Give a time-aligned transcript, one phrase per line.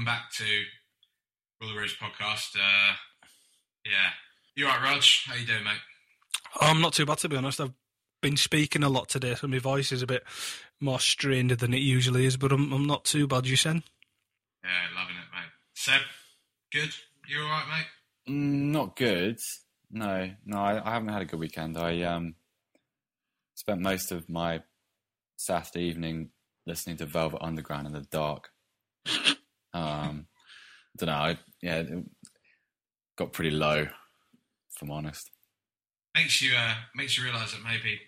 [0.00, 0.44] welcome back to
[1.60, 2.56] Rule the Rose podcast.
[2.56, 2.94] Uh,
[3.84, 4.10] yeah,
[4.56, 5.02] you all right, Rog?
[5.26, 5.74] How you doing, mate?
[6.58, 7.60] I'm not too bad to be honest.
[7.60, 7.74] I've
[8.22, 10.24] been speaking a lot today, so my voice is a bit
[10.80, 13.46] more strained than it usually is, but I'm I'm not too bad.
[13.46, 13.82] You saying?
[14.64, 15.50] Yeah, loving it, mate.
[15.74, 16.00] Seb,
[16.72, 16.94] good?
[17.28, 18.32] You all right, mate?
[18.32, 19.38] Mm, not good.
[19.90, 21.76] No, no, I, I haven't had a good weekend.
[21.76, 22.36] I um
[23.54, 24.62] spent most of my
[25.36, 26.30] Saturday evening
[26.66, 28.50] listening to Velvet Underground in the dark.
[29.72, 30.26] Um,
[30.98, 31.14] don't know.
[31.14, 32.04] I, yeah, it
[33.16, 35.30] got pretty low, if I'm honest.
[36.14, 38.00] Makes you uh, makes you realise that maybe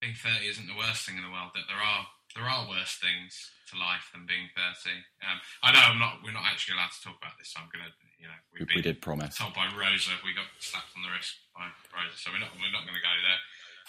[0.00, 1.50] being thirty isn't the worst thing in the world.
[1.54, 2.04] That there are
[2.36, 3.32] there are worse things
[3.72, 5.00] to life than being thirty.
[5.24, 6.20] Um, I know I'm not.
[6.20, 7.56] We're not actually allowed to talk about this.
[7.56, 7.88] So I'm gonna.
[8.16, 9.36] You know, We, we did promise.
[9.36, 12.72] told by Rosa we got slapped on the wrist by Rosa, so we're not we're
[12.72, 13.40] not going to go there.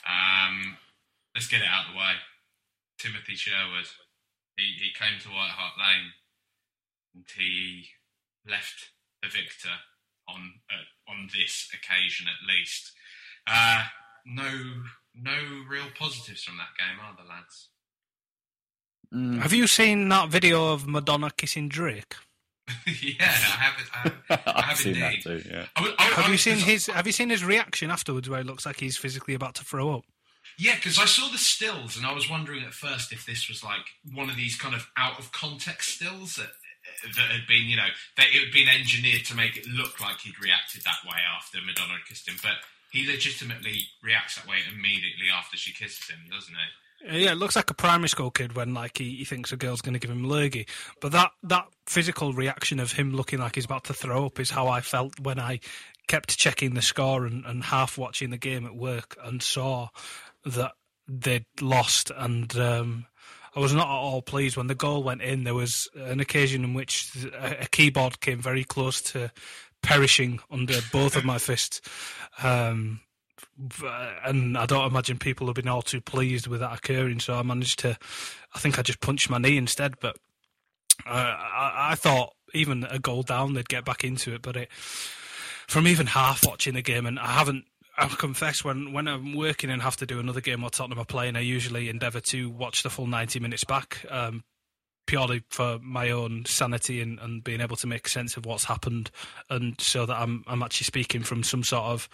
[0.04, 0.76] Um,
[1.32, 2.20] let's get it out of the way.
[3.00, 3.88] Timothy Sherwood,
[4.60, 6.12] he he came to White Hart Lane,
[7.38, 7.88] he
[8.48, 8.90] left
[9.22, 9.70] the victor
[10.28, 12.92] on uh, on this occasion at least.
[13.48, 13.84] Uh,
[14.26, 14.50] no
[15.16, 15.38] no
[15.70, 17.70] real positives from that game, are there, lads?
[19.14, 22.16] Mm, Have you seen that video of Madonna kissing Drake?
[22.86, 23.90] yeah, I have.
[23.94, 25.24] I have, I I've seen indeed.
[25.24, 25.50] that too.
[25.50, 25.66] Yeah.
[25.78, 28.46] I I- I Have you seen his Have you seen his reaction afterwards, where it
[28.46, 30.04] looks like he's physically about to throw up?
[30.60, 33.64] Yeah, because I saw the stills and I was wondering at first if this was
[33.64, 36.50] like one of these kind of out of context stills that
[37.04, 40.20] that had been, you know, that it had been engineered to make it look like
[40.22, 42.58] he'd reacted that way after Madonna kissed him, but
[42.92, 46.70] he legitimately reacts that way immediately after she kisses him, doesn't he?
[47.06, 49.82] Yeah, it looks like a primary school kid when like he, he thinks a girl's
[49.82, 50.68] going to give him lurgy.
[51.00, 54.50] But that that physical reaction of him looking like he's about to throw up is
[54.50, 55.60] how I felt when I
[56.08, 59.90] kept checking the score and, and half watching the game at work and saw
[60.46, 60.72] that
[61.08, 62.12] they'd lost.
[62.16, 63.06] And um,
[63.58, 65.44] I was not at all pleased when the goal went in.
[65.44, 69.32] There was an occasion in which a, keyboard came very close to
[69.82, 71.82] perishing under both of my fists.
[72.44, 73.00] Um,
[74.24, 77.20] and I don't imagine people have been all too pleased with that occurring.
[77.20, 77.98] So I managed to,
[78.54, 79.96] I think I just punched my knee instead.
[80.00, 80.18] But
[81.08, 84.44] uh, I, I thought even a goal down they'd get back into it.
[84.44, 87.66] But it, from even half watching the game, and I haven't.
[87.98, 91.06] I confess when when I'm working and have to do another game or Tottenham are
[91.06, 94.06] playing, I usually endeavour to watch the full 90 minutes back.
[94.10, 94.44] Um,
[95.08, 99.10] purely for my own sanity and, and being able to make sense of what's happened,
[99.50, 102.10] and so that I'm I'm actually speaking from some sort of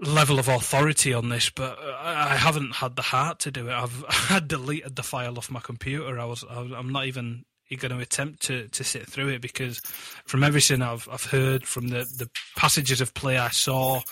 [0.00, 3.72] level of authority on this, but I I haven't had the heart to do it.
[3.72, 6.18] I've I deleted the file off my computer.
[6.20, 7.44] I was- I'm not even
[7.78, 9.80] going to attempt to, to sit through it because
[10.26, 14.02] from everything I've I've heard from the, the passages of play I saw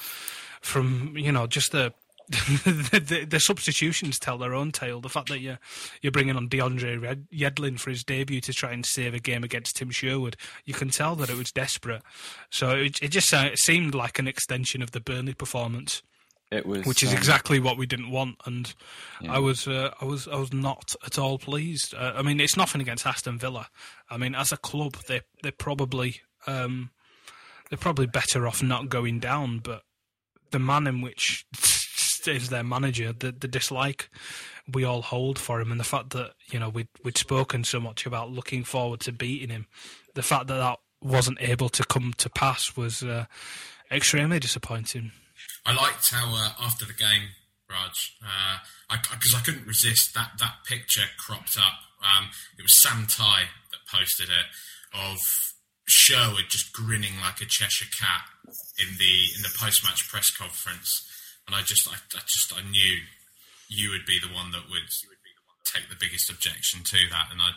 [0.61, 1.93] from you know just the
[2.31, 5.01] the, the, the substitutions tell their own tale.
[5.01, 5.59] The fact that you're
[6.01, 9.43] you're bringing on DeAndre Red- Yedlin for his debut to try and save a game
[9.43, 12.03] against Tim Sherwood, you can tell that it was desperate.
[12.49, 16.03] So it, it just uh, it seemed like an extension of the Burnley performance,
[16.53, 18.37] It was, which is um, exactly what we didn't want.
[18.47, 18.73] And
[19.21, 19.35] Yeah.
[19.35, 21.95] I was uh, I was I was not at all pleased.
[21.95, 23.67] Uh, I mean, it's nothing against Aston Villa.
[24.09, 26.91] I mean, as a club, they they probably um,
[27.71, 29.83] they're probably better off not going down, but
[30.51, 31.47] the man in which
[32.27, 34.11] is their manager, the the dislike
[34.73, 37.81] we all hold for him, and the fact that you know we'd we'd spoken so
[37.81, 39.67] much about looking forward to beating him,
[40.15, 43.25] the fact that that wasn't able to come to pass was uh,
[43.91, 45.13] extremely disappointing.
[45.65, 47.31] I liked how uh, after the game,
[47.71, 48.17] Raj,
[48.91, 51.81] because I, couldn't resist that that picture cropped up.
[52.03, 54.47] Um, it was Sam Tai that posted it
[54.95, 55.19] of
[55.91, 58.25] Sherwood just grinning like a Cheshire cat
[58.79, 60.89] in the in the post match press conference,
[61.47, 63.03] and I just I, I just I knew
[63.69, 64.89] you would be the one that would
[65.65, 67.51] take the biggest objection to that, and I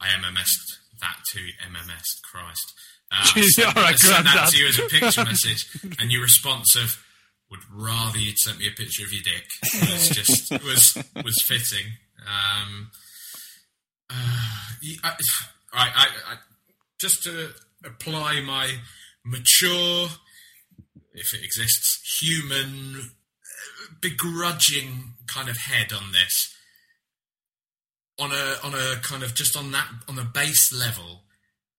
[0.00, 2.72] I MMS'd that to MMS Christ.
[3.10, 5.66] Uh, I sent, I sent that to you as a picture message,
[5.98, 7.02] and your response of
[7.50, 9.46] would rather you'd sent me a picture of your dick
[9.80, 11.92] was just was was fitting.
[12.26, 12.90] Um,
[14.10, 14.14] uh,
[14.98, 15.12] I,
[15.72, 16.36] I, I,
[16.98, 17.50] just to
[17.86, 18.70] apply my
[19.24, 20.08] mature,
[21.12, 23.10] if it exists, human,
[24.00, 26.54] begrudging kind of head on this.
[28.18, 31.24] On a on a kind of just on that on a base level,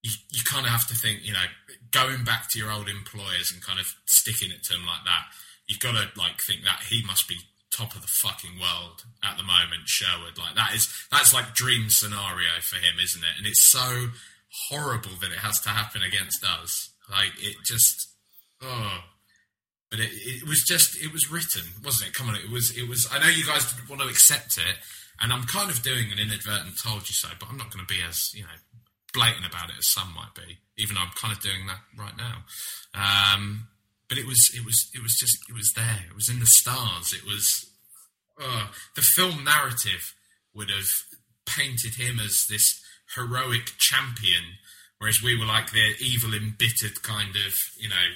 [0.03, 1.45] you, you kind of have to think, you know,
[1.91, 5.25] going back to your old employers and kind of sticking it to them like that.
[5.67, 7.37] You've got to like think that he must be
[7.71, 10.37] top of the fucking world at the moment, Sherwood.
[10.37, 13.35] Like that is that's like dream scenario for him, isn't it?
[13.37, 14.09] And it's so
[14.69, 16.93] horrible that it has to happen against us.
[17.09, 18.09] Like it just
[18.61, 18.99] oh
[19.89, 22.15] but it, it was just it was written, wasn't it?
[22.15, 24.75] Come on, it was it was I know you guys didn't want to accept it,
[25.21, 28.01] and I'm kind of doing an inadvertent told you so, but I'm not gonna be
[28.07, 28.57] as, you know,
[29.13, 32.17] blatant about it as some might be, even though I'm kind of doing that right
[32.17, 32.43] now.
[32.93, 33.67] Um,
[34.09, 36.03] but it was it was it was just it was there.
[36.09, 37.13] It was in the stars.
[37.13, 37.47] It was
[38.41, 40.13] uh, the film narrative
[40.53, 40.89] would have
[41.45, 42.83] painted him as this
[43.15, 44.57] heroic champion,
[44.97, 48.07] whereas we were like the evil, embittered kind of you know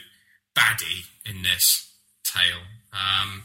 [0.55, 1.93] baddie in this
[2.23, 2.63] tale.
[2.93, 3.43] Um,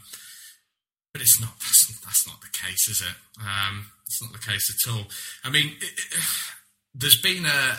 [1.13, 1.55] but it's not.
[1.61, 3.17] That's, that's, not the case, is it?
[3.41, 5.07] Um, it's not the case at all.
[5.45, 6.25] I mean, it, it,
[6.95, 7.77] there's been a,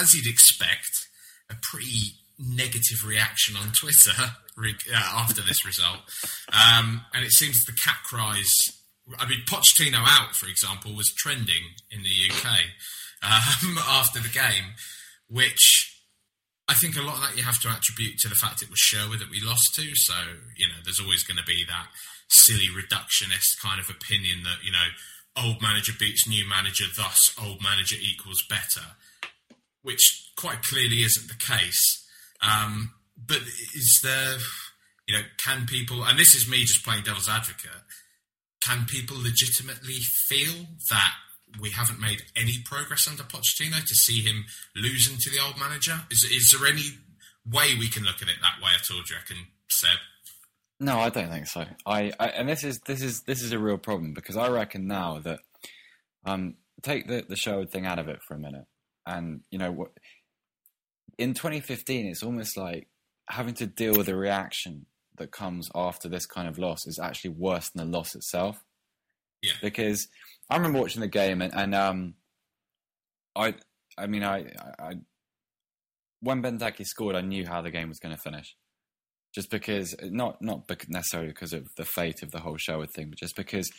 [0.00, 0.90] as you'd expect,
[1.50, 6.00] a pretty negative reaction on Twitter uh, after this result,
[6.52, 8.52] um, and it seems the cat cries.
[9.18, 12.58] I mean, Pochettino out, for example, was trending in the UK
[13.22, 14.74] um, after the game,
[15.28, 15.92] which
[16.68, 18.78] I think a lot of that you have to attribute to the fact it was
[18.78, 19.94] Sherwood that we lost to.
[19.94, 20.14] So
[20.56, 21.88] you know, there's always going to be that
[22.28, 24.88] silly reductionist kind of opinion that you know,
[25.36, 28.96] old manager beats new manager, thus old manager equals better,
[29.82, 32.04] which quite clearly isn't the case.
[32.42, 33.42] Um, but
[33.74, 34.38] is there,
[35.06, 37.70] you know, can people, and this is me just playing devil's advocate,
[38.60, 39.98] can people legitimately
[40.28, 41.14] feel that
[41.60, 44.44] we haven't made any progress under Pochettino to see him
[44.74, 46.02] losing to the old manager?
[46.10, 46.98] Is, is there any
[47.50, 49.36] way we can look at it that way at all, do you reckon,
[49.68, 49.98] Seb?
[50.78, 51.64] No, I don't think so.
[51.86, 54.86] I, I, and this is this is this is a real problem because I reckon
[54.86, 55.40] now that
[56.26, 58.66] um take the the show thing out of it for a minute,
[59.06, 59.92] and you know what
[61.18, 62.88] in 2015, it's almost like
[63.28, 64.86] having to deal with a reaction
[65.18, 68.64] that comes after this kind of loss is actually worse than the loss itself.
[69.42, 69.52] Yeah.
[69.62, 70.08] Because
[70.50, 72.14] I remember watching the game and, and um,
[73.34, 73.54] I,
[73.98, 74.46] I mean, I,
[74.78, 74.94] I,
[76.20, 78.56] when Benteke scored, I knew how the game was going to finish.
[79.34, 83.18] Just because, not not necessarily because of the fate of the whole Sherwood thing, but
[83.18, 83.70] just because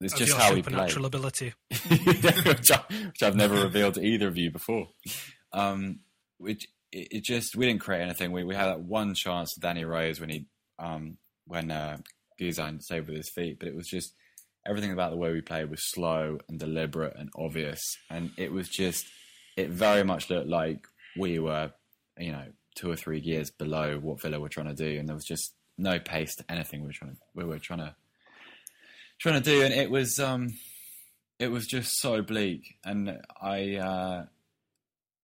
[0.00, 0.88] it's of just how we play.
[0.96, 1.52] Ability,
[1.90, 4.88] which, I, which I've never revealed to either of you before.
[5.52, 6.00] Um,
[6.38, 8.32] which it, it, just we didn't create anything.
[8.32, 10.46] We we had that one chance Danny Rose when he
[10.78, 11.98] um when uh
[12.40, 14.14] saved with his feet, but it was just
[14.66, 17.80] everything about the way we played was slow and deliberate and obvious,
[18.10, 19.06] and it was just
[19.56, 20.86] it very much looked like
[21.18, 21.72] we were
[22.18, 22.44] you know
[22.76, 25.54] two or three years below what Villa were trying to do, and there was just
[25.76, 27.94] no pace to anything we were trying to we were trying to
[29.18, 30.48] trying to do, and it was um
[31.38, 33.76] it was just so bleak, and I.
[33.76, 34.24] Uh,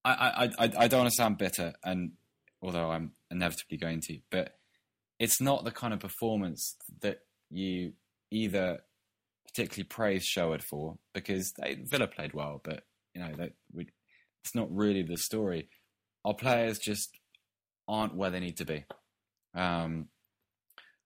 [0.07, 2.13] I, I, I don't want to sound bitter, and
[2.61, 4.55] although I'm inevitably going to, but
[5.19, 7.19] it's not the kind of performance that
[7.51, 7.93] you
[8.31, 8.81] either
[9.47, 12.83] particularly praise Sherwood for because they, Villa played well, but
[13.15, 13.87] you know that we,
[14.45, 15.69] it's not really the story.
[16.25, 17.11] Our players just
[17.87, 18.85] aren't where they need to be.
[19.55, 20.09] Um,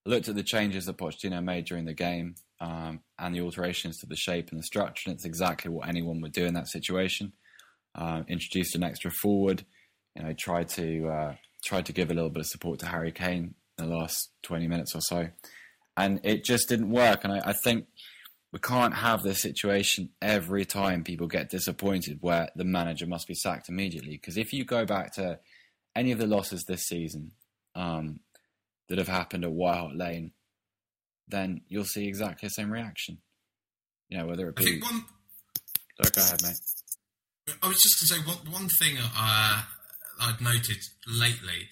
[0.06, 4.06] looked at the changes that Pochettino made during the game um, and the alterations to
[4.06, 7.32] the shape and the structure, and it's exactly what anyone would do in that situation
[7.94, 9.64] uh, introduced an extra forward.
[10.14, 11.34] You know, tried to uh,
[11.64, 14.94] tried to give a little bit of support to Harry Kane the last twenty minutes
[14.94, 15.28] or so,
[15.96, 17.24] and it just didn't work.
[17.24, 17.86] And I, I think
[18.52, 23.34] we can't have this situation every time people get disappointed where the manager must be
[23.34, 24.12] sacked immediately.
[24.12, 25.38] Because if you go back to
[25.94, 27.32] any of the losses this season
[27.74, 28.20] um,
[28.88, 30.32] that have happened at White Hart Lane,
[31.28, 33.18] then you'll see exactly the same reaction.
[34.08, 34.80] You know, whether it be.
[34.80, 35.04] One...
[36.02, 36.60] Sorry, go ahead, mate.
[37.62, 39.62] I was just going to say one, one thing uh,
[40.20, 41.68] I'd noted lately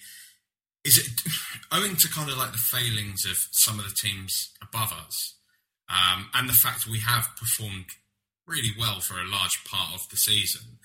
[0.87, 1.11] is it
[1.71, 5.35] owing to kind of like the failings of some of the teams above us
[5.89, 7.85] um, and the fact we have performed
[8.47, 10.79] really well for a large part of the season.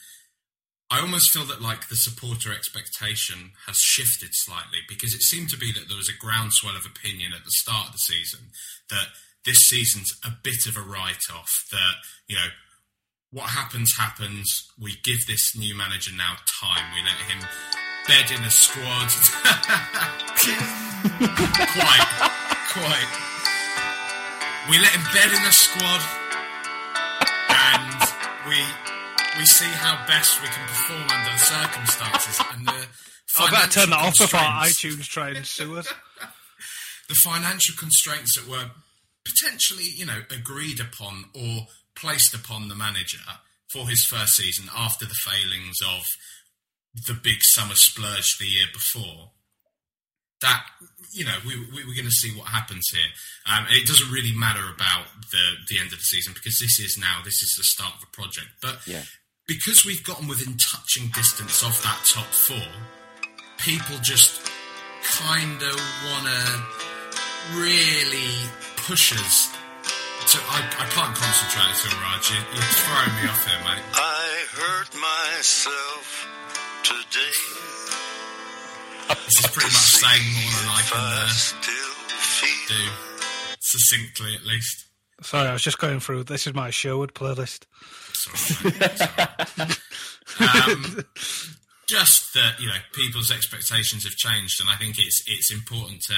[0.91, 5.57] I almost feel that like the supporter expectation has shifted slightly because it seemed to
[5.57, 8.51] be that there was a groundswell of opinion at the start of the season
[8.91, 9.07] that
[9.47, 11.51] this season's a bit of a write-off.
[11.71, 11.95] That
[12.27, 12.51] you know
[13.31, 14.69] what happens happens.
[14.79, 16.85] We give this new manager now time.
[16.95, 17.49] We let him
[18.07, 19.09] bed in a squad.
[21.77, 22.09] quite,
[22.73, 23.11] quite.
[24.71, 26.03] We let him bed in a squad,
[27.51, 28.01] and
[28.49, 28.59] we
[29.39, 32.41] we see how best we can perform under the circumstances.
[32.53, 32.87] And the
[33.39, 35.89] I better turn that off before iTunes try and sue us.
[37.09, 38.71] the financial constraints that were
[39.25, 43.19] potentially, you know, agreed upon or placed upon the manager
[43.73, 46.03] for his first season after the failings of
[46.95, 49.31] the big summer splurge the year before.
[50.41, 50.65] That
[51.13, 53.11] you know, we, we we're going to see what happens here,
[53.47, 56.81] um, and it doesn't really matter about the the end of the season because this
[56.81, 58.49] is now this is the start of a project.
[58.61, 59.03] But Yeah.
[59.47, 62.67] because we've gotten within touching distance of that top four,
[63.59, 64.51] people just
[65.23, 65.77] kind of
[66.11, 66.43] want to
[67.55, 68.35] really
[68.87, 69.49] push us.
[70.27, 72.31] So I, I can't concentrate at all, Raj.
[72.31, 73.85] You, you're throwing me off here, mate.
[73.95, 74.27] I
[74.59, 76.02] hurt myself
[76.83, 77.33] today.
[79.25, 82.83] This is pretty much saying more than I If can uh, still feel do,
[83.61, 84.87] succinctly at least.
[85.23, 86.25] Sorry, I was just going through.
[86.25, 87.67] This is my Sherwood playlist.
[88.13, 89.01] Sorry, mate.
[90.41, 91.05] um,
[91.89, 96.15] just that you know people's expectations have changed, and I think it's it's important to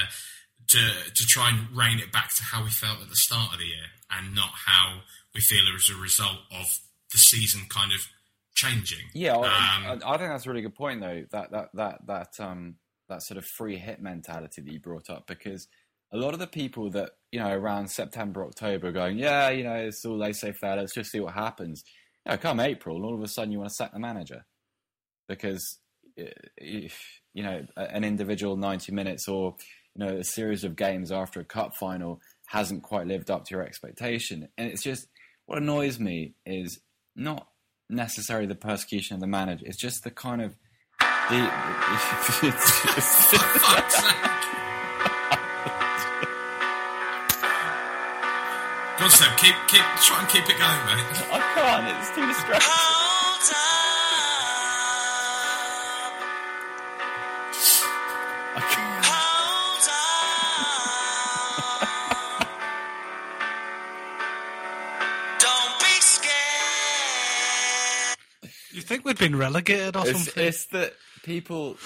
[0.69, 3.59] to to try and rein it back to how we felt at the start of
[3.59, 5.01] the year, and not how
[5.35, 6.67] we feel as a result of
[7.13, 8.01] the season kind of
[8.55, 9.07] changing.
[9.15, 9.47] Yeah, I,
[9.93, 11.25] Um, I, I think that's a really good point, though.
[11.31, 12.77] That that that that um
[13.09, 15.69] that sort of free hit mentality that you brought up, because
[16.13, 19.75] a lot of the people that you know around September, October, going, yeah, you know,
[19.75, 20.77] it's all laissez-faire.
[20.77, 21.83] Let's just see what happens.
[22.25, 24.47] You know, come April, and all of a sudden you want to sack the manager
[25.29, 25.79] because
[26.21, 26.25] uh,
[26.57, 26.99] if
[27.33, 29.57] you know an individual ninety minutes or
[29.95, 33.55] you know a series of games after a cup final hasn't quite lived up to
[33.55, 35.09] your expectation, and it's just
[35.47, 36.81] what annoys me is
[37.17, 37.49] not
[37.91, 39.65] necessarily the persecution of the manager.
[39.67, 40.57] It's just the kind of
[41.01, 41.51] the.
[42.43, 44.03] it's just- Fuck's.
[48.99, 49.37] Go on, Seb.
[49.39, 51.05] Keep, keep, try and keep it going, mate.
[51.33, 51.99] I can't.
[51.99, 53.84] It's too distracting.
[69.17, 70.45] Think been relegated or It's, something?
[70.45, 71.77] it's that people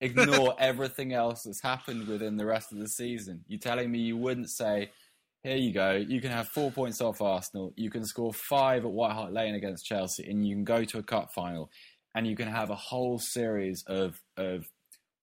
[0.00, 3.44] ignore everything else that's happened within the rest of the season.
[3.46, 4.90] You're telling me you wouldn't say,
[5.42, 8.90] here you go, you can have four points off Arsenal, you can score five at
[8.90, 11.70] White Hart Lane against Chelsea, and you can go to a cup final,
[12.14, 14.64] and you can have a whole series of, of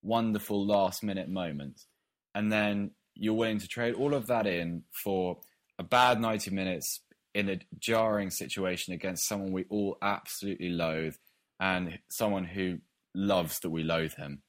[0.04, 1.88] wonderful last minute moments.
[2.36, 5.40] And then you're willing to trade all of that in for
[5.78, 7.02] a bad 90 minutes
[7.34, 11.16] in a jarring situation against someone we all absolutely loathe
[11.62, 12.80] and someone who
[13.16, 14.42] loves that we loathe him.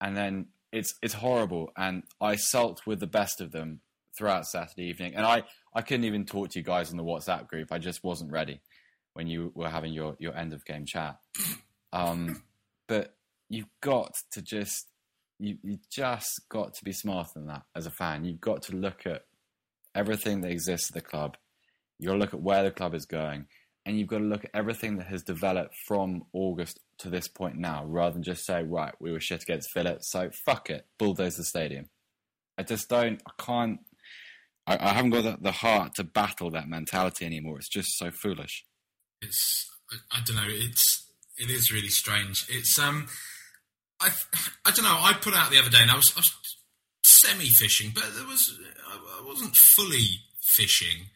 [0.00, 3.80] And then it's it's horrible and I sulked with the best of them
[4.18, 5.14] throughout Saturday evening.
[5.14, 7.70] And I, I couldn't even talk to you guys in the WhatsApp group.
[7.70, 8.60] I just wasn't ready
[9.14, 11.16] when you were having your, your end of game chat.
[11.92, 12.42] Um,
[12.88, 13.14] but
[13.48, 14.88] you've got to just
[15.38, 18.24] you you just got to be smarter than that as a fan.
[18.24, 19.22] You've got to look at
[19.94, 21.36] everything that exists at the club.
[21.98, 23.46] You've got to look at where the club is going,
[23.86, 27.56] and you've got to look at everything that has developed from August to this point
[27.56, 31.36] now, rather than just say, right, we were shit against Villa, so fuck it, bulldoze
[31.36, 31.88] the stadium.
[32.58, 33.80] I just don't, I can't,
[34.66, 37.58] I, I haven't got the, the heart to battle that mentality anymore.
[37.58, 38.64] It's just so foolish.
[39.22, 41.06] it's I, I don't know it's
[41.38, 43.06] it is really strange it's um
[44.00, 44.08] I
[44.64, 46.32] I don't know I put out the other day and I was, I was
[47.04, 50.06] semi fishing but there was I I wasn't fully
[50.56, 51.06] fishing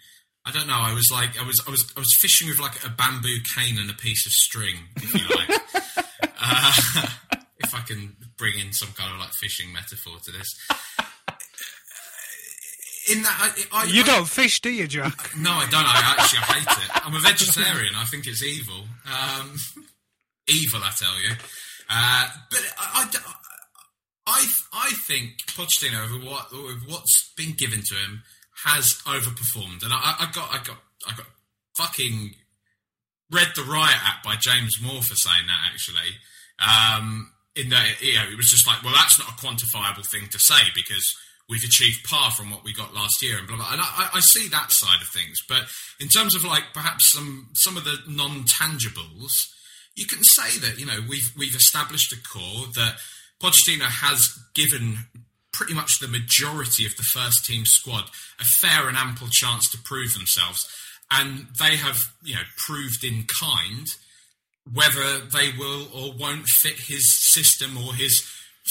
[0.47, 2.85] I don't know I was like I was I was I was fishing with like
[2.85, 5.51] a bamboo cane and a piece of string if you like
[6.43, 6.73] uh,
[7.59, 10.49] if I can bring in some kind of like fishing metaphor to this
[13.11, 13.37] in that
[13.73, 15.31] I, I, you I- don't fish, do you, Jack?
[15.37, 15.85] no, I don't.
[15.85, 17.07] I actually hate it.
[17.07, 17.95] I'm a vegetarian.
[17.97, 18.85] I think it's evil.
[19.07, 19.57] Um,
[20.47, 21.31] evil, I tell you.
[21.89, 23.19] Uh, but I, I,
[24.27, 28.23] I, I think Pochettino, with what with what's been given to him,
[28.65, 29.83] has overperformed.
[29.83, 31.27] And I, I got, I got, I got
[31.77, 32.35] fucking
[33.31, 35.71] read the riot act by James Moore for saying that.
[35.73, 36.19] Actually,
[36.59, 40.29] um, in that you know, it was just like, well, that's not a quantifiable thing
[40.31, 41.15] to say because
[41.49, 43.73] we've achieved par from what we got last year and blah blah.
[43.73, 45.65] And I, I see that side of things, but
[46.01, 49.33] in terms of like perhaps some some of the non tangibles,
[49.97, 52.97] you can say that you know we've we've established a core that
[53.43, 55.07] Pochettino has given
[55.61, 58.05] pretty much the majority of the first team squad
[58.41, 60.67] a fair and ample chance to prove themselves,
[61.11, 63.87] and they have you know proved in kind
[64.73, 68.27] whether they will or won't fit his system or his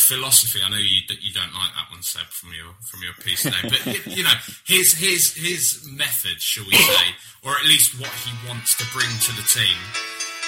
[0.08, 0.62] philosophy.
[0.66, 3.62] I know you you don't like that one, Seb, from your from your piece today,
[3.62, 4.34] but you, know
[4.66, 7.14] his his his method, shall we say,
[7.46, 9.78] or at least what he wants to bring to the team.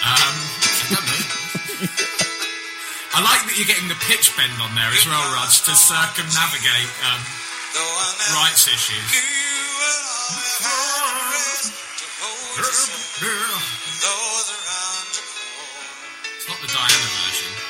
[0.02, 2.26] Um,
[3.14, 3.28] I don't know.
[3.28, 6.92] I like that you're getting the pitch bend on there as well, Raj, to circumnavigate
[7.12, 7.20] um,
[7.74, 9.00] Though I never rights issues.
[9.00, 10.72] I
[11.32, 12.92] had to hold you so.
[13.24, 15.24] Though the round the
[15.56, 16.04] corner.
[16.36, 17.52] It's not the Diana version.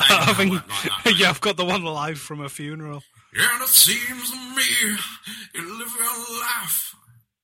[0.00, 1.16] They I don't think, work like that, mate.
[1.20, 3.02] yeah, I've got the one live from a funeral.
[3.36, 4.62] Yeah, and it seems to me
[5.54, 6.94] you live your life.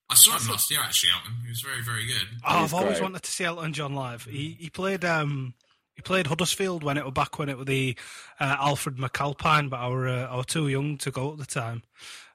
[0.08, 1.34] I saw him last year, actually, Elton.
[1.42, 2.26] He was very, very good.
[2.46, 4.24] Oh, I've always wanted to see Elton John live.
[4.24, 5.52] He he played um
[5.96, 7.96] he played Huddersfield when it was back when it was the
[8.38, 11.46] uh, Alfred McAlpine, but I were uh, I were too young to go at the
[11.46, 11.82] time.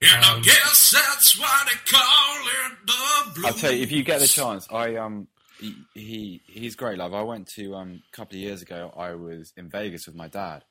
[0.02, 3.46] Yeah, I guess that's why they call it the blues.
[3.46, 5.28] I'll tell you, if you get the chance, I um,
[5.60, 6.98] he, he he's great.
[6.98, 7.14] Love.
[7.14, 8.92] I went to um a couple of years ago.
[8.98, 10.64] I was in Vegas with my dad,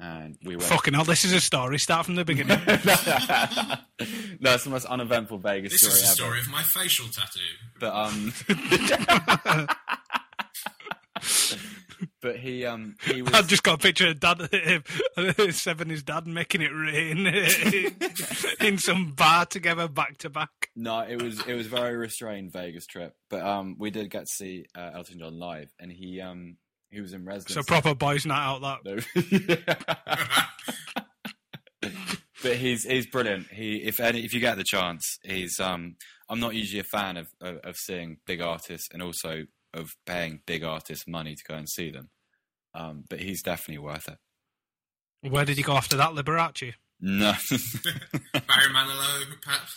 [0.00, 0.62] and we went.
[0.68, 1.78] Fucking hell, this is a story.
[1.78, 2.58] Start from the beginning.
[2.66, 6.14] no, it's the most uneventful Vegas This story is the ever.
[6.14, 7.40] story of my facial tattoo.
[7.78, 8.32] But um,
[12.20, 14.48] but he um he was I've just got a picture of dad,
[15.16, 17.26] and his dad making it rain
[18.60, 20.70] in some bar together, back to back.
[20.76, 23.14] no, it was it was a very restrained Vegas trip.
[23.30, 26.56] But um, we did get to see uh, Elton John live, and he um
[26.90, 27.54] he was in residence.
[27.54, 28.82] So proper boys' night out.
[28.84, 29.04] That
[32.42, 33.48] but he's he's brilliant.
[33.48, 35.96] He if any if you get the chance, he's um
[36.28, 40.40] I'm not usually a fan of, of of seeing big artists and also of paying
[40.46, 42.10] big artists money to go and see them.
[42.74, 45.30] Um, but he's definitely worth it.
[45.30, 46.74] where did you go after that, Liberace?
[47.00, 47.32] No,
[48.32, 49.74] Barry Manilow, perhaps.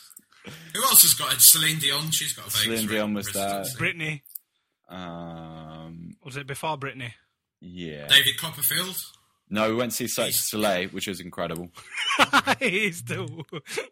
[0.73, 1.37] Who else has got it?
[1.39, 2.09] Celine Dion.
[2.11, 3.77] She's got a Vegas Celine Dion was residency.
[3.77, 4.21] Britney.
[4.89, 7.11] um, Was it before Britney?
[7.59, 8.07] yeah.
[8.07, 8.95] David Copperfield.
[9.53, 11.69] No, we went to see Cirque du Soleil, which was incredible.
[12.59, 13.43] He's the,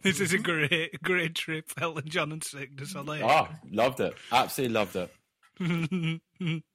[0.01, 1.65] this is a great, great trip.
[1.79, 3.27] Elton John and Cirque du Soleil.
[3.27, 4.13] Ah, loved it.
[4.31, 5.11] Absolutely loved it.
[5.59, 6.21] I,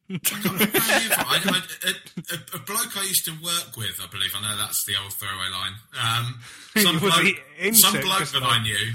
[0.08, 4.84] I, a, a, a bloke I used to work with, I believe, I know that's
[4.86, 5.72] the old throwaway line.
[5.96, 6.40] Um,
[6.82, 8.50] some Was bloke, some bloke that Soleil?
[8.50, 8.92] I knew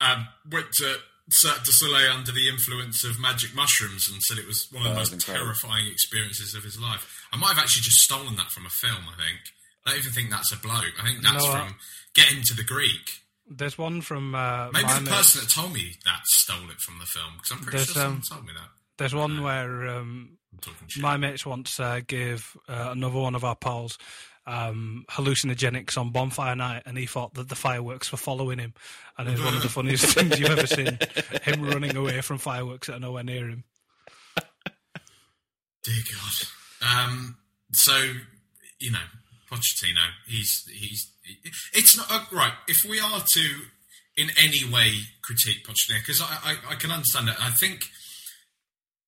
[0.00, 0.96] um, went to
[1.30, 4.90] Cirque du Soleil under the influence of magic mushrooms and said it was one of
[4.90, 5.46] the Oh, most incredible.
[5.46, 7.06] terrifying experiences of his life.
[7.32, 9.38] I might have actually just stolen that from a film, I think.
[9.86, 10.92] I don't even think that's a bloke.
[11.00, 11.74] I think that's No, I- from
[12.14, 13.22] Get Him to the Greek.
[13.52, 17.06] There's one from uh, Maybe the person that told me that stole it from the
[17.06, 18.68] film because I'm pretty There's, sure someone um, told me that.
[19.00, 21.02] There's one where um, I'm talking shit.
[21.02, 23.96] my mates once uh, gave uh, another one of our pals
[24.46, 28.74] um, hallucinogenics on bonfire night, and he thought that the fireworks were following him,
[29.16, 30.98] and it was one of the funniest things you've ever seen.
[31.44, 33.64] Him running away from fireworks that are nowhere near him.
[35.82, 37.08] Dear God.
[37.10, 37.38] Um,
[37.72, 37.96] so
[38.80, 38.98] you know,
[39.50, 40.04] Pochettino.
[40.26, 41.10] He's he's.
[41.72, 42.52] It's not uh, right.
[42.68, 43.50] If we are to,
[44.18, 47.36] in any way, critique Pochettino, because I, I I can understand it.
[47.42, 47.80] I think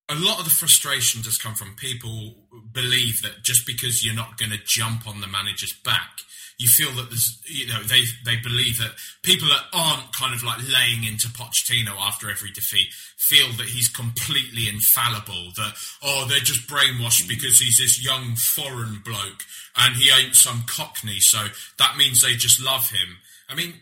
[0.09, 2.35] a lot of the frustration does come from people
[2.73, 6.19] believe that just because you're not going to jump on the manager's back,
[6.59, 10.43] you feel that there's, you know, they they believe that people that aren't kind of
[10.45, 12.89] like laying into Pochettino after every defeat
[13.19, 15.51] feel that he's completely infallible.
[15.57, 19.43] That oh, they're just brainwashed because he's this young foreign bloke
[19.77, 21.39] and he ain't some cockney, so
[21.79, 23.19] that means they just love him.
[23.49, 23.75] I mean,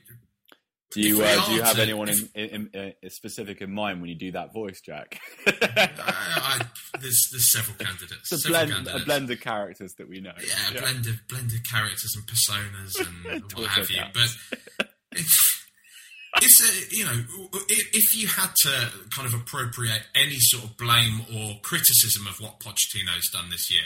[0.92, 3.72] Do you uh, do you have to- anyone in, if- in, in, uh, specific in
[3.72, 5.20] mind when you do that voice, Jack?
[5.46, 6.60] I, I,
[7.00, 8.32] there's there's several candidates.
[8.32, 10.32] a several blend, a blend of characters that we know.
[10.38, 12.98] yeah, a blend of blend of characters and personas
[13.34, 14.02] and what have you.
[14.12, 15.60] But it's,
[16.36, 16.60] it's
[16.92, 17.24] a, you know,
[17.68, 22.40] if, if you had to kind of appropriate any sort of blame or criticism of
[22.40, 23.82] what Pochettino's done this year,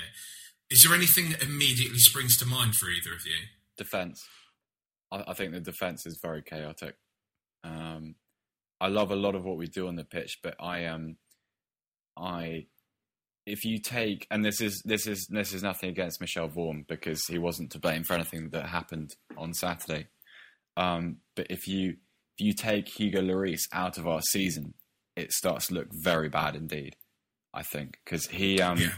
[0.71, 3.37] is there anything that immediately springs to mind for either of you?
[3.77, 4.25] defense.
[5.15, 6.97] I, I think the defense is very chaotic.
[7.63, 8.17] Um,
[8.81, 11.17] I love a lot of what we do on the pitch, but I am,
[12.19, 12.67] I,
[13.47, 17.23] if you take, and this is this is this is nothing against Michel Vorm because
[17.29, 20.09] he wasn't to blame for anything that happened on Saturday.
[20.77, 21.97] Um, but if you
[22.39, 24.75] if you take Hugo Lloris out of our season,
[25.15, 26.97] it starts to look very bad indeed.
[27.53, 28.89] I think because he um, Yeah.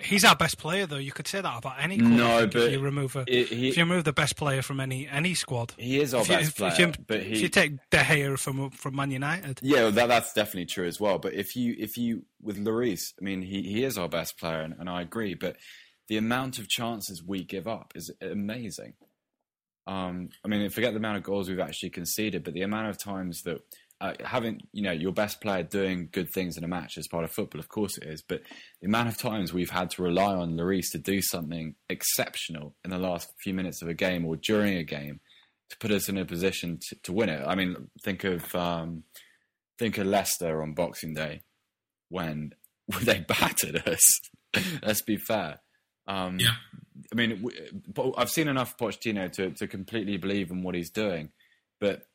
[0.00, 0.96] He's our best player, though.
[0.96, 1.96] You could say that about any.
[1.98, 4.80] No, but if you remove a, it- he- if you remove the best player from
[4.80, 7.40] any any squad, He is our if you, best if, player, if you, but if
[7.40, 10.98] you take De Gea from from Man United, Yeah, well, that that's definitely true as
[10.98, 11.18] well.
[11.18, 14.60] But if you if you with Lloris, I mean, he, he is our best player,
[14.62, 15.34] and, and I agree.
[15.34, 15.56] But
[16.08, 18.94] the amount of chances we give up is amazing.
[19.86, 22.98] Um, I mean, forget the amount of goals we've actually conceded, but the amount of
[22.98, 23.58] times that
[24.00, 27.24] uh, having you know your best player doing good things in a match is part
[27.24, 28.22] of football, of course it is.
[28.22, 28.42] But
[28.80, 32.90] the amount of times we've had to rely on Lloris to do something exceptional in
[32.90, 35.20] the last few minutes of a game or during a game
[35.70, 37.42] to put us in a position to, to win it.
[37.46, 39.04] I mean, think of um,
[39.78, 41.42] think of Leicester on Boxing Day
[42.08, 42.52] when
[43.02, 44.20] they battered us.
[44.82, 45.60] Let's be fair.
[46.06, 46.54] Um, Yeah.
[47.12, 47.48] I mean,
[48.16, 51.30] I've seen enough Pochettino to, to completely believe in what he's doing,
[51.80, 52.06] but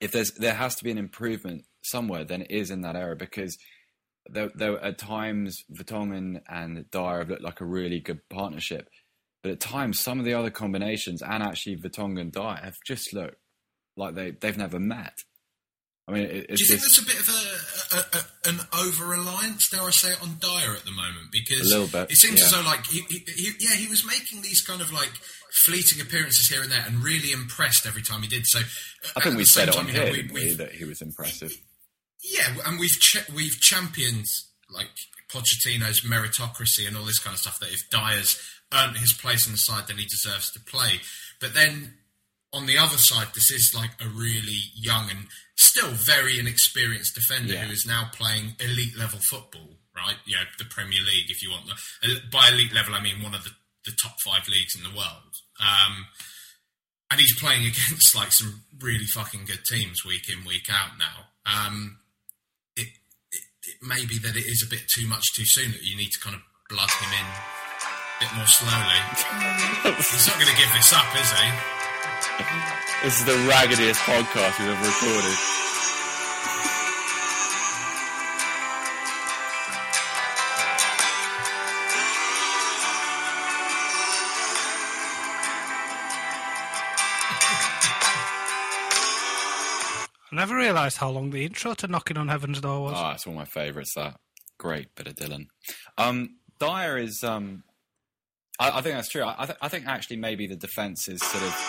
[0.00, 3.16] if there's there has to be an improvement somewhere, then it is in that area
[3.16, 3.56] because
[4.28, 8.88] there, there at times Vertonghen and Dier have looked like a really good partnership,
[9.42, 13.12] but at times some of the other combinations and actually Vertonghen and Dier have just
[13.12, 13.36] looked
[13.96, 15.18] like they they've never met.
[16.08, 18.60] I mean, it, Do you think just there's a bit of a, a, a an
[18.82, 21.30] over reliance, dare I say it, on Dier at the moment?
[21.30, 24.04] Because A little bit, it seems as though like he, he, he, yeah, he was
[24.04, 25.12] making these kind of like
[25.52, 28.46] fleeting appearances here and there, and really impressed every time he did.
[28.46, 28.60] So
[29.16, 31.52] I think we said it on you know, here we- we, that he was impressive.
[32.22, 34.26] yeah, and we've ch- we've championed
[34.70, 34.88] like
[35.32, 37.58] Pochettino's meritocracy and all this kind of stuff.
[37.60, 38.40] That if Dier's
[38.72, 41.00] earned his place in the side, then he deserves to play.
[41.40, 41.94] But then
[42.52, 47.54] on the other side, this is like a really young and still very inexperienced defender
[47.54, 47.64] Yeah.
[47.64, 49.76] who is now playing elite level football.
[49.96, 50.16] Right?
[50.26, 51.66] Yeah, the Premier League, if you want.
[52.02, 53.50] The, by elite level, I mean one of the,
[53.84, 55.34] the top five leagues in the world.
[55.60, 56.06] Um,
[57.10, 61.30] and he's playing against like some really fucking good teams week in week out now.
[61.46, 61.98] Um,
[62.76, 62.88] it,
[63.32, 65.96] it, it may be that it is a bit too much too soon that you
[65.96, 69.00] need to kind of blood him in a bit more slowly.
[69.98, 71.46] he's not going to give this up, is he?
[73.02, 75.38] This is the raggediest podcast we've ever recorded.
[90.32, 92.94] I never realised how long the intro to Knocking on Heaven's Door was.
[92.96, 93.94] Oh, it's one of my favourites.
[93.94, 94.16] That
[94.58, 95.46] great bit of Dylan.
[95.98, 97.22] Um, Dier is.
[97.24, 97.64] Um,
[98.58, 99.22] I, I think that's true.
[99.22, 101.52] I, I, th- I think actually maybe the defence is sort of.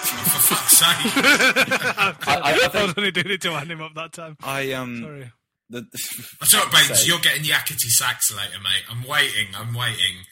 [0.00, 0.88] For fuck's sake.
[1.98, 4.36] I, I, I I was only doing it to wind him up that time.
[4.42, 5.02] I um.
[5.02, 5.30] Sorry.
[5.68, 5.86] The,
[6.42, 8.82] I tell you what, you're getting Yakety Sax later, mate.
[8.90, 9.48] I'm waiting.
[9.54, 10.24] I'm waiting.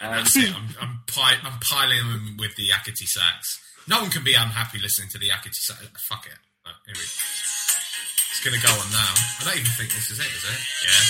[0.00, 0.52] And that's it.
[0.56, 3.60] I'm, I'm, pi- I'm piling them with the Yakety Sax.
[3.86, 5.86] No one can be unhappy listening to the Yakety sax.
[6.08, 6.38] Fuck it.
[6.62, 9.12] Right, here we It's going to go on now.
[9.42, 10.60] I don't even think this is it, is it?
[10.86, 11.02] Yeah.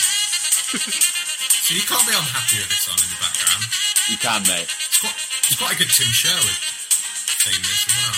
[1.69, 3.61] so you can't be unhappy with this on in the background.
[4.09, 4.65] you can, mate.
[4.65, 5.19] It's quite,
[5.53, 6.57] it's quite a good Tim Sherwood
[7.45, 8.17] theme, this as well.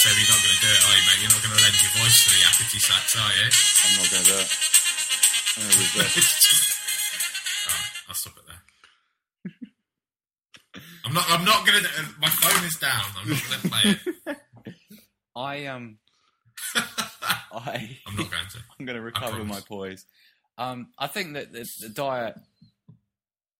[0.00, 1.20] So you're not going to do it, are you, mate?
[1.20, 3.48] You're not going to lend your voice to the Yakety Sax, are you?
[3.52, 4.48] I'm not going to do it.
[5.60, 6.68] I'm gonna resist.
[11.12, 11.30] I'm not.
[11.30, 11.78] I'm not gonna.
[11.78, 13.02] Uh, my phone is down.
[13.20, 13.96] I'm not gonna play
[14.26, 14.38] it.
[15.36, 15.98] I um.
[16.74, 17.98] I.
[18.06, 18.58] I'm not going to.
[18.80, 20.06] I'm going to recover my poise.
[20.56, 22.34] Um, I think that the, the Dier,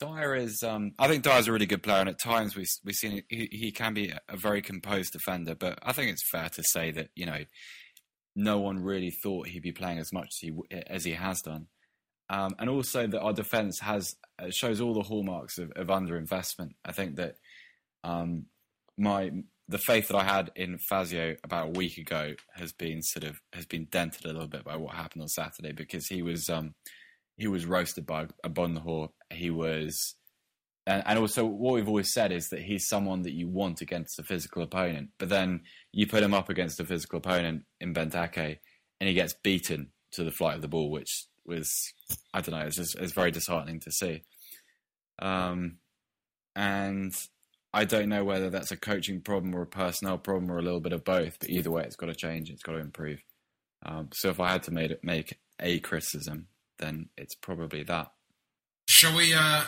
[0.01, 0.63] Dier is.
[0.63, 3.49] Um, I think Dier's a really good player, and at times we we've seen he,
[3.53, 5.55] he can be a very composed defender.
[5.55, 7.45] But I think it's fair to say that you know,
[8.35, 10.53] no one really thought he'd be playing as much as he
[10.87, 11.67] as he has done,
[12.31, 16.71] um, and also that our defence has uh, shows all the hallmarks of, of underinvestment.
[16.83, 17.37] I think that
[18.05, 18.47] um,
[18.97, 19.31] my
[19.69, 23.41] the faith that I had in Fazio about a week ago has been sort of
[23.53, 26.75] has been dented a little bit by what happened on Saturday because he was um,
[27.37, 29.09] he was roasted by Agbonlahor.
[29.31, 30.15] He was,
[30.87, 34.19] and, and also what we've always said is that he's someone that you want against
[34.19, 35.63] a physical opponent, but then
[35.93, 38.59] you put him up against a physical opponent in Benteke,
[39.01, 41.73] and he gets beaten to the flight of the ball, which was
[42.35, 44.23] I don't know, it's just it's very disheartening to see.
[45.21, 45.79] Um,
[46.55, 47.15] and
[47.75, 50.81] I don't know whether that's a coaching problem or a personnel problem or a little
[50.81, 51.39] bit of both.
[51.41, 52.51] But either way, it's got to change.
[52.51, 53.23] It's got to improve.
[53.85, 58.13] Um, so if I had to make it, make a criticism, then it's probably that.
[58.89, 59.33] Shall we?
[59.33, 59.65] Uh,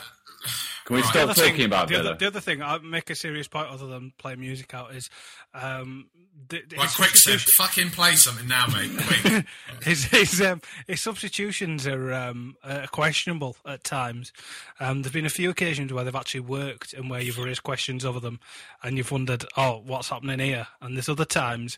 [0.85, 1.09] Can we Right.
[1.09, 3.87] stop talking thing- about the other, the other thing, I make a serious point other
[3.87, 5.09] than play music out is,
[5.53, 6.09] um,
[6.47, 7.39] the, the- right, quick, Seb.
[7.39, 8.91] Fucking play something now, mate.
[9.23, 9.45] Quick.
[9.81, 14.31] his his, um, his substitutions are um, uh, questionable at times.
[14.79, 18.05] Um, there's been a few occasions where they've actually worked and where you've raised questions
[18.05, 18.39] over them,
[18.83, 20.67] and you've wondered, oh, what's happening here?
[20.81, 21.77] And there's other times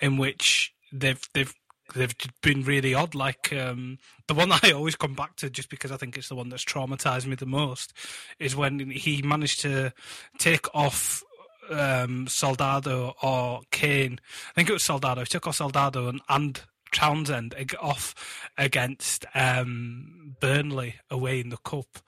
[0.00, 1.54] in which they've they've
[1.94, 3.14] they've been really odd.
[3.14, 6.28] Like um, the one that I always come back to, just because I think it's
[6.28, 7.92] the one that's traumatized me the most,
[8.38, 9.92] is when he managed to
[10.38, 11.22] take off
[11.70, 14.20] um, Soldado or Kane.
[14.50, 15.20] I think it was Soldado.
[15.22, 16.60] He took off Soldado and, and
[16.92, 18.14] Townsend off
[18.56, 21.98] against um, Burnley away in the cup.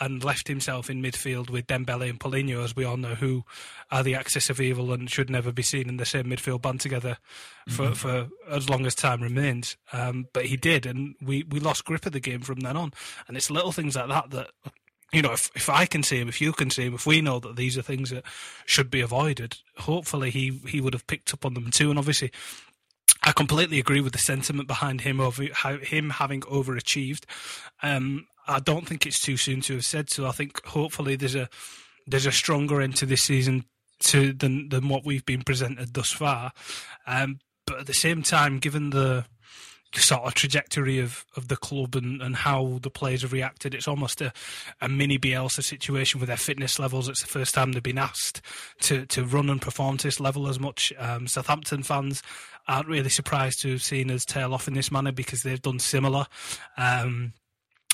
[0.00, 3.44] And left himself in midfield with Dembele and Paulinho, as we all know, who
[3.90, 6.80] are the axis of evil and should never be seen in the same midfield band
[6.80, 7.18] together
[7.68, 9.76] for, for as long as time remains.
[9.92, 12.92] Um, but he did, and we, we lost grip of the game from then on.
[13.28, 14.50] And it's little things like that that
[15.12, 17.20] you know, if, if I can see him, if you can see him, if we
[17.20, 18.24] know that these are things that
[18.64, 21.90] should be avoided, hopefully he, he would have picked up on them too.
[21.90, 22.30] And obviously,
[23.22, 27.24] I completely agree with the sentiment behind him over how, him having overachieved.
[27.82, 30.26] Um, I don't think it's too soon to have said so.
[30.26, 31.48] I think hopefully there's a
[32.06, 33.64] there's a stronger end to this season
[34.00, 36.52] to than than what we've been presented thus far.
[37.06, 39.24] Um, but at the same time, given the
[39.94, 43.74] sort of trajectory of, of the club and, and how the players have reacted.
[43.74, 44.32] It's almost a,
[44.80, 47.08] a mini Bielsa situation with their fitness levels.
[47.08, 48.40] It's the first time they've been asked
[48.82, 50.92] to, to run and perform to this level as much.
[50.98, 52.22] Um, Southampton fans
[52.68, 55.80] aren't really surprised to have seen us tail off in this manner because they've done
[55.80, 56.26] similar.
[56.76, 57.32] Um,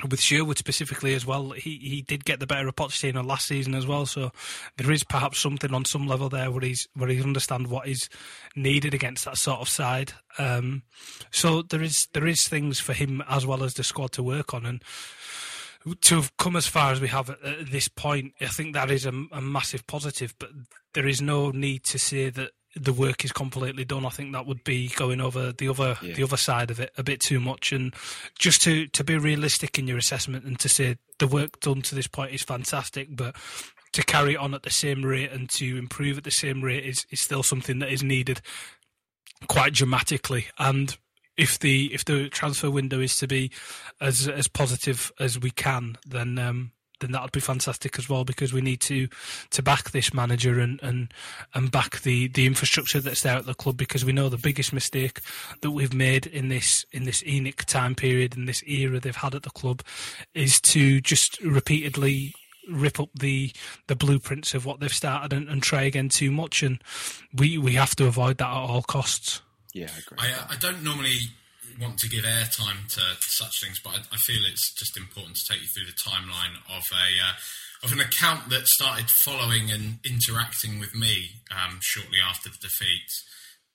[0.05, 3.75] with Sherwood specifically as well, he, he did get the better of Pochettino last season
[3.75, 4.05] as well.
[4.05, 4.31] So
[4.77, 8.09] there is perhaps something on some level there where he's where he understands what is
[8.55, 10.13] needed against that sort of side.
[10.39, 10.83] Um,
[11.31, 14.53] so there is there is things for him as well as the squad to work
[14.53, 14.85] on, and
[16.03, 19.07] to have come as far as we have at, this point, I think that is
[19.07, 20.35] a, a massive positive.
[20.39, 20.51] But
[20.95, 24.05] there is no need to say that the work is completely done.
[24.05, 26.15] I think that would be going over the other Yeah.
[26.15, 27.73] the other side of it a bit too much.
[27.73, 27.95] And
[28.39, 31.95] just to to be realistic in your assessment and to say the work done to
[31.95, 33.35] this point is fantastic, but
[33.93, 37.07] to carry on at the same rate and to improve at the same rate is,
[37.11, 38.43] is still something that is needed
[39.49, 40.47] quite dramatically.
[40.59, 40.97] And
[41.37, 43.51] if the if the transfer window is to be
[44.01, 48.25] as as positive as we can, then um, then that would be fantastic as well
[48.25, 49.09] because we need to
[49.51, 51.13] to back this manager and and
[51.55, 54.73] and back the the infrastructure that's there at the club because we know the biggest
[54.73, 55.21] mistake
[55.61, 59.35] that we've made in this in this ENIC time period in this era they've had
[59.35, 59.83] at the club
[60.35, 62.35] is to just repeatedly
[62.69, 63.53] rip up the
[63.87, 66.83] the blueprints of what they've started and, and try again too much and
[67.35, 69.41] we we have to avoid that at all costs
[69.73, 70.19] Yeah, I agree.
[70.19, 71.19] I, uh, I don't normally
[71.81, 75.53] want to give airtime to such things, but I, I feel it's just important to
[75.53, 77.35] take you through the timeline of a uh,
[77.85, 83.11] of an account that started following and interacting with me um, shortly after the defeat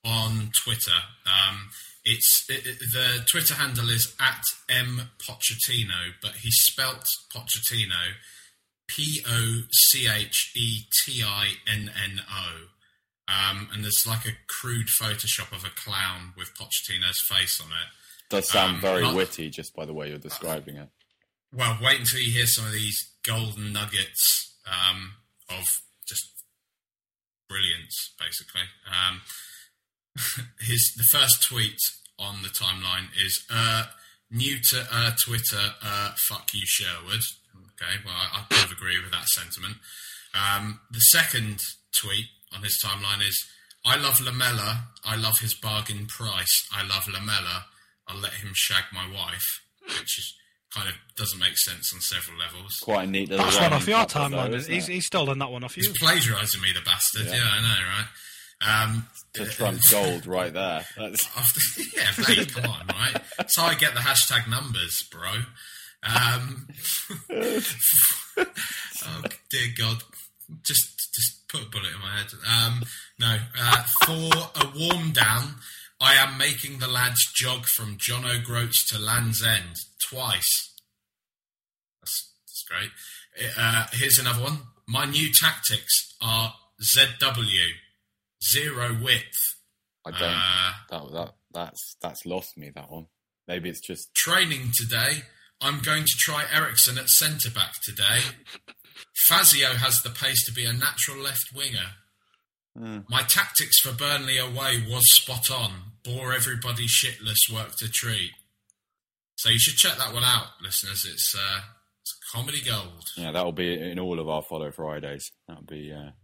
[0.04, 0.98] on Twitter.
[1.26, 1.70] Um,
[2.04, 8.14] it's it, it- the Twitter handle is at m Pochettino, but he spelt Pochettino
[8.88, 12.66] P O C H E T I N N O.
[13.28, 17.88] Um, and there's like a crude Photoshop of a clown with Pochettino's face on it.
[18.28, 20.88] Does sound um, very not- witty just by the way you're describing it.
[21.54, 25.12] Well, wait until you hear some of these golden nuggets um,
[25.50, 25.64] of
[26.08, 26.26] just
[27.48, 28.62] brilliance, basically.
[28.88, 29.20] Um,
[30.60, 31.78] his the first tweet
[32.18, 33.84] on the timeline is uh,
[34.30, 35.74] new to uh, Twitter.
[35.82, 37.20] Uh, fuck you, Sherwood.
[37.74, 39.76] Okay, well, I, I kind of agree with that sentiment.
[40.34, 41.58] Um, the second
[41.94, 43.44] tweet on his timeline is
[43.84, 44.88] I love Lamela.
[45.04, 46.68] I love his bargain price.
[46.72, 47.66] I love Lamela.
[48.08, 50.34] I'll let him shag my wife, which is
[50.74, 52.78] kind of doesn't make sense on several levels.
[52.82, 55.06] Quite a neat little that's one rhyming off your couple though, timeline isn't he's, he's
[55.06, 57.26] stolen that one off you He's plagiarising me, the bastard.
[57.26, 57.34] Yeah.
[57.34, 58.06] Yeah, I know, right?
[58.64, 60.84] Um, to Trump gold right there.
[60.96, 61.60] That's, After,
[61.96, 63.20] yeah, mate, come on, right?
[63.36, 65.32] That's how I get the hashtag numbers, bro.
[66.04, 66.68] Um,
[69.04, 70.02] oh dear God,
[70.64, 72.32] just just put a bullet in my head.
[72.48, 72.82] Um,
[73.18, 75.56] no, uh, for a warm down,
[76.00, 79.76] I am making the lads jog from John O'Groats to Land's End
[80.10, 80.74] twice.
[82.00, 82.90] That's, that's great.
[83.58, 84.58] Uh, here's another one.
[84.86, 86.54] My new tactics are
[86.96, 87.68] ZW,
[88.42, 89.38] zero width.
[90.04, 90.22] I don't.
[90.22, 92.70] Uh, that, that that's that's lost me.
[92.74, 93.06] That one.
[93.46, 95.22] Maybe it's just training today.
[95.60, 98.20] I'm going to try Eriksen at centre back today.
[99.28, 101.96] Fazio has the pace to be a natural left winger.
[103.08, 105.72] My tactics for Burnley away was spot on.
[106.04, 108.30] Bore everybody shitless, worked a treat.
[109.36, 111.04] So you should check that one out, listeners.
[111.06, 111.60] It's uh,
[112.00, 113.04] it's comedy gold.
[113.16, 113.30] yeah.
[113.32, 115.30] That'll be in all of our follow Fridays.
[115.46, 115.92] That'll be.
[115.92, 116.12] Uh...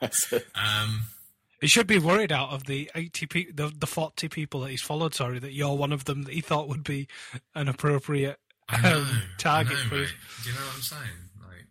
[0.54, 1.02] Um,
[1.60, 4.82] He should be worried out of the eighty pe- the the forty people that he's
[4.82, 5.14] followed.
[5.14, 7.08] Sorry, that you're one of them that he thought would be
[7.54, 8.43] an appropriate I
[8.82, 9.94] know, um, target I know, for.
[9.96, 10.08] mate.
[10.42, 11.18] Do you know what I'm saying?
[11.42, 11.66] Like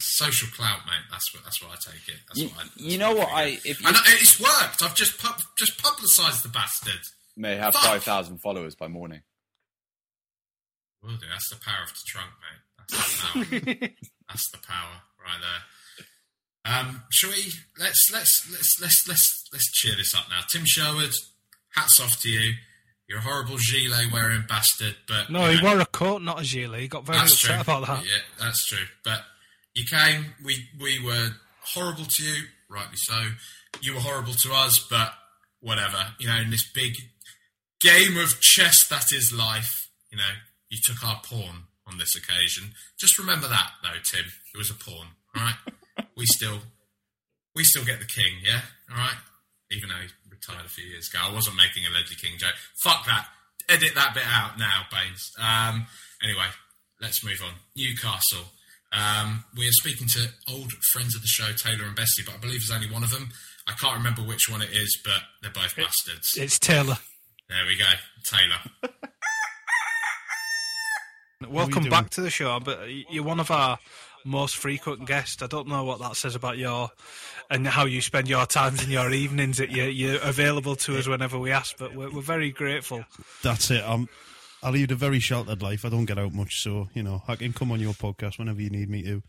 [0.00, 1.04] social clout, mate.
[1.10, 2.20] That's what that's what I take it.
[2.28, 3.28] That's You, what I, that's you know what?
[3.28, 4.82] I, I if you and it's worked.
[4.82, 7.00] I've just pub, just publicised the bastard.
[7.36, 7.82] may have Fuck.
[7.84, 9.22] five thousand followers by morning.
[11.02, 11.26] Will do.
[11.30, 12.62] That's the power of the trunk, mate.
[12.78, 13.88] That's the power.
[14.28, 15.62] That's the power right there.
[16.66, 17.52] Um, shall we?
[17.78, 20.40] Let's let's let's let's let's let's cheer this up now.
[20.50, 21.12] Tim Sherwood,
[21.74, 22.54] hats off to you.
[23.08, 26.40] You're a horrible gilet wearing bastard, but No, you he know, wore a coat, not
[26.40, 26.80] a gilet.
[26.80, 27.74] He got very that's upset true.
[27.74, 28.04] about that.
[28.04, 28.86] Yeah, that's true.
[29.04, 29.20] But
[29.74, 30.26] you came.
[30.44, 31.28] We we were
[31.74, 33.20] horrible to you, rightly so.
[33.82, 35.12] You were horrible to us, but
[35.60, 35.98] whatever.
[36.18, 36.94] You know, in this big
[37.80, 40.32] game of chess that is life, you know,
[40.70, 42.70] you took our pawn on this occasion.
[42.98, 44.24] Just remember that, though, Tim.
[44.54, 45.08] It was a pawn.
[45.36, 46.06] All right.
[46.16, 46.58] we still
[47.54, 48.32] we still get the king.
[48.42, 48.60] Yeah.
[48.90, 49.16] All right.
[49.70, 50.08] Even though he
[50.48, 52.54] retired a few years ago, I wasn't making a Ledley King joke.
[52.82, 53.26] Fuck that.
[53.68, 55.32] Edit that bit out now, Baines.
[55.38, 55.86] Um,
[56.22, 56.46] anyway,
[57.00, 57.54] let's move on.
[57.76, 58.44] Newcastle.
[58.92, 62.38] Um, we are speaking to old friends of the show, Taylor and Bestie, but I
[62.38, 63.30] believe there's only one of them.
[63.66, 66.36] I can't remember which one it is, but they're both bastards.
[66.36, 66.98] It's Taylor.
[67.48, 67.86] There we go,
[68.24, 68.92] Taylor.
[71.48, 72.60] Welcome back to the show.
[72.60, 72.80] But
[73.10, 73.78] you're one of our
[74.24, 75.42] most frequent guest.
[75.42, 76.90] I don't know what that says about your
[77.50, 79.58] and how you spend your times and your evenings.
[79.58, 81.76] That you're, you're available to us whenever we ask.
[81.78, 83.04] But we're, we're very grateful.
[83.42, 83.82] That's it.
[83.86, 84.08] I'm,
[84.62, 85.84] I lead a very sheltered life.
[85.84, 88.62] I don't get out much, so you know I can come on your podcast whenever
[88.62, 89.22] you need me to.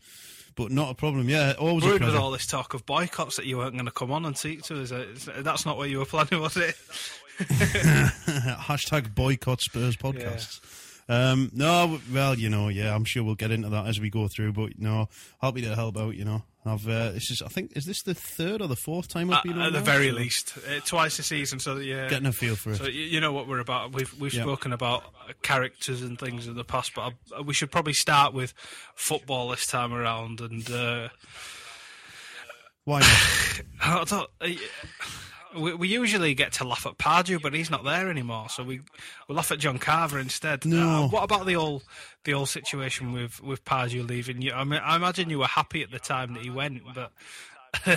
[0.54, 1.28] But not a problem.
[1.28, 3.90] Yeah, always a Worried with all this talk of boycotts that you weren't going to
[3.90, 4.90] come on and speak to us.
[4.90, 5.04] Uh,
[5.40, 6.74] That's not what you were planning, was it?
[7.38, 10.60] Hashtag boycott Spurs podcasts.
[11.08, 14.26] Um, no, well, you know, yeah, I'm sure we'll get into that as we go
[14.26, 14.52] through.
[14.52, 15.08] But no,
[15.40, 16.16] happy to help out.
[16.16, 19.06] You know, I've uh, this is I think is this the third or the fourth
[19.06, 19.84] time I've At, been on at the now?
[19.84, 21.60] very least, uh, twice a season.
[21.60, 22.76] So yeah, Getting a feel for it.
[22.78, 23.92] So you know what we're about.
[23.92, 24.42] We've we've Yeah.
[24.42, 28.34] spoken about uh, characters and things in the past, but I, we should probably start
[28.34, 28.52] with
[28.96, 30.40] football this time around.
[30.40, 31.08] And uh,
[32.84, 33.60] Why not?
[33.80, 34.60] I don't, uh,
[35.58, 38.48] we, we usually get to laugh at Pardew, but he's not there anymore.
[38.48, 38.80] So we
[39.28, 40.64] we laugh at John Carver instead.
[40.64, 41.04] No.
[41.04, 41.84] Uh, what about the old
[42.24, 44.42] the whole situation with with Pardew leaving?
[44.42, 47.12] You, I mean, I imagine you were happy at the time that he went, but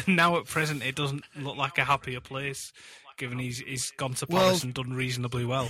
[0.07, 2.71] now at present it doesn't look like a happier place.
[3.17, 5.69] Given he's he's gone to Well- Paris and done reasonably well.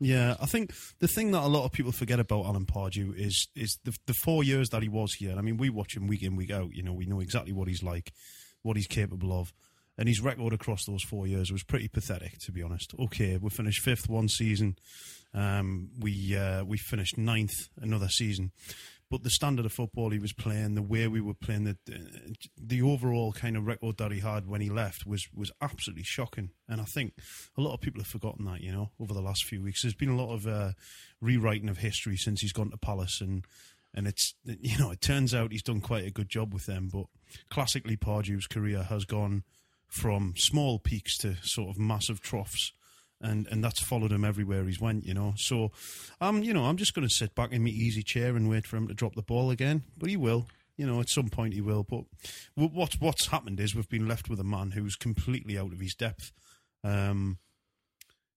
[0.00, 3.48] Yeah, I think the thing that a lot of people forget about Alan Pardew is
[3.54, 5.34] is the the four years that he was here.
[5.38, 6.74] I mean, we watch him week in week out.
[6.74, 8.12] You know, we know exactly what he's like,
[8.62, 9.52] what he's capable of,
[9.96, 12.94] and his record across those four years was pretty pathetic, to be honest.
[12.98, 14.76] Okay, we finished fifth one season,
[15.34, 18.52] um, we uh, we finished ninth another season,
[19.10, 21.76] but the standard of football he was playing, the way we were playing, the
[22.56, 26.50] the overall kind of record that he had when he left was was absolutely shocking.
[26.68, 27.14] And I think
[27.56, 28.60] a lot of people have forgotten that.
[28.60, 30.72] You know, over the last few weeks, there's been a lot of uh,
[31.20, 33.44] rewriting of history since he's gone to Palace, and
[33.92, 36.88] and it's you know it turns out he's done quite a good job with them.
[36.92, 37.06] But
[37.50, 39.42] classically, Pardew's career has gone
[39.94, 42.72] from small peaks to sort of massive troughs
[43.20, 45.34] and and that's followed him everywhere he's went, you know.
[45.36, 45.70] So,
[46.20, 48.66] um, you know, I'm just going to sit back in my easy chair and wait
[48.66, 49.84] for him to drop the ball again.
[49.96, 51.84] But he will, you know, at some point he will.
[51.84, 52.04] But
[52.54, 55.94] what's what's happened is we've been left with a man who's completely out of his
[55.94, 56.32] depth.
[56.82, 57.38] Um,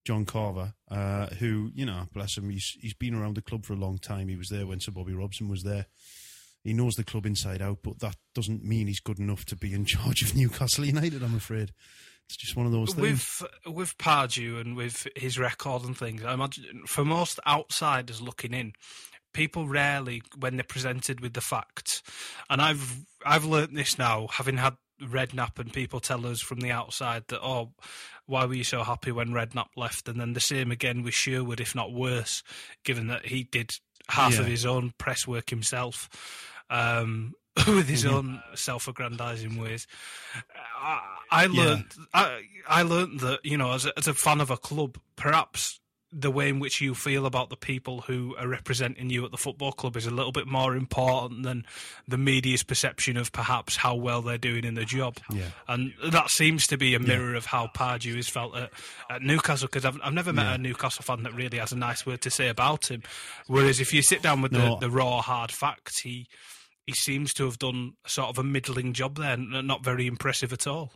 [0.04, 3.72] John Carver, uh, who you know, bless him, he's he's been around the club for
[3.72, 4.28] a long time.
[4.28, 5.86] He was there when Sir Bobby Robson was there.
[6.68, 9.72] He knows the club inside out, but that doesn't mean he's good enough to be
[9.72, 11.22] in charge of Newcastle United.
[11.22, 11.72] I'm afraid
[12.26, 13.00] it's just one of those things.
[13.00, 18.52] With with Pardew and with his record and things, I imagine for most outsiders looking
[18.52, 18.74] in,
[19.32, 22.02] people rarely, when they're presented with the facts,
[22.50, 26.70] and I've I've learnt this now, having had Redknapp and people tell us from the
[26.70, 27.72] outside that oh,
[28.26, 30.06] why were you so happy when Redknapp left?
[30.06, 32.42] And then the same again with Sherwood, if not worse,
[32.84, 33.70] given that he did
[34.10, 34.40] half Yeah.
[34.40, 36.08] of his own press work himself.
[36.70, 37.34] Um,
[37.66, 39.86] with his own self-aggrandizing ways,
[40.80, 41.00] I,
[41.30, 41.62] I Yeah.
[41.64, 41.92] learned.
[42.14, 45.80] I, I learned that you know, as a, as a fan of a club, perhaps
[46.10, 49.36] the way in which you feel about the people who are representing you at the
[49.36, 51.66] football club is a little bit more important than
[52.06, 55.18] the media's perception of perhaps how well they're doing in their job.
[55.30, 55.50] Yeah.
[55.66, 58.70] And that seems to be a mirror of how Pardew has felt at,
[59.10, 60.54] at Newcastle because I've, I've never met Yeah.
[60.54, 63.02] a Newcastle fan that really has a nice word to say about him.
[63.48, 64.78] Whereas if you sit down with No.
[64.78, 66.26] the, the raw, hard facts, he
[66.88, 70.66] he seems to have done sort of a middling job there, not very impressive at
[70.66, 70.90] all.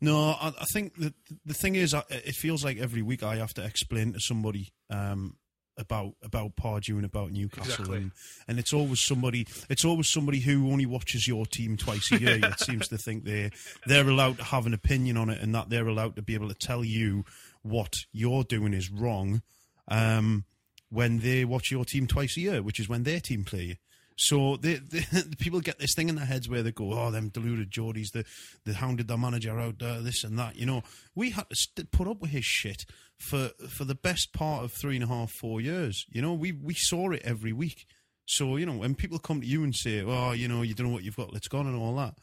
[0.00, 1.12] No, I, I think the
[1.44, 5.36] the thing is, it feels like every week I have to explain to somebody um,
[5.76, 7.96] about about Pardew and about Newcastle, Exactly.
[7.96, 8.12] and,
[8.46, 9.48] and it's always somebody.
[9.68, 12.38] It's always somebody who only watches your team twice a year.
[12.40, 13.50] it seems to think they
[13.86, 16.50] they're allowed to have an opinion on it, and that they're allowed to be able
[16.50, 17.24] to tell you
[17.62, 19.42] what you're doing is wrong.
[19.88, 20.44] Um,
[20.88, 23.80] when they watch your team twice a year, which is when their team play.
[24.16, 27.10] So they, they, the people get this thing in their heads where they go, "Oh,
[27.10, 28.24] them deluded Geordies, the
[28.64, 30.82] they hounded their manager out, uh, this and that." You know,
[31.14, 32.84] we had to st- put up with his shit
[33.18, 36.06] for for the best part of three and a half, four years.
[36.10, 37.86] You know, we we saw it every week.
[38.26, 40.86] So you know, when people come to you and say, "Oh, you know, you don't
[40.86, 42.14] know what you've got, let's go on," and all that.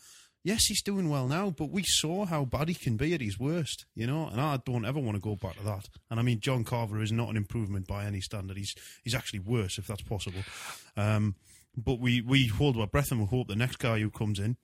[0.44, 3.40] Yes, he's doing well now, but we saw how bad he can be at his
[3.40, 5.88] worst, you know, and I don't ever want to go back to that.
[6.10, 8.58] And I mean, John Carver is not an improvement by any standard.
[8.58, 8.74] He's
[9.04, 10.42] he's actually worse, if that's possible.
[10.98, 11.36] Um,
[11.76, 14.58] but we, we hold our breath and we hope the next guy who comes in,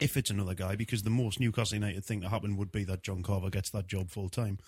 [0.00, 3.02] if it's another guy, because the most Newcastle United thing that happened would be that
[3.02, 4.58] John Carver gets that job full time.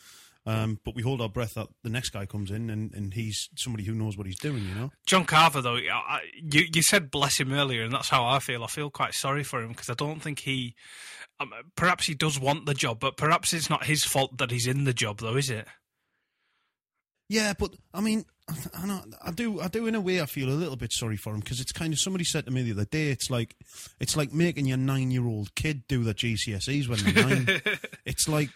[0.49, 3.49] Um, but we hold our breath that the next guy comes in and, and he's
[3.57, 4.93] somebody who knows what he's doing, you know?
[5.05, 8.63] John Carver, though, I, you you said bless him earlier, and that's how I feel.
[8.63, 10.77] I feel quite sorry for him because I don't think he.
[11.41, 14.69] Um, perhaps he does want the job, but perhaps it's not his fault that he's
[14.69, 15.67] in the job, though, is it?
[17.29, 20.21] Yeah, but I mean, I, know, I do, I do in a way.
[20.21, 22.53] I feel a little bit sorry for him because it's kind of somebody said to
[22.53, 23.09] me the other day.
[23.09, 23.57] It's like,
[23.99, 27.61] it's like making your nine-year-old kid do the GCSEs when they're nine.
[28.05, 28.51] it's like,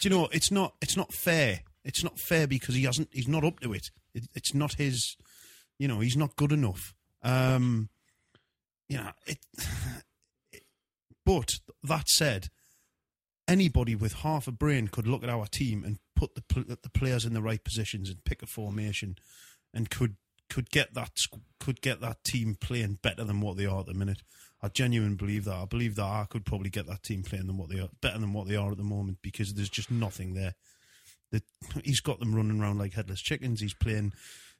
[0.00, 1.60] do you know, it's not, it's not fair.
[1.84, 3.90] It's not fair because he hasn't, he's not up to it.
[4.14, 5.16] it it's not his,
[5.78, 6.92] you know, he's not good enough.
[7.22, 7.88] Um,
[8.88, 9.38] you know, it,
[11.24, 12.48] but that said,
[13.46, 17.24] anybody with half a brain could look at our team and put the the players
[17.24, 19.16] in the right positions and pick a formation,
[19.72, 20.16] and could
[20.48, 21.20] could get that
[21.60, 24.22] could get that team playing better than what they are at the minute.
[24.62, 25.54] I genuinely believe that.
[25.54, 28.18] I believe that I could probably get that team playing than what they are better
[28.18, 30.54] than what they are at the moment because there's just nothing there.
[31.30, 31.42] That
[31.84, 33.60] he's got them running around like headless chickens.
[33.60, 34.12] He's playing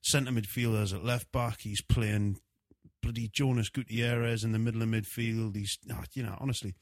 [0.02, 1.60] centre midfielders at left back.
[1.62, 2.38] He's playing
[3.02, 5.56] bloody Jonas Gutierrez in the middle of midfield.
[5.56, 6.74] He's ah, you know honestly.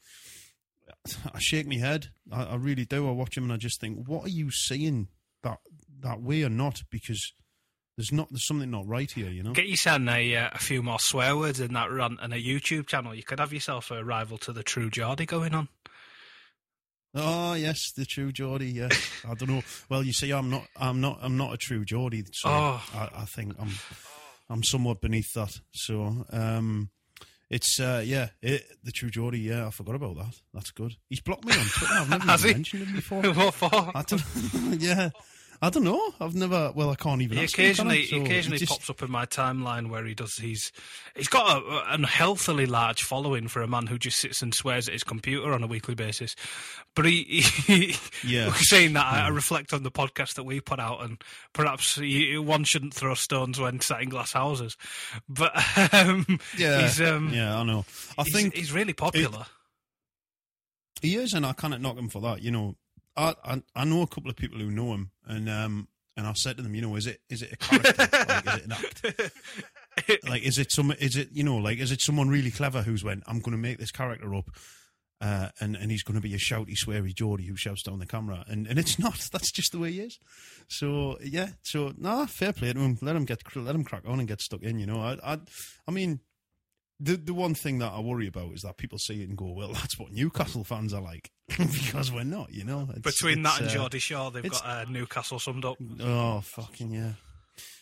[1.33, 2.07] I shake my head.
[2.31, 3.07] I, I really do.
[3.07, 5.07] I watch him and I just think, what are you seeing
[5.43, 5.59] that
[6.01, 6.81] that way or not?
[6.89, 7.33] Because
[7.97, 9.53] there's not there's something not right here, you know.
[9.53, 12.87] Get yourself a, uh, a few more swear words in that run and a YouTube
[12.87, 13.15] channel.
[13.15, 15.69] You could have yourself a rival to the True Geordie going on.
[17.17, 18.71] Oh yes, the true Geordie.
[18.71, 18.89] Yeah,
[19.25, 19.61] I don't know.
[19.87, 20.67] Well, you see, I'm not.
[20.75, 21.19] I'm not.
[21.21, 22.25] I'm not a true Geordie.
[22.33, 22.83] So Oh.
[22.93, 23.71] I, I think I'm.
[24.49, 25.57] I'm somewhat beneath that.
[25.73, 26.89] So um,
[27.49, 29.39] it's uh, yeah, it, the true Geordie.
[29.39, 30.35] Yeah, I forgot about that.
[30.53, 30.95] That's good.
[31.09, 31.93] He's blocked me on Twitter.
[31.93, 32.53] I've never Has even he?
[32.55, 33.21] mentioned him before.
[33.33, 33.91] what for?
[34.79, 35.09] Yeah,
[35.65, 36.13] I don't know.
[36.19, 36.71] I've never.
[36.75, 37.37] Well, I can't even.
[37.37, 40.05] He ask him, occasionally, So he occasionally it just- pops up in my timeline where
[40.05, 40.35] he does.
[40.35, 40.71] He's
[41.15, 44.87] he's got a, an unhealthily large following for a man who just sits and swears
[44.87, 46.35] at his computer on a weekly basis.
[46.95, 48.53] But he, he Yeah.
[48.55, 51.19] saying that, I, I reflect on the podcast that we put out, and
[51.53, 54.77] perhaps he, one shouldn't throw stones when sat in glass houses.
[55.27, 55.51] But
[55.93, 56.25] um,
[56.57, 57.85] Yeah, he's um, yeah, I know.
[58.19, 59.45] I he's, think he's really popular.
[61.01, 62.41] He is, and I cannot knock him for that.
[62.41, 62.75] You know,
[63.17, 65.87] I, I I know a couple of people who know him, and um
[66.17, 67.93] and I said to them, you know, is it is it a character?
[68.09, 70.23] like, is it an act?
[70.29, 70.91] like, is it some?
[70.99, 73.23] Is it you know, like, is it someone really clever who's went?
[73.27, 74.49] I'm going to make this character up.
[75.21, 78.05] Uh, and and he's going to be a shouty, sweary Geordie who shouts down the
[78.05, 79.29] camera, and and it's not.
[79.31, 80.19] That's just the way he is.
[80.67, 82.97] So yeah, so nah, fair play to him.
[83.01, 84.77] Let him get let him crack on and get stuck in.
[84.77, 85.39] You know, I I,
[85.87, 86.19] I mean,
[86.99, 89.51] the the one thing that I worry about is that people see it and go,
[89.51, 92.51] "Well, that's what Newcastle fans are like," because we're not.
[92.53, 95.77] You know, It's- Between that and uh, Geordie Shore, they've got uh, Newcastle summed up.
[96.01, 97.13] Oh fucking yeah,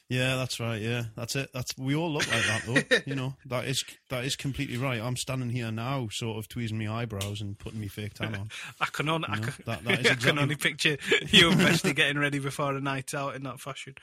[0.09, 0.36] yeah.
[0.36, 0.82] That's right.
[0.82, 1.49] Yeah, that's it.
[1.53, 2.97] That's we all look like that though.
[3.05, 4.99] you know, that is that is completely right.
[5.01, 8.49] I'm standing here now, sort of tweezing my eyebrows and putting my fake tan on.
[8.82, 10.97] I can only, I know, can, that- that is I can only picture
[11.30, 13.95] you and Bestie getting ready before a night out in that fashion.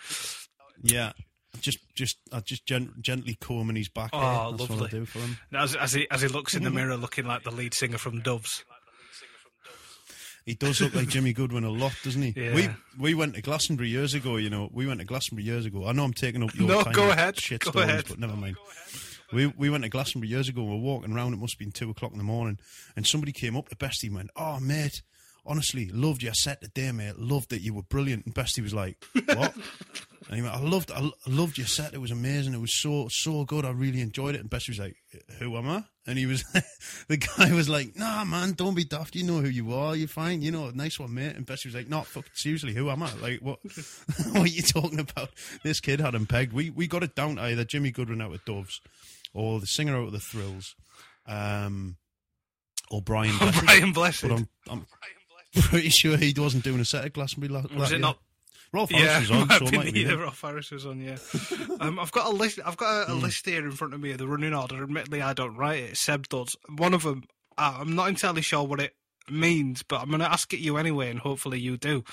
[0.83, 1.13] Yeah,
[1.61, 4.11] just just I just gent- gently combing his back.
[4.13, 4.51] Oh, hair.
[4.57, 4.87] That's what lovely.
[4.87, 5.39] I do for him.
[5.53, 6.75] As, as he as he looks in the mm.
[6.75, 8.65] mirror, looking like the lead singer from Doves.
[10.47, 12.33] He does look like Jimi Goodwin a lot, doesn't he?
[12.35, 12.55] Yeah.
[12.55, 14.37] We we went to Glastonbury years ago.
[14.37, 15.87] You know, we went to Glastonbury years ago.
[15.87, 18.05] I know I'm taking up your No, go ahead, shit go stories, ahead.
[18.09, 18.57] but never mind.
[19.33, 20.63] We we went to Glastonbury years ago.
[20.63, 21.35] and we are walking around.
[21.35, 22.59] It must have been two o'clock in the morning,
[22.97, 25.03] and somebody came up to Bestie and went, "Oh, mate."
[25.51, 27.19] Honestly, loved your set today, mate.
[27.19, 28.25] Loved that you were brilliant.
[28.25, 29.53] And Bestie was like, "What?"
[30.29, 31.93] and he went, "I loved, I loved your set.
[31.93, 32.55] It was amazing.
[32.55, 33.65] It was so, so good.
[33.65, 34.95] I really enjoyed it." And Bestie was like,
[35.41, 36.45] "Who am I?" And he was,
[37.09, 39.17] the guy was like, "Nah, man, don't be daft.
[39.17, 39.97] You know who you are.
[39.97, 40.41] You're fine.
[40.41, 43.13] You know, nice one, mate." And Bestie was like, "No, fuck, seriously, who am I?
[43.15, 43.59] Like, what?
[44.31, 45.31] what are you talking about?
[45.65, 46.53] This kid had him pegged.
[46.53, 48.81] We we got it down to either Jimi Goodwin out of Doves,
[49.35, 50.77] or the singer out of the Thrills,
[51.27, 51.97] um,
[52.89, 53.37] or Brian.
[53.37, 53.65] Blessed.
[53.65, 54.23] Brian Blessed.
[54.23, 54.87] But I'm, I'm
[55.55, 57.53] pretty sure he wasn't doing a set at Glastonbury.
[57.53, 58.01] La- Was it yeah.
[58.01, 58.19] not?
[58.73, 60.21] Rolf Harris Yeah, was on, might so might be him.
[60.21, 61.01] Rolf Harris was on.
[61.01, 61.17] Yeah,
[61.81, 62.61] um, I've got a list.
[62.65, 63.23] I've got a, a Hmm.
[63.23, 64.83] list here in front of me of the running order.
[64.83, 65.97] Admittedly, I don't write it.
[65.97, 66.57] Seb does.
[66.77, 67.25] One of them,
[67.59, 68.95] uh, I'm not entirely sure what it
[69.29, 72.05] means, but I'm going to ask it you anyway, and hopefully you do.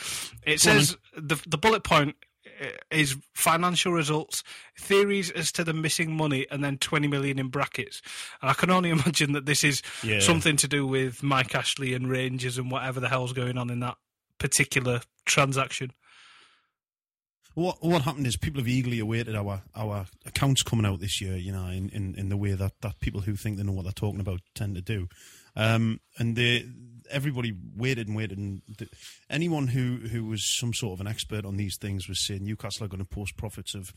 [0.44, 2.16] It Go on says the the bullet point
[2.60, 4.44] Uh, is financial results,
[4.80, 8.02] theories as to the missing money, and then 20 million in brackets.
[8.42, 10.20] And I can only imagine that this is Yeah.
[10.20, 13.80] something to do with Mike Ashley and Rangers and whatever the hell's going on in
[13.82, 13.98] that
[14.40, 15.92] particular transaction.
[17.54, 21.36] What what happened is people have eagerly awaited our, our accounts coming out this year,
[21.38, 23.84] you know, in, in, in the way that, that people who think they know what
[23.84, 25.08] they're talking about tend to do.
[25.58, 26.66] Um, and they
[27.10, 28.92] everybody waited and waited, and th-
[29.30, 32.86] anyone who, who was some sort of an expert on these things was saying Newcastle
[32.86, 33.90] are going to post profits of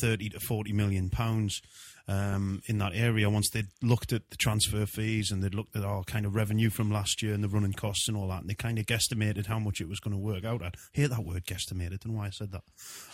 [0.00, 1.60] thirty to forty million pounds
[2.08, 5.84] um, in that area once they'd looked at the transfer fees and they'd looked at
[5.84, 8.50] our kind of revenue from last year and the running costs and all that, and
[8.50, 10.74] they kind of guesstimated how much it was going to work out at.
[10.92, 12.00] Hate that word guesstimated.
[12.00, 12.62] Don't know why I said that.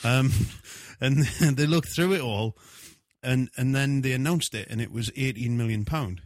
[0.05, 0.33] Um,
[1.01, 1.25] and
[1.57, 2.57] they looked through it all,
[3.23, 6.23] and and then they announced it, and it was eighteen million pound.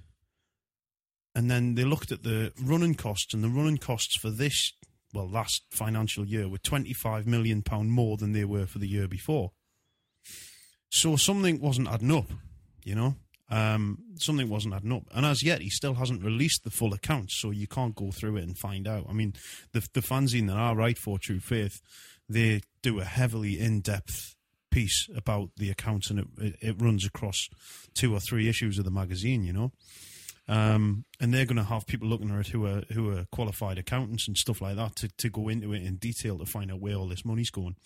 [1.35, 4.73] And then they looked at the running costs, and the running costs for this,
[5.13, 8.89] well, last financial year were twenty five million pound more than they were for the
[8.89, 9.51] year before.
[10.91, 12.31] So something wasn't adding up,
[12.85, 13.17] you know.
[13.51, 17.37] Um, something wasn't adding up, and as yet he still hasn't released the full accounts,
[17.37, 19.07] so you can't go through it and find out.
[19.09, 19.35] I mean,
[19.73, 21.83] the the fanzine that I write for True Faith,
[22.29, 24.35] they do a heavily in depth
[24.71, 27.49] piece about the accounts, and it, it it runs across
[27.93, 29.73] two or three issues of the magazine, you know.
[30.47, 33.79] Um, and they're going to have people looking at it who are who are qualified
[33.79, 36.81] accountants and stuff like that to, to go into it in detail to find out
[36.81, 37.77] where all this money's going.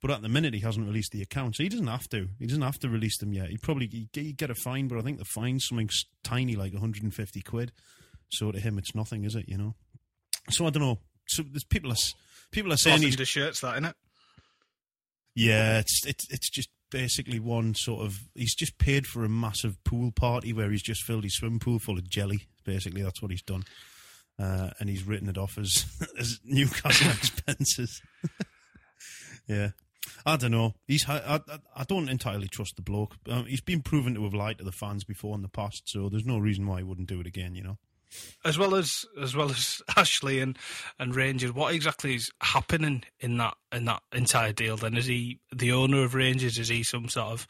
[0.00, 1.58] But at the minute, he hasn't released the accounts.
[1.58, 2.28] So he doesn't have to.
[2.38, 3.48] He doesn't have to release them yet.
[3.48, 5.90] He probably he'd get, a fine, but I think the fine's something
[6.22, 7.72] tiny, like 150 quid.
[8.28, 9.48] So to him, it's nothing, is it?
[9.48, 9.74] You know.
[10.50, 10.98] So I don't know.
[11.26, 11.96] So there's people are
[12.52, 13.94] people are saying he's the shirts, that innit?
[15.38, 18.20] yeah, it's it's it's just basically one sort of.
[18.34, 21.78] He's just paid for a massive pool party where he's just filled his swimming pool
[21.78, 22.48] full of jelly.
[22.64, 23.64] Basically, that's what he's done,
[24.38, 25.86] uh, and he's written it off as
[26.18, 28.02] as Newcastle expenses.
[29.48, 29.70] yeah,
[30.26, 30.74] I don't know.
[30.86, 33.16] He's I, I, I don't entirely trust the bloke.
[33.28, 36.08] Um, he's been proven to have lied to the fans before in the past, so
[36.08, 37.54] there's no reason why he wouldn't do it again.
[37.54, 37.78] You know.
[38.44, 40.58] As well as as well as Ashley and
[40.98, 41.52] and Rangers.
[41.52, 44.76] What exactly is happening in that in that entire deal?
[44.76, 46.58] Then is he the owner of Rangers?
[46.58, 47.46] Is he some sort of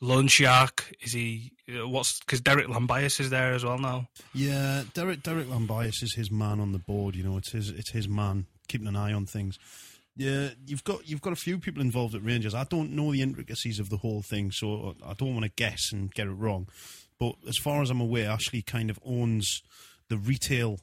[0.00, 0.92] loan shark?
[1.00, 4.08] Is he uh, what's because Derek Llambias is there as well now?
[4.34, 7.16] Yeah, Derek Derek Llambias is his man on the board.
[7.16, 9.58] You know, it's his it's his man keeping an eye on things.
[10.16, 12.54] Yeah, you've got you've got a few people involved at Rangers.
[12.54, 15.92] I don't know the intricacies of the whole thing, so I don't want to guess
[15.92, 16.68] and get it wrong.
[17.18, 19.62] But as far as I'm aware, Ashley kind of owns
[20.10, 20.80] the retail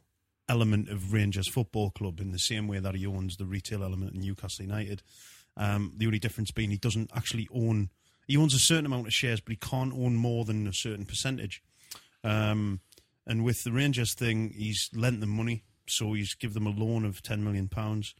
[0.49, 4.15] element of Rangers Football Club in the same way that he owns the retail element
[4.15, 5.03] in Newcastle United.
[5.55, 7.89] Um, the only difference being he doesn't actually own.
[8.27, 11.05] He owns a certain amount of shares, but he can't own more than a certain
[11.05, 11.61] percentage.
[12.23, 12.79] Um,
[13.25, 17.03] and with the Rangers thing, he's lent them money, so he's give them a loan
[17.05, 18.15] of ten million pounds,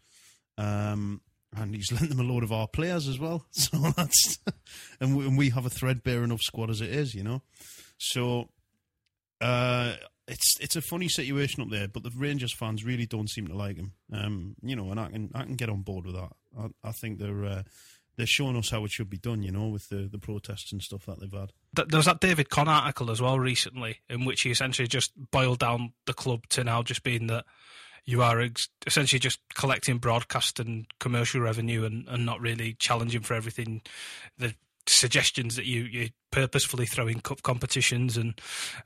[0.58, 1.22] um,
[1.56, 3.46] and he's lent them a load of our players as well.
[3.52, 4.40] So that's
[5.00, 7.42] and we, and we have a threadbare enough squad as it is, you know.
[7.98, 8.50] So
[9.40, 9.94] uh,
[10.28, 13.56] it's it's a funny situation up there, but the Rangers fans really don't seem to
[13.56, 13.94] like him.
[14.12, 16.32] Um, you know, and I can I can get on board with that.
[16.58, 17.64] I, I think they're uh,
[18.18, 20.82] they're showing us how it should be done, you know, with the, the protests and
[20.82, 21.52] stuff that they've had.
[21.88, 25.94] There's that David Conn article as well recently, in which he essentially just boiled down
[26.06, 27.46] the club to now just being that
[28.06, 33.22] you are ex- essentially just collecting broadcast and commercial revenue and, and not really challenging
[33.22, 33.82] for everything.
[34.38, 34.56] The
[34.88, 38.40] suggestions that you, you purposefully throwing cup competitions, and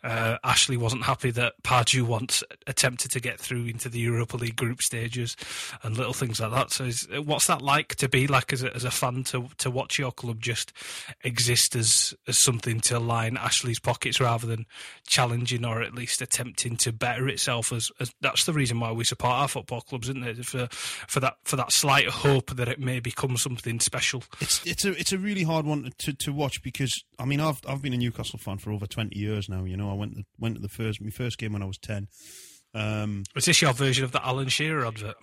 [0.06, 4.56] uh, Ashley wasn't happy that Pardew once attempted to get through into the Europa League
[4.56, 5.36] group stages
[5.84, 6.72] and little things like that.
[6.72, 9.70] So, is, what's that like to be like as a, as a fan to to
[9.70, 10.72] watch your club just
[11.26, 14.66] exist as as something to line Ashley's pockets rather than
[15.06, 17.74] challenging or at least attempting to better itself?
[17.74, 20.46] As, as that's the reason why we support our football clubs, isn't it?
[20.46, 24.24] For for that for that slight hope that it may become something special.
[24.40, 27.62] It's it's a it's a really hard one to, to watch because I mean I've
[27.68, 29.64] I've been a Newcastle fan for over twenty years now.
[29.64, 31.78] You know I went to, went to the first my first game when I was
[31.78, 32.08] ten.
[32.74, 35.18] Um, Was this your version of the Alan Shearer advert?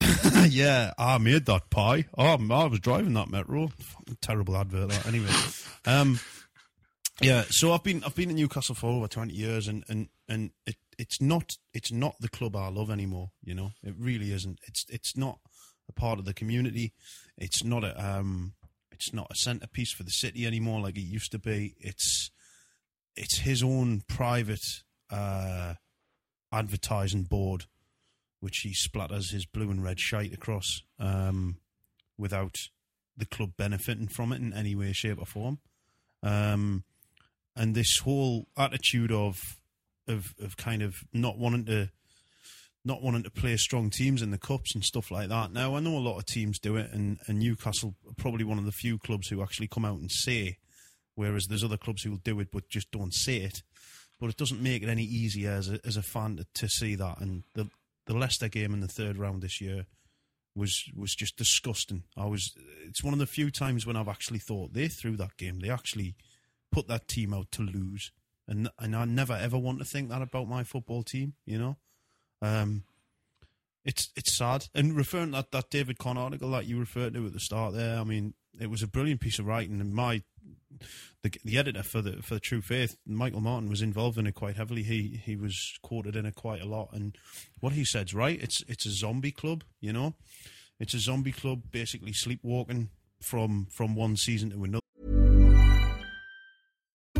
[0.48, 2.06] yeah, I made that pie.
[2.16, 3.68] Oh, I was driving that metro.
[3.68, 4.90] Fucking terrible advert.
[4.90, 5.30] That anyway.
[5.86, 6.20] um,
[7.20, 10.50] yeah, so I've been I've been in Newcastle for over twenty years, and and and
[10.66, 13.30] it it's not it's not the club I love anymore.
[13.42, 14.58] You know, it really isn't.
[14.66, 15.38] It's it's not
[15.88, 16.92] a part of the community.
[17.36, 18.54] It's not a um,
[18.94, 21.74] it's not a centerpiece for the city anymore like it used to be.
[21.80, 22.30] It's
[23.16, 24.64] it's his own private
[25.10, 25.74] uh,
[26.52, 27.64] advertising board,
[28.40, 31.58] which he splatters his blue and red shite across um,
[32.16, 32.54] without
[33.16, 35.58] the club benefiting from it in any way, shape, or form.
[36.22, 36.84] Um,
[37.56, 39.58] and this whole attitude of
[40.06, 41.90] of of kind of not wanting to
[42.84, 45.52] not wanting to play strong teams in the cups and stuff like that.
[45.52, 48.58] Now I know a lot of teams do it, and, and Newcastle are probably one
[48.58, 50.58] of the few clubs who actually come out and say,
[51.14, 53.62] whereas there's other clubs who will do it but just don't say it.
[54.20, 56.94] But it doesn't make it any easier as a, as a fan to, to see
[56.94, 57.20] that.
[57.20, 57.68] And the
[58.06, 59.86] the Leicester game in the third round this year
[60.54, 62.04] was was just disgusting.
[62.16, 62.52] I was
[62.86, 65.60] it's one of the few times when I've actually thought they threw that game.
[65.60, 66.14] They actually
[66.70, 68.12] put that team out to lose.
[68.46, 71.76] And and I never ever want to think that about my football team, you know.
[72.42, 72.84] Um
[73.84, 74.66] it's it's sad.
[74.74, 77.98] And referring that, that David Conn article that you referred to at the start there,
[77.98, 80.22] I mean, it was a brilliant piece of writing and my
[81.22, 84.34] the, the editor for the for the True Faith, Michael Martin, was involved in it
[84.34, 84.82] quite heavily.
[84.82, 87.16] He he was quoted in it quite a lot, and
[87.60, 88.40] what he said's right.
[88.40, 90.14] It's it's a zombie club, you know.
[90.78, 94.83] It's a zombie club, basically sleepwalking from from one season to another.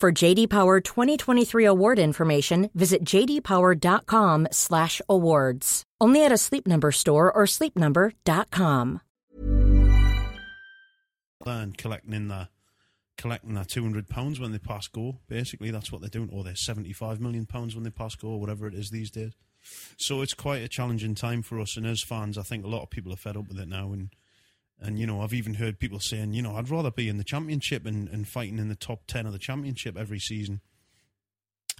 [0.00, 5.82] For JD Power 2023 award information, visit jdpower.com/awards.
[6.00, 9.00] Only at a Sleep Number store or sleepnumber.com.
[11.46, 12.48] and collecting in their
[13.16, 15.20] collecting two hundred pounds when they pass go.
[15.28, 18.28] Basically, that's what they're doing, or they're seventy five million pounds when they pass go,
[18.28, 19.32] or whatever it is these days.
[19.96, 22.82] So it's quite a challenging time for us, and as fans, I think a lot
[22.82, 23.92] of people are fed up with it now.
[23.92, 24.10] And
[24.80, 27.24] and you know, I've even heard people saying, you know, I'd rather be in the
[27.24, 30.60] championship and, and fighting in the top ten of the championship every season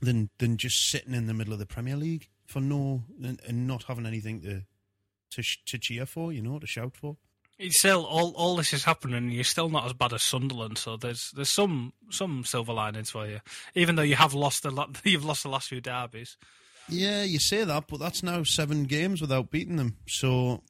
[0.02, 3.66] than than just sitting in the middle of the Premier League for no and, and
[3.66, 4.62] not having anything to
[5.32, 7.16] to sh- to cheer for, you know, to shout for.
[7.58, 10.78] It's still all all this is happening, and you're still not as bad as Sunderland.
[10.78, 13.40] So there's there's some some silver linings for you,
[13.74, 16.36] even though you have lost the lot, you've lost the last few derbies.
[16.88, 19.96] Yeah, you say that, but that's now seven games without beating them.
[20.06, 20.62] So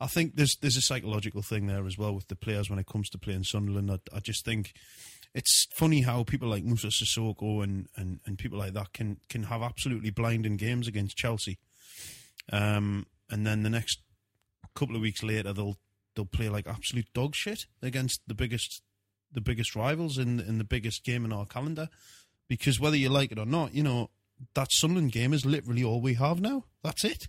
[0.00, 2.86] I think there's there's a psychological thing there as well with the players when it
[2.86, 3.90] comes to playing Sunderland.
[3.90, 4.72] I, I just think
[5.34, 9.44] it's funny how people like Moussa Sissoko and, and, and people like that can can
[9.44, 11.58] have absolutely blinding games against Chelsea,
[12.52, 14.00] um, and then the next
[14.74, 15.76] couple of weeks later they'll
[16.14, 18.82] they'll play like absolute dog shit against the biggest
[19.32, 21.88] the biggest rivals in in the biggest game in our calendar.
[22.48, 24.10] Because whether you like it or not, you know
[24.54, 26.64] that Sunderland game is literally all we have now.
[26.82, 27.28] That's it.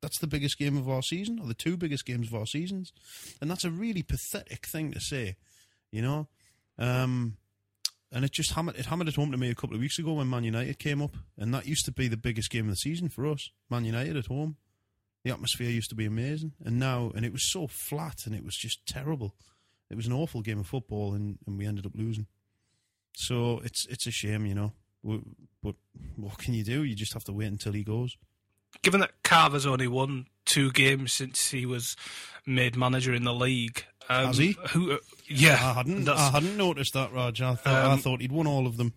[0.00, 2.92] That's the biggest game of our season, or the two biggest games of our seasons,
[3.40, 5.36] and that's a really pathetic thing to say,
[5.90, 6.28] you know.
[6.78, 7.36] Um,
[8.12, 10.14] and it just hammered it hammered it home to me a couple of weeks ago
[10.14, 12.76] when Man United came up, and that used to be the biggest game of the
[12.76, 13.50] season for us.
[13.68, 14.56] Man United at home,
[15.24, 18.44] the atmosphere used to be amazing, and now and it was so flat and it
[18.44, 19.34] was just terrible.
[19.90, 22.26] It was an awful game of football, and, and we ended up losing.
[23.14, 24.72] So it's it's a shame, you know.
[25.62, 25.74] But
[26.16, 26.84] what can you do?
[26.84, 28.16] You just have to wait until he goes.
[28.82, 31.96] Given that Carver's only won two games since he was
[32.46, 34.56] made manager in the league, um, Has he?
[34.70, 34.92] Who?
[34.92, 34.96] Uh,
[35.26, 37.42] yeah, I hadn't I hadn't noticed that, Raj.
[37.42, 38.94] I thought I Um, thought he'd won all of them.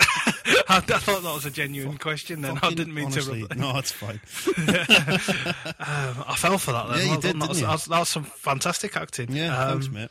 [0.00, 0.32] I,
[0.68, 2.42] I thought that was a genuine question.
[2.42, 3.54] Then I didn't mean honestly, to.
[3.56, 4.20] No, it's fine.
[5.84, 6.88] Um, I fell for that.
[6.88, 6.98] Then.
[6.98, 7.38] Yeah, you Well did, done.
[7.40, 7.66] that, was, you?
[7.66, 9.32] that was- that was some fantastic acting.
[9.34, 10.10] Yeah, um, thanks, mate.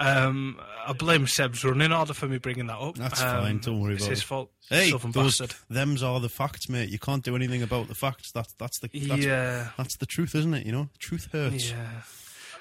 [0.00, 2.96] Um, I blame Seb's running order for me bringing that up.
[2.96, 3.58] That's Um, fine.
[3.58, 4.50] Don't worry it's about his fault.
[4.70, 5.54] Hey, those, bastard.
[5.68, 6.88] them's are the facts, mate.
[6.88, 8.32] You can't do anything about the facts.
[8.32, 9.68] That's that's the that's, Yeah.
[9.76, 10.64] that's the truth, isn't it?
[10.66, 11.70] You know, truth hurts.
[11.70, 12.02] Yeah.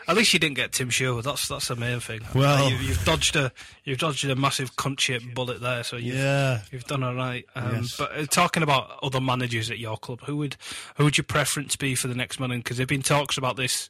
[0.07, 1.23] At least you didn't get Tim Sherwood.
[1.23, 2.21] That's that's the main thing.
[2.33, 3.51] Well- you, you've dodged a
[3.83, 5.83] you've dodged a massive cunt-shaped bullet there.
[5.83, 6.61] So you've, Yeah.
[6.71, 7.45] you've done all right.
[7.55, 7.95] Um, Yes.
[7.95, 10.57] But uh, talking about other managers at your club, who would
[10.95, 12.49] who would your preference be for the next man?
[12.57, 13.89] Because there've been talks about this.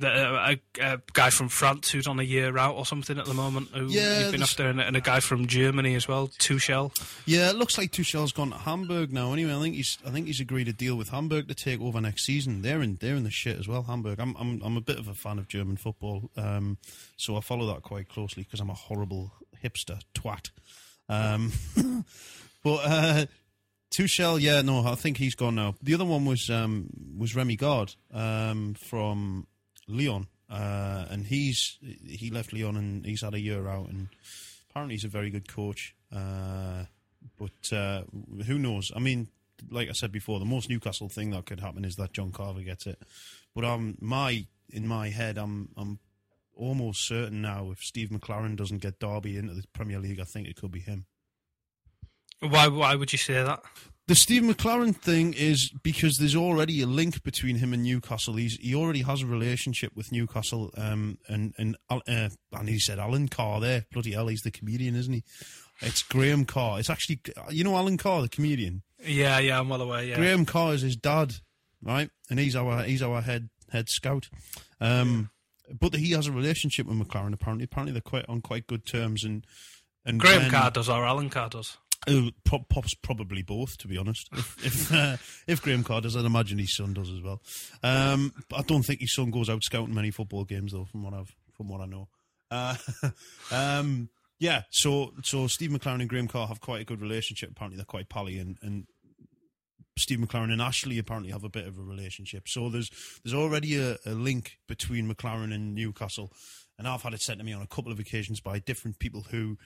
[0.00, 3.24] That uh, a, a guy from France who's on a year out or something at
[3.24, 3.68] the moment.
[3.74, 6.94] Who Yeah, you've been after, and, and a guy from Germany as well, Tuchel.
[7.24, 9.32] Yeah, it looks like Tuchel's gone to Hamburg now.
[9.32, 12.00] Anyway, I think he's I think he's agreed a deal with Hamburg to take over
[12.00, 12.60] next season.
[12.60, 13.84] They're in they're in the shit as well.
[13.84, 14.20] Hamburg.
[14.20, 16.76] I'm I'm I'm a bit of a fan of German football, um,
[17.16, 19.32] so I follow that quite closely because I'm a horrible
[19.64, 20.50] hipster twat.
[21.08, 21.52] Um,
[22.62, 23.26] but uh,
[23.90, 25.74] Tuchel, yeah, no, I think he's gone now.
[25.82, 29.46] The other one was um, was Rémi Garde um, from
[29.88, 34.08] Lyon, uh, and he's he left Lyon and he's had a year out, and
[34.70, 35.94] apparently he's a very good coach.
[36.14, 36.84] Uh,
[37.38, 38.02] but uh,
[38.46, 38.92] who knows?
[38.94, 39.28] I mean,
[39.70, 42.62] like I said before, the most Newcastle thing that could happen is that John Carver
[42.62, 43.00] gets it.
[43.54, 45.98] But um, my in my head, I'm I'm
[46.54, 50.48] almost certain now if Steve McClaren doesn't get Derby into the Premier League, I think
[50.48, 51.06] it could be him.
[52.40, 52.68] Why?
[52.68, 53.62] Why would you say that?
[54.08, 58.34] The Steve McClaren thing is because there's already a link between him and Newcastle.
[58.34, 62.00] He's he already has a relationship with Newcastle, um, and and uh,
[62.52, 63.86] and he said Alan Carr there.
[63.92, 65.24] Bloody hell, he's the comedian, isn't he?
[65.80, 66.78] It's Graham Carr.
[66.78, 68.82] It's actually you know Alan Carr, the comedian.
[69.04, 70.04] Yeah, yeah, I'm well aware.
[70.04, 71.34] Yeah, Graham Carr is his dad,
[71.82, 72.08] right?
[72.30, 74.28] And he's our he's our head head scout.
[74.80, 75.30] Um,
[75.80, 77.34] but he has a relationship with McClaren.
[77.34, 79.24] Apparently, apparently they're quite on quite good terms.
[79.24, 79.44] And
[80.04, 81.76] and Graham when- Carr does or Alan Carr does.
[82.44, 84.28] Pro- pops probably both, to be honest.
[84.32, 87.42] If if, uh, if Graham Carr does, I'd imagine his son does as well.
[87.82, 91.02] Um, but I don't think his son goes out scouting many football games, though, from
[91.02, 92.08] what I've from what I know.
[92.50, 92.76] Uh,
[93.50, 97.50] um, yeah, so so Steve McClaren and Graham Carr have quite a good relationship.
[97.50, 98.86] Apparently, they're quite pally, and, and
[99.98, 102.48] Steve McClaren and Ashley apparently have a bit of a relationship.
[102.48, 102.90] So there's
[103.24, 106.32] there's already a, a link between McClaren and Newcastle,
[106.78, 109.22] and I've had it sent to me on a couple of occasions by different people
[109.30, 109.56] who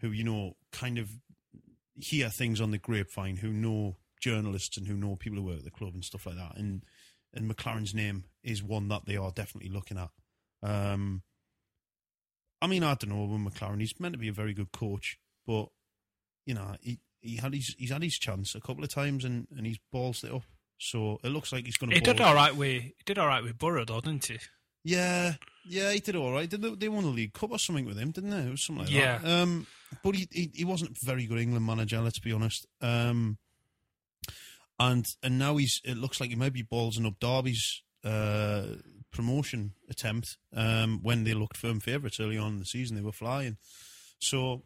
[0.00, 1.10] who you know kind of
[1.94, 5.64] hear things on the grapevine, who know journalists and who know people who work at
[5.64, 6.56] the club and stuff like that.
[6.56, 6.82] And
[7.34, 10.10] and McClaren's name is one that they are definitely looking at.
[10.62, 11.22] Um,
[12.60, 13.80] I mean, I don't know with McClaren.
[13.80, 15.68] He's meant to be a very good coach, but
[16.46, 19.46] you know, he he had his he's had his chance a couple of times and
[19.56, 20.42] and he's balls it up.
[20.78, 21.96] So it looks like he's going to.
[21.96, 24.38] He did all right with he did all right with Boro, though, didn't he?
[24.84, 25.34] Yeah,
[25.64, 26.48] yeah, he did all right.
[26.48, 28.38] Did they, they won the League Cup or something with him, didn't they?
[28.38, 29.18] It was something like Yeah.
[29.18, 29.42] that.
[29.42, 29.66] Um,
[30.02, 32.00] but he, he he wasn't a very good England manager.
[32.00, 32.66] Let's be honest.
[32.80, 33.38] Um,
[34.78, 35.80] and and now he's.
[35.84, 38.64] It looks like he might be ballsing up Derby's uh,
[39.12, 40.38] promotion attempt.
[40.54, 43.58] Um, when they looked firm favourites early on in the season, they were flying.
[44.18, 44.62] So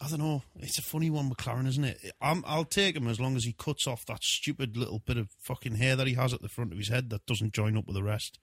[0.00, 0.42] I don't know.
[0.58, 1.98] It's a funny one, McClaren, isn't it?
[2.20, 5.28] I'm, I'll take him as long as he cuts off that stupid little bit of
[5.38, 7.86] fucking hair that he has at the front of his head that doesn't join up
[7.86, 8.38] with the rest.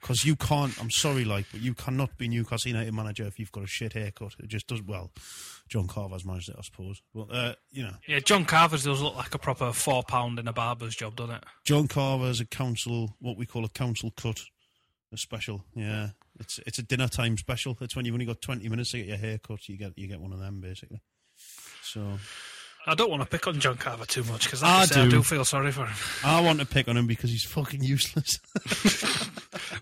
[0.00, 3.52] Because you can't, I'm sorry, like, but you cannot be Newcastle United manager if you've
[3.52, 4.34] got a shit haircut.
[4.38, 5.10] It just does, well,
[5.68, 7.00] John Carver's managed it, I suppose.
[7.14, 10.46] But, uh, you know, Yeah, John Carver's does look like a proper four pound in
[10.48, 11.44] a barber's job, doesn't it?
[11.64, 14.40] John Carver's a council, what we call a council cut,
[15.12, 15.64] a special.
[15.74, 16.08] Yeah,
[16.38, 17.78] it's it's a dinner time special.
[17.80, 20.06] It's when you've only got 20 minutes to get your hair cut, you get, you
[20.08, 21.00] get one of them, basically.
[21.82, 22.18] So,
[22.86, 25.04] I don't want to pick on John Carver too much because I I, say, I
[25.04, 25.10] do.
[25.12, 25.96] do feel sorry for him.
[26.24, 28.38] I want to pick on him because he's fucking useless.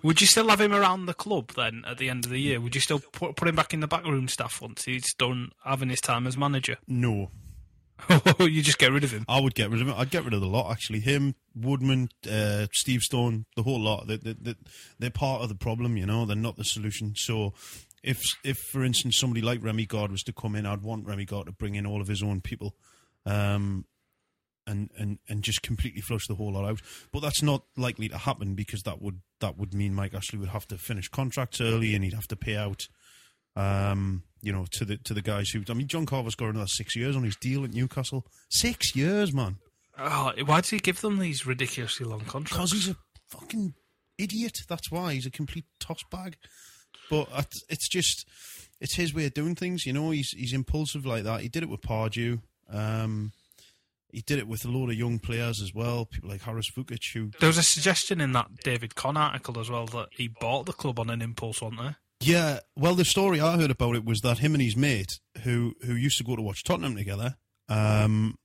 [0.02, 2.60] Would you still have him around the club then at the end of the year?
[2.60, 5.88] Would you still put, put him back in the backroom staff once he's done having
[5.88, 6.76] his time as manager?
[6.86, 7.30] no.
[8.40, 9.24] you just get rid of him.
[9.28, 9.94] I would get rid of him.
[9.96, 11.00] I'd get rid of the lot, actually.
[11.00, 14.06] Him, Woodman, uh, Steve Stone, the whole lot.
[14.06, 14.54] They, they, they,
[14.98, 16.26] they're part of the problem, you know.
[16.26, 17.14] They're not the solution.
[17.16, 17.52] So,
[18.02, 21.26] if, if for instance, somebody like Rémi Garde was to come in, I'd want Rémi
[21.26, 22.74] Garde to bring in all of his own people,
[23.24, 23.84] um,
[24.66, 26.80] and, and, and just completely flush the whole lot out.
[27.12, 30.50] But that's not likely to happen because that would that would mean Mike Ashley would
[30.50, 32.86] have to finish contracts early and he'd have to pay out
[33.56, 35.62] um, you know, to the to the guys who.
[35.68, 38.24] I mean, John Carver's got another six years on his deal at Newcastle.
[38.50, 39.56] Six years, man.
[39.98, 42.70] Oh, why does he give them these ridiculously long contracts?
[42.70, 42.96] Because he's a
[43.28, 43.74] fucking
[44.18, 44.58] idiot.
[44.68, 46.36] That's why he's a complete toss bag.
[47.10, 48.26] But it's- it's just,
[48.80, 49.84] it's his way of doing things.
[49.84, 51.42] You know, he's he's impulsive like that.
[51.42, 52.40] He did it with Pardew.
[52.70, 53.32] Um,
[54.12, 56.04] he did it with a lot of young players as well.
[56.04, 59.70] People like Haris Vuckic, who There was a suggestion in that David Conn article as
[59.70, 61.96] well that he bought the club on an impulse, wasn't there?
[62.20, 65.74] Yeah, well, the story I heard about it was that him and his mate, who
[65.84, 67.36] who used to go to watch Tottenham together,
[67.68, 68.38] um,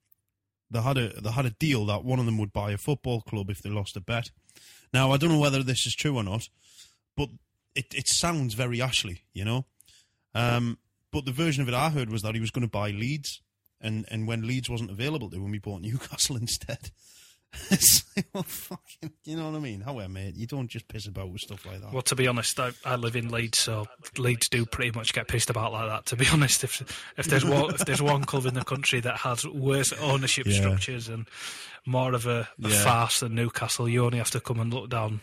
[0.72, 3.22] they had a they had a deal that one of them would buy a football
[3.22, 4.32] club if they lost a bet.
[4.93, 6.49] Now, I don't know whether this is true or not,
[7.15, 7.30] but
[7.76, 9.65] it it sounds very Ashley, you know.
[10.34, 10.80] Um,
[11.11, 13.41] but the version of it I heard was that he was going to buy Leeds,
[13.82, 16.92] and and when Leeds wasn't available to him, he bought Newcastle instead.
[17.72, 19.80] it's like, well, fucking, you know what I mean?
[19.80, 21.94] However, mate, you don't just piss about with stuff like that.
[21.94, 23.86] Well, to be honest, I, I live in Leeds, so
[24.18, 26.06] Leeds do pretty much get pissed about like that.
[26.08, 26.82] To be honest, if
[27.18, 30.58] if there's one if there's one club in the country that has worse ownership Yeah.
[30.60, 31.26] structures and
[31.86, 32.84] more of a, a Yeah.
[32.84, 35.22] farce than Newcastle, you only have to come and look down.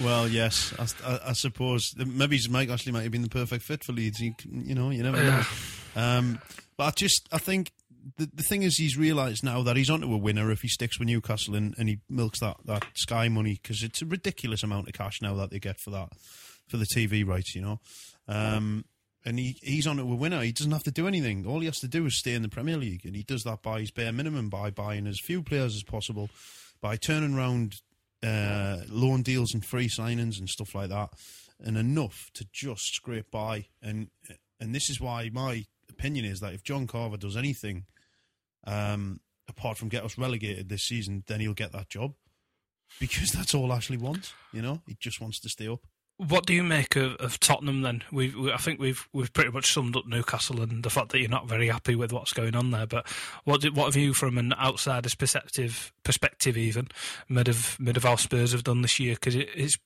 [0.00, 3.84] Well, yes, I, I, I suppose maybe Mike Ashley might have been the perfect fit
[3.84, 4.18] for Leeds.
[4.18, 5.42] You, you know, you never know.
[5.94, 6.40] Um,
[6.76, 7.72] but I just, I think
[8.16, 10.98] the the thing is, he's realised now that he's onto a winner if he sticks
[10.98, 14.88] with Newcastle and, and he milks that, that Sky money because it's a ridiculous amount
[14.88, 16.10] of cash now that they get for that
[16.68, 17.54] for the TV rights.
[17.54, 17.80] You know,
[18.28, 18.84] um,
[19.24, 20.42] and he, he's on to a winner.
[20.42, 21.46] He doesn't have to do anything.
[21.46, 23.62] All he has to do is stay in the Premier League, and he does that
[23.62, 26.28] by his bare minimum, by buying as few players as possible,
[26.80, 27.76] by turning around
[28.22, 31.10] uh, loan deals and free signings and stuff like that,
[31.60, 33.66] and enough to just scrape by.
[33.80, 34.08] And
[34.60, 35.66] and this is why my
[36.02, 37.84] opinion is that if John Carver does anything,
[38.66, 42.14] um, apart from get us relegated this season, then he'll get that job
[43.00, 44.34] because that's all Ashley wants.
[44.52, 45.80] You know, he just wants to stay up.
[46.18, 48.02] What do you make of, of Tottenham then?
[48.12, 51.20] We've, we, I think we've we've pretty much summed up Newcastle and the fact that
[51.20, 52.86] you're not very happy with what's going on there.
[52.86, 53.08] But
[53.44, 56.88] what do, what have you, from an outsider's perspective, perspective even,
[57.28, 59.14] made of made of how Spurs have done this year?
[59.14, 59.78] Because it, it's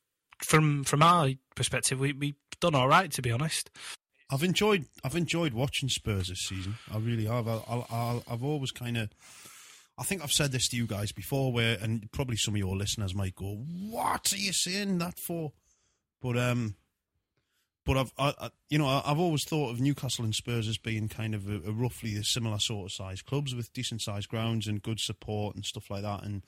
[0.43, 3.71] from from our perspective, we we've done all right to be honest.
[4.31, 6.77] I've enjoyed I've enjoyed watching Spurs this season.
[6.93, 7.47] I really have.
[7.49, 9.11] I, I've always kind of.
[9.99, 12.77] I think I've said this to you guys before, where and probably some of your
[12.77, 15.53] listeners might go, "What are you saying that for?"
[16.21, 16.75] But um,
[17.85, 21.09] but I've I, I, you know I've always thought of Newcastle and Spurs as being
[21.09, 24.67] kind of a, a roughly a similar sort of size clubs with decent sized grounds
[24.67, 26.43] and good support and stuff like that, and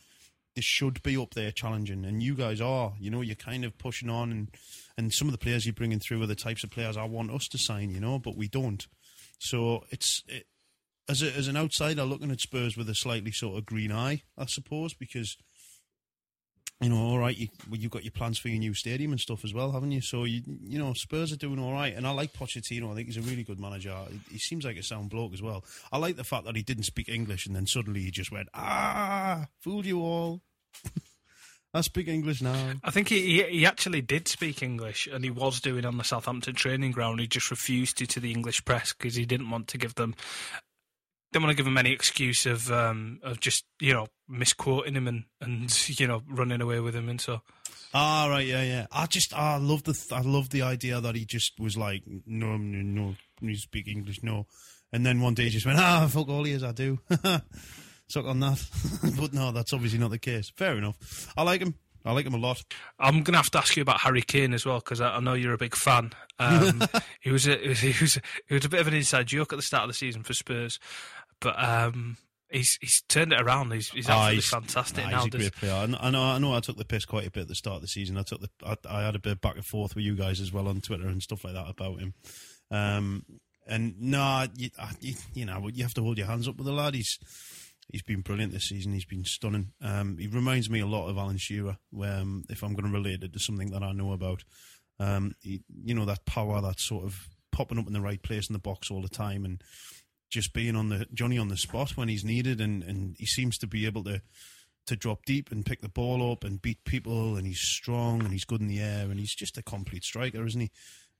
[0.59, 2.05] they should be up there challenging.
[2.05, 4.49] And you guys are, you know, you're kind of pushing on, and
[4.97, 7.31] and some of the players you're bringing through are the types of players I want
[7.31, 8.85] us to sign, you know, but we don't.
[9.39, 10.47] So it's it,
[11.09, 14.23] as a, as an outsider looking at Spurs with a slightly sort of green eye,
[14.37, 15.37] I suppose, because
[16.81, 19.21] you know, all right, you, well, you've got your plans for your new stadium and
[19.21, 20.01] stuff as well, haven't you?
[20.01, 22.91] So you you know, Spurs are doing all right, and I like Pochettino.
[22.91, 23.97] I think he's a really good manager.
[24.11, 25.65] He, he seems like a sound bloke as well.
[25.91, 28.49] I like the fact that he didn't speak English, and then suddenly he just went,
[28.55, 30.41] "Ah, fooled you all."
[31.75, 32.73] I speak English now.
[32.83, 36.05] I think he, he he actually did speak English, and he was doing on the
[36.05, 37.21] Southampton training ground.
[37.21, 40.15] He just refused to to the English press because he didn't want to give them
[41.33, 45.07] didn't want to give him any excuse of um, of just you know misquoting him
[45.07, 47.43] and, and you know running away with him and so.
[47.95, 48.87] Ah, right, yeah, yeah.
[48.93, 52.59] I just, I love the, I love the idea that he just was like, no,
[52.59, 54.47] no, no, you speak English, no,
[54.93, 56.99] and then one day he just went, ah, fuck all he is, I do.
[58.09, 58.65] Suck on that,
[59.21, 60.51] but no, that's obviously not the case.
[60.57, 61.31] Fair enough.
[61.37, 61.75] I like him.
[62.05, 62.63] I like him a lot.
[62.99, 65.21] I'm going to have to ask you about Harry Kane as well because I, I
[65.21, 66.13] know you're a big fan.
[66.39, 66.83] Um,
[67.21, 69.53] he was a, he was he was he was a bit of an inside joke
[69.53, 70.79] at the start of the season for Spurs,
[71.41, 72.17] but um,
[72.51, 73.73] he's he's turned it around.
[73.73, 75.25] He's he's Ah, absolutely he's- fantastic nah, now.
[75.25, 75.75] He's a great player.
[75.75, 76.23] I know.
[76.23, 76.55] I know.
[76.55, 78.17] I took the piss quite a bit at the start of the season.
[78.17, 78.49] I took the.
[78.65, 81.09] I, I had a bit back and forth with you guys as well on Twitter
[81.09, 82.15] and stuff like that about him.
[82.71, 83.25] Um,
[83.67, 86.73] and no, you, you, you know, you have to hold your hands up with the
[86.73, 86.95] lad.
[86.95, 87.19] He's
[87.89, 88.93] he's been brilliant this season.
[88.93, 89.73] He's been stunning.
[89.81, 91.79] Um, he reminds me a lot of Alan Shearer.
[91.91, 94.45] Where, um, if I'm going to relate it to something that I know about,
[95.01, 98.49] um, he, you know, that power, that sort of popping up in the right place
[98.49, 99.63] in the box all the time, and
[100.31, 103.59] just being on the Johnny on the spot when he's needed, and, and he seems
[103.59, 104.21] to be able to
[104.87, 108.33] to drop deep and pick the ball up and beat people, and he's strong and
[108.33, 110.71] he's good in the air, and he's just a complete striker, isn't he?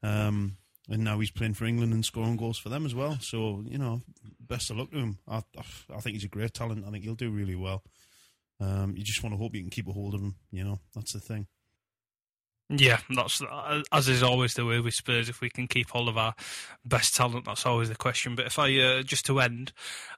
[0.03, 0.57] Um,
[0.89, 3.19] and now he's playing for England and scoring goals for them as well.
[3.21, 4.03] So you know,
[4.49, 5.19] best of luck to him.
[5.29, 5.43] I,
[5.95, 6.85] I think he's a great talent.
[6.87, 7.83] I think he'll do really well.
[8.61, 10.35] Um, you just want to hope you can keep a hold of him.
[10.51, 11.47] You know, that's the thing.
[12.71, 13.41] Yeah, that's
[13.93, 15.31] as is always the way with Spurs.
[15.31, 16.35] If we can keep all of our
[16.85, 18.35] best talent, that's always the question.
[18.35, 19.73] But if I uh, just to end,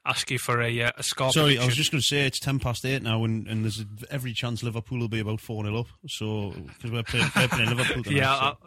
[0.04, 1.30] ask you for a uh, a score.
[1.32, 3.84] Sorry, I was just going to say it's ten past eight now, and, and there's
[4.10, 5.86] every chance Liverpool will be about four 0 up.
[6.08, 8.16] So because we're playing, playing Liverpool tonight.
[8.16, 8.58] yeah, so- I'll,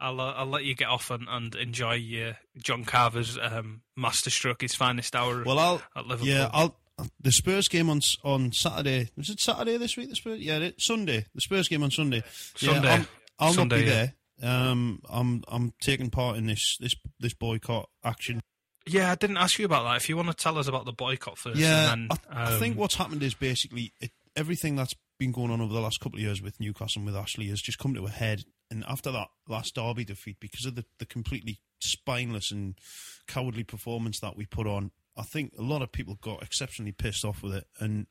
[0.00, 1.96] I'll uh, I'll let you get off and, and enjoy
[2.28, 2.32] uh,
[2.62, 5.42] John Carver's um, masterstroke, his finest hour.
[5.44, 6.28] Well, I'll at Liverpool.
[6.32, 6.76] yeah, I'll
[7.20, 9.10] the Spurs game on on Saturday.
[9.16, 10.10] Was it Saturday this week?
[10.10, 11.26] The Spurs, yeah, it- Sunday.
[11.34, 12.22] The Spurs game on Sunday.
[12.58, 12.88] Yeah, Sunday.
[12.88, 13.06] I'll,
[13.38, 14.06] I'll Sunday, not be yeah.
[14.40, 14.50] there.
[14.50, 18.40] Um, I'm I'm taking part in this this this boycott action.
[18.86, 19.96] yeah, I didn't ask you about that.
[19.96, 22.58] If you want to tell us about the boycott first, Yeah, and then, I, I
[22.58, 26.00] think um, what's happened is basically it, everything that's been going on over the last
[26.00, 28.44] couple of years with Newcastle and with Ashley has just come to a head.
[28.70, 32.78] And after that last derby defeat, because of the, the completely spineless and
[33.26, 37.24] cowardly performance that we put on, I think a lot of people got exceptionally pissed
[37.24, 37.66] off with it.
[37.78, 38.06] And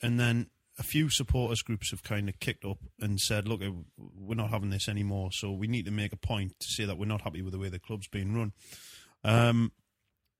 [0.00, 3.70] and then a few supporters groups have kind of kicked up and said, "Look, uh,
[3.96, 5.30] we're not having this anymore.
[5.32, 7.58] So we need to make a point to say that we're not happy with the
[7.58, 8.52] way the club's being run."
[9.24, 9.72] Um,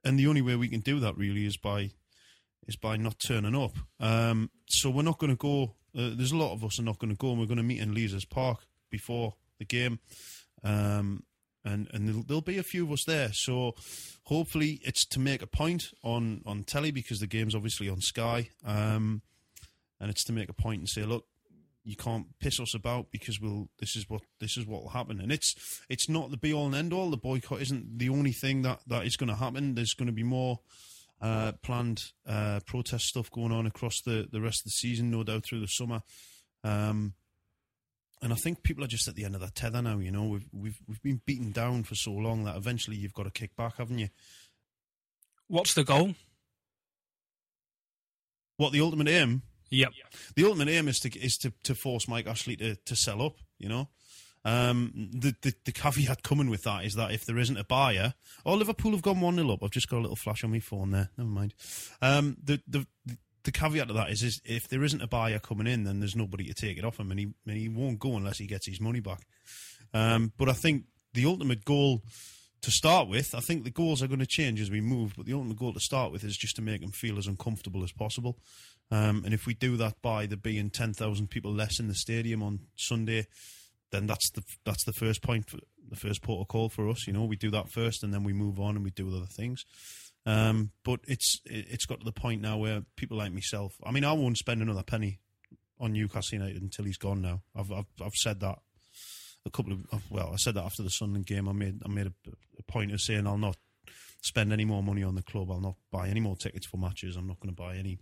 [0.04, 1.90] and the only way we can do that really is by
[2.66, 3.76] is by not turning up.
[3.98, 5.74] Um, so we're not going to go.
[5.96, 7.62] Uh, there's a lot of us are not going to go, and we're going to
[7.62, 9.98] meet in Leazes Park before the game.
[10.62, 11.24] Um,
[11.64, 13.32] and and there'll, there'll be a few of us there.
[13.32, 13.74] So
[14.24, 18.50] hopefully it's to make a point on on telly because the game's obviously on Sky.
[18.64, 19.22] Um,
[20.00, 21.26] and it's to make a point and say, look,
[21.84, 25.20] you can't piss us about because we'll this is what this is what will happen
[25.20, 28.32] and it's it's not the be all and end all the boycott isn't the only
[28.32, 30.60] thing that that is going to happen there's going to be more
[31.20, 35.22] uh, planned uh, protest stuff going on across the the rest of the season no
[35.22, 36.02] doubt through the summer
[36.64, 37.14] um,
[38.22, 39.98] and I think people are just at the end of that tether now.
[39.98, 43.24] You know, we've we've we've been beaten down for so long that eventually you've got
[43.24, 44.08] to kick back, haven't you?
[45.48, 46.14] What's the goal?
[48.56, 49.42] What the ultimate aim?
[49.70, 49.90] Yep.
[50.36, 53.34] The ultimate aim is to is to, to force Mike Ashley to, to sell up.
[53.58, 53.88] You know,
[54.44, 58.14] um, the, the the caveat coming with that is that if there isn't a buyer,
[58.46, 59.64] oh Liverpool have gone one 0 up.
[59.64, 61.10] I've just got a little flash on my phone there.
[61.16, 61.54] Never mind.
[62.00, 63.16] Um, the the the
[63.50, 66.44] caveat to that is, is if there isn't a buyer coming in, then there's nobody
[66.44, 68.80] to take it off him, and he and he won't go unless he gets his
[68.80, 69.26] money back.
[69.92, 72.02] Um, but I think the ultimate goal
[72.60, 75.26] to start with, I think the goals are going to change as we move, but
[75.26, 77.90] the ultimate goal to start with is just to make them feel as uncomfortable as
[77.90, 78.38] possible.
[78.92, 81.94] Um, and if we do that by there being ten thousand people less in the
[81.94, 83.26] stadium on Sunday,
[83.90, 87.06] then that's the that's the first point, for, the first protocol for us.
[87.06, 89.26] You know, we do that first, and then we move on and we do other
[89.26, 89.64] things.
[90.24, 93.74] Um, but it's it's got to the point now where people like myself.
[93.84, 95.18] I mean, I won't spend another penny
[95.80, 97.22] on Newcastle United until he's gone.
[97.22, 98.58] Now, I've I've, I've said that
[99.44, 101.48] a couple of well, I said that after the Sunderland game.
[101.48, 102.12] I made I made a,
[102.58, 103.56] a point of saying I'll not
[104.20, 105.50] spend any more money on the club.
[105.50, 107.16] I'll not buy any more tickets for matches.
[107.16, 107.98] I'm not going to buy any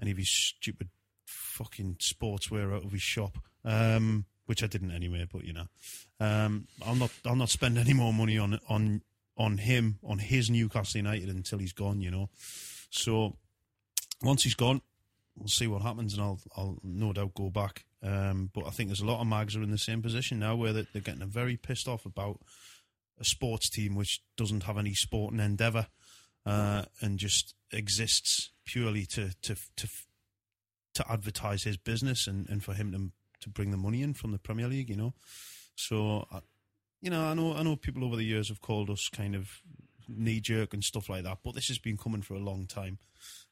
[0.00, 0.88] any of his stupid
[1.26, 3.38] fucking sportswear out of his shop.
[3.64, 5.66] Um, which I didn't anyway, but you know,
[6.20, 9.02] um, I'll not I'll not spend any more money on on
[9.36, 12.00] on him on his Newcastle United until he's gone.
[12.00, 12.30] You know,
[12.90, 13.36] so
[14.22, 14.80] once he's gone,
[15.36, 17.84] we'll see what happens, and I'll I'll no doubt go back.
[18.02, 20.56] Um, but I think there's a lot of mags are in the same position now,
[20.56, 22.40] where they're, they're getting very pissed off about
[23.18, 25.86] a sports team which doesn't have any sporting endeavour
[26.44, 29.88] uh, and just exists purely to to to
[30.94, 33.10] to advertise his business and, and for him to
[33.40, 34.90] to bring the money in from the Premier League.
[34.90, 35.14] You know,
[35.74, 36.26] so
[37.04, 39.60] you know I know I know people over the years have called us kind of
[40.08, 42.98] knee jerk and stuff like that, but this has been coming for a long time.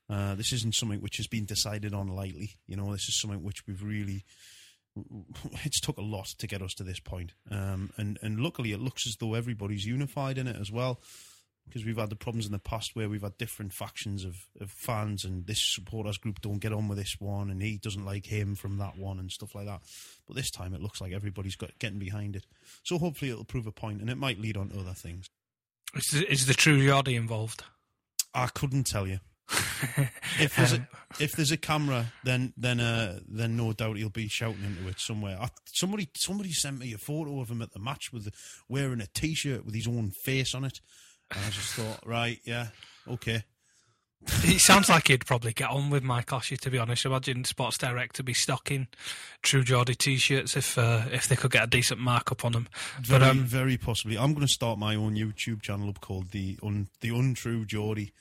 [0.09, 2.57] Uh, this isn't something which has been decided on lightly.
[2.67, 4.25] You know, this is something which we've really.
[5.65, 8.81] It's took a lot to get us to this point, um, and and luckily it
[8.81, 11.01] looks as though everybody's unified in it as well,
[11.67, 14.71] because we've had the problems in the past where we've had different factions of, of
[14.71, 18.27] fans, and this supporters group don't get on with this one, and he doesn't like
[18.27, 19.81] him from that one, and stuff like that.
[20.27, 22.47] But this time it looks like everybody's got getting behind it,
[22.83, 25.29] so hopefully it'll prove a point, and it might lead on to other things.
[25.95, 27.65] Is the, is the True Geordie involved?
[28.35, 29.21] I couldn't tell you.
[30.39, 30.89] if there's a,
[31.21, 34.99] if there's a camera, then then uh, then no doubt he'll be shouting into it
[34.99, 35.37] somewhere.
[35.39, 38.33] I, somebody somebody sent me a photo of him at the match with
[38.69, 40.81] wearing a t-shirt with his own face on it,
[41.33, 42.69] I just thought, right, yeah,
[43.09, 43.45] okay.
[44.45, 47.05] It sounds like he'd probably get on with Mike Ashley, to be honest.
[47.05, 48.87] Imagine Sports Direct to be stocking
[49.43, 52.69] True Geordie t-shirts if uh, if they could get a decent markup on them.
[53.01, 54.17] Very, but um, very possibly.
[54.17, 58.13] I'm going to start my own YouTube channel up called the un, the Untrue Geordie,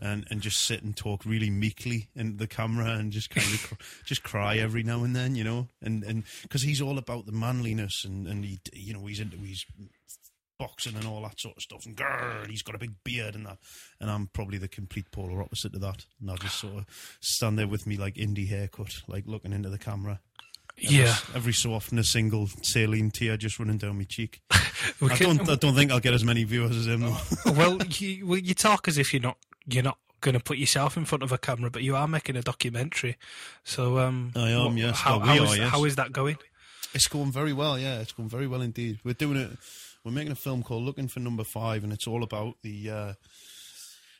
[0.00, 3.62] and and just sit and talk really meekly in the camera and just kind of
[3.62, 3.74] cr-
[4.04, 7.32] just cry every now and then, you know, and and because he's all about the
[7.32, 9.66] manliness and and he you know he's into his
[10.58, 13.46] boxing and all that sort of stuff and grrr, he's got a big beard and
[13.46, 13.58] that
[14.00, 16.86] and I'm probably the complete polar opposite of that and I just sort of
[17.20, 20.20] stand there with me like indie haircut like looking into the camera
[20.82, 24.40] Every, yeah, every so often a single saline tear just running down my cheek.
[25.00, 25.48] We I don't.
[25.48, 27.02] I don't think I'll get as many viewers as him.
[27.02, 27.16] Though.
[27.52, 30.96] well, you, well, you talk as if you're not you're not going to put yourself
[30.96, 33.16] in front of a camera, but you are making a documentary.
[33.62, 34.98] So um, I am, what- yes.
[34.98, 35.70] How, Well, we how are, is- yes.
[35.70, 36.36] how is that going?
[36.92, 37.78] It's going very well.
[37.78, 38.98] Yeah, it's going very well indeed.
[39.04, 39.50] We're doing it.
[40.04, 42.90] We're making a film called Looking for Number Five, and it's all about the.
[42.90, 43.12] Uh,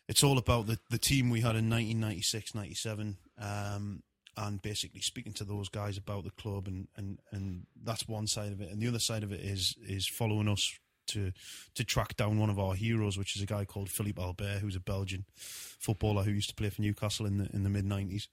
[0.09, 4.03] it's all about the the team we had in 1996, 97, um,
[4.37, 8.53] and basically speaking to those guys about the club, and, and, and that's one side
[8.53, 10.79] of it, and the other side of it is is following us
[11.09, 11.33] to
[11.75, 14.77] to track down one of our heroes, which is a guy called Philippe Albert, who's
[14.77, 18.29] a Belgian footballer who used to play for Newcastle in the in the mid 90s.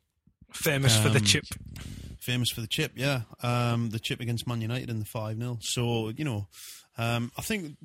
[0.54, 1.46] Famous for the Um, chip.
[2.22, 3.22] Famous for the chip, yeah.
[3.44, 5.58] Um, the chip against Man United in the 5 0.
[5.62, 6.48] So, you know,
[6.98, 7.76] um, I think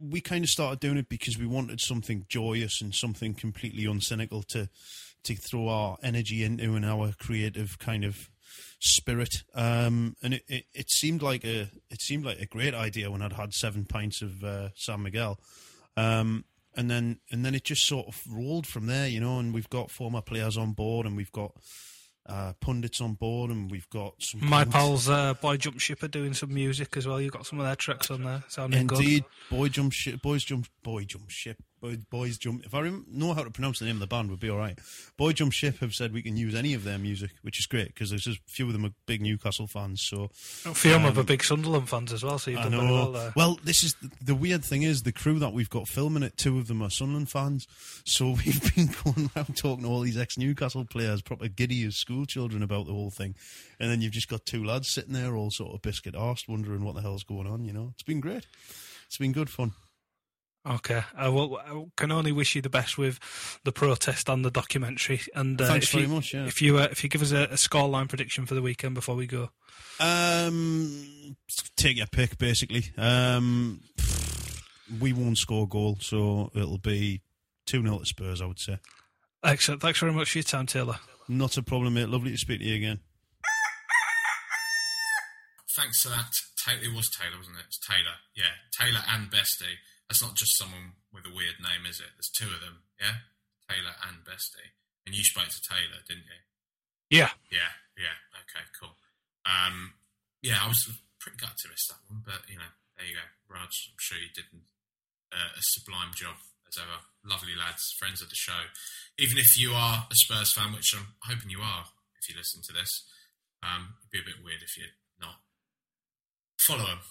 [0.00, 4.46] we kind of started doing it because we wanted something joyous and something completely uncynical
[4.48, 4.68] to
[5.24, 8.30] to throw our energy into and our creative kind of
[8.78, 9.42] spirit.
[9.54, 13.22] Um, and it, it, it seemed like a it seemed like a great idea when
[13.22, 15.40] I'd had seven pints of uh, San Miguel.
[15.96, 16.44] Um,
[16.76, 19.38] and then and then it just sort of rolled from there, you know.
[19.38, 21.52] And we've got former players on board, and we've got
[22.26, 26.08] uh, pundits on board, and we've got some My pals, uh, Boy Jump Ship, are
[26.08, 27.20] doing some music as well.
[27.20, 29.56] You've got some of their tracks on there, sounding Indeed, good.
[29.56, 31.58] boy jump ship, boys jump, boy jump ship.
[31.84, 32.64] Boy- Boys Jump.
[32.64, 34.56] If I rem- know how to pronounce the name of the band, would be all
[34.56, 34.78] right.
[35.18, 37.88] Boy Jump Ship have said we can use any of their music, which is great
[37.88, 40.00] because there's just a few of them are big Newcastle fans.
[40.02, 40.30] So
[40.64, 42.72] A few of them um, are big Sunderland fans as well, so you've I done
[42.86, 43.10] know.
[43.10, 43.32] well.
[43.36, 46.38] Well, this is the, the weird thing is the crew that we've got filming it.
[46.38, 47.66] Two of them are Sunderland fans,
[48.04, 52.24] so we've been going around talking to all these ex-Newcastle players, proper giddy as school
[52.24, 53.34] children about the whole thing,
[53.78, 56.82] and then you've just got two lads sitting there, all sort of biscuit arsed, wondering
[56.82, 57.64] what the hell's going on.
[57.66, 58.46] You know, it's been great.
[59.06, 59.72] It's been good fun.
[60.66, 63.18] Okay, I, will, I can only wish you the best with
[63.64, 65.20] the protest and the documentary.
[65.34, 66.46] And uh, Thanks if very you, much, yeah.
[66.46, 69.14] If you uh, if you give us a, a scoreline prediction for the weekend before
[69.14, 69.50] we go,
[70.00, 71.36] Um,
[71.76, 72.84] take your pick, basically.
[72.96, 73.82] Um,
[75.00, 77.20] we won't score a goal, so it'll be
[77.66, 78.40] two 0 to Spurs.
[78.40, 78.78] I would say.
[79.42, 79.82] excellent.
[79.82, 80.96] Thanks very much for your time, Taylor.
[81.28, 82.08] Not a problem, mate.
[82.08, 83.00] Lovely to speak to you again.
[85.76, 86.30] Thanks for that.
[86.82, 87.64] It was Taylor, wasn't it?
[87.66, 88.16] It's Taylor.
[88.34, 89.76] Yeah, Taylor and Bestie.
[90.14, 92.06] That's not just someone with a weird name, is it?
[92.14, 92.86] There's two of them.
[93.02, 93.26] Yeah,
[93.66, 94.70] Taylor and Bestie.
[95.02, 96.38] And you spoke to Taylor, didn't you?
[97.10, 98.14] Yeah, Yeah, yeah.
[98.46, 98.94] Okay, cool.
[99.42, 99.98] Um,
[100.38, 100.78] yeah, I was
[101.18, 103.74] pretty gutted to miss that one, but you know, there you go, Raj.
[103.90, 104.46] I'm sure you did
[105.34, 106.38] uh, a sublime job
[106.70, 107.02] as ever.
[107.26, 108.70] Lovely lads, friends of the show.
[109.18, 111.90] Even if you are a Spurs fan, which I'm hoping you are,
[112.22, 113.02] if you listen to this,
[113.66, 115.42] um, it'd be a bit weird if you're not.
[116.70, 117.02] Follow them.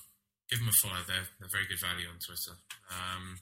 [0.54, 1.02] Give them a follow.
[1.02, 2.54] They're, they're very good value on Twitter.
[2.94, 3.42] Um,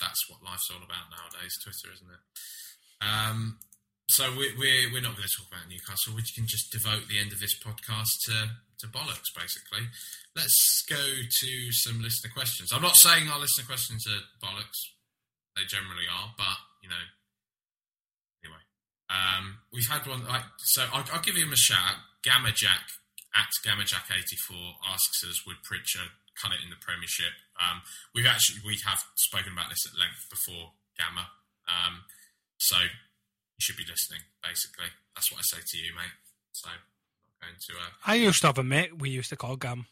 [0.00, 2.22] that's what life's all about nowadays, Twitter, isn't it?
[3.04, 3.60] Um,
[4.08, 6.16] so we're, we're, we're not going to talk about Newcastle.
[6.16, 9.84] We can just devote the end of this podcast to, to bollocks, basically.
[10.32, 10.56] Let's
[10.88, 11.50] go to
[11.84, 12.72] some listener questions.
[12.72, 14.80] I'm not saying our listener questions are bollocks.
[15.60, 17.04] They generally are, but, you know,
[18.40, 18.64] anyway.
[19.12, 22.00] Um, we've had one, like, so I'll, I'll give him a shout.
[22.24, 22.88] Gamma Jack
[23.36, 24.56] at Gamma Jack 84
[24.88, 26.08] asks us, would Pritchard
[26.40, 27.32] cut it in the Premiership?
[27.60, 27.82] Um,
[28.14, 31.28] we've actually, we have spoken about this at length before, Gamma.
[31.68, 32.04] Um,
[32.58, 34.88] so you should be listening, basically.
[35.14, 36.16] That's what I say to you, mate.
[36.52, 39.36] So I'm not going to uh, I used to have a mate we used to
[39.36, 39.86] call Gam.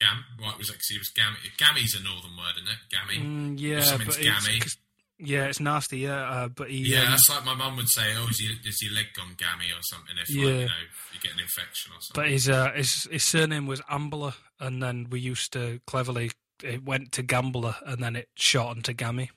[0.00, 0.24] Gam.
[0.38, 0.74] What was it?
[0.74, 1.36] 'Cause he was Gammy.
[1.56, 2.80] Gammy's a northern word, isn't it?
[2.90, 3.18] Gammy.
[3.18, 4.60] Mm, yeah, but it's, gammy.
[4.60, 4.76] 'cause-
[5.18, 5.98] yeah, it's nasty.
[5.98, 8.46] Yeah, uh, but he, Yeah, um, that's like my mum would say, "Oh, is, he,
[8.68, 10.74] is your leg gone gammy or something?" If like, you know
[11.12, 12.22] you get an infection or something.
[12.22, 16.84] But his uh, his his surname was Ambler, and then we used to cleverly it
[16.84, 19.30] went to Gambler, and then it shortened to Gammy.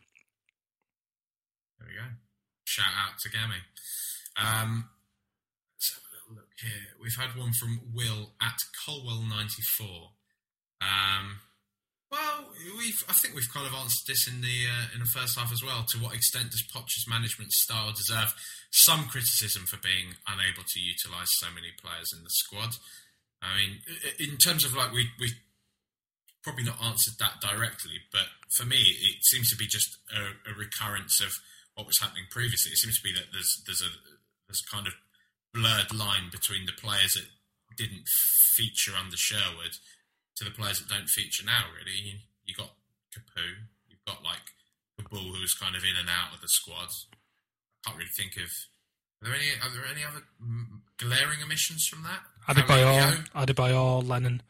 [1.80, 2.08] There we go.
[2.66, 3.56] Shout out to Gammy.
[4.38, 4.90] Um,
[5.76, 6.96] let's have a little look here.
[7.02, 10.10] We've had one from Will at Colwell94.
[10.82, 11.40] Um,
[12.12, 15.38] well, we've I think we've kind of answered this in the uh, in the first
[15.38, 15.86] half as well.
[15.94, 18.34] To what extent does Poch's management style deserve
[18.72, 22.74] some criticism for being unable to utilise so many players in the squad?
[23.42, 23.72] I mean,
[24.18, 25.30] in terms of like we we
[26.42, 28.26] probably not answered that directly, but
[28.58, 31.30] for me, it seems to be just a, a recurrence of
[31.76, 32.72] what was happening previously.
[32.72, 33.92] It seems to be that there's there's a
[34.50, 34.98] there's a kind of
[35.54, 37.30] blurred line between the players that
[37.78, 38.10] didn't
[38.58, 39.78] feature under Sherwood
[40.40, 41.68] to the players that don't feature now.
[41.76, 42.16] Really, you,
[42.46, 42.72] you got
[43.14, 44.56] Capoue, you've got like
[45.00, 46.88] Kaboul, who was kind of in and out of the squad.
[46.88, 48.50] I can't really think of.
[49.22, 49.52] Are there any?
[49.62, 50.24] Are there any other
[50.98, 52.24] glaring omissions from that?
[52.48, 53.28] Adebayor?
[53.36, 54.42] Adebayor, Lennon.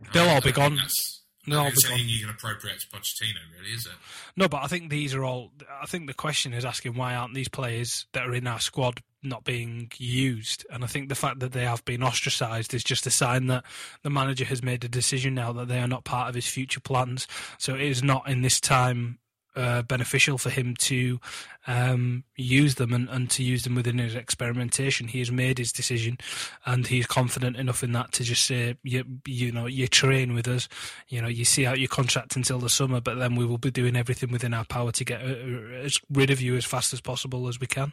[0.00, 0.76] No, They'll all be gone.
[0.76, 3.74] That's, They'll I all don't think be it's anything you can appropriate to Pochettino, really,
[3.74, 3.92] is it?
[4.36, 5.50] No, but I think these are all.
[5.82, 9.02] I think the question is asking why aren't these players that are in our squad
[9.22, 10.64] not being used?
[10.70, 13.64] And I think the fact that they have been ostracised is just a sign that
[14.02, 16.80] the manager has made a decision now that they are not part of his future
[16.80, 17.26] plans.
[17.58, 19.18] So it is not in this time
[19.54, 21.20] uh, beneficial for him to
[21.66, 25.08] um, use them and, and to use them within his experimentation.
[25.08, 26.18] He has made his decision,
[26.64, 30.48] and he's confident enough in that to just say, you, you know, you train with
[30.48, 30.68] us,
[31.08, 33.70] you know, you see out your contract until the summer, but then we will be
[33.70, 36.92] doing everything within our power to get uh, uh, as rid of you as fast
[36.92, 37.92] as possible as we can.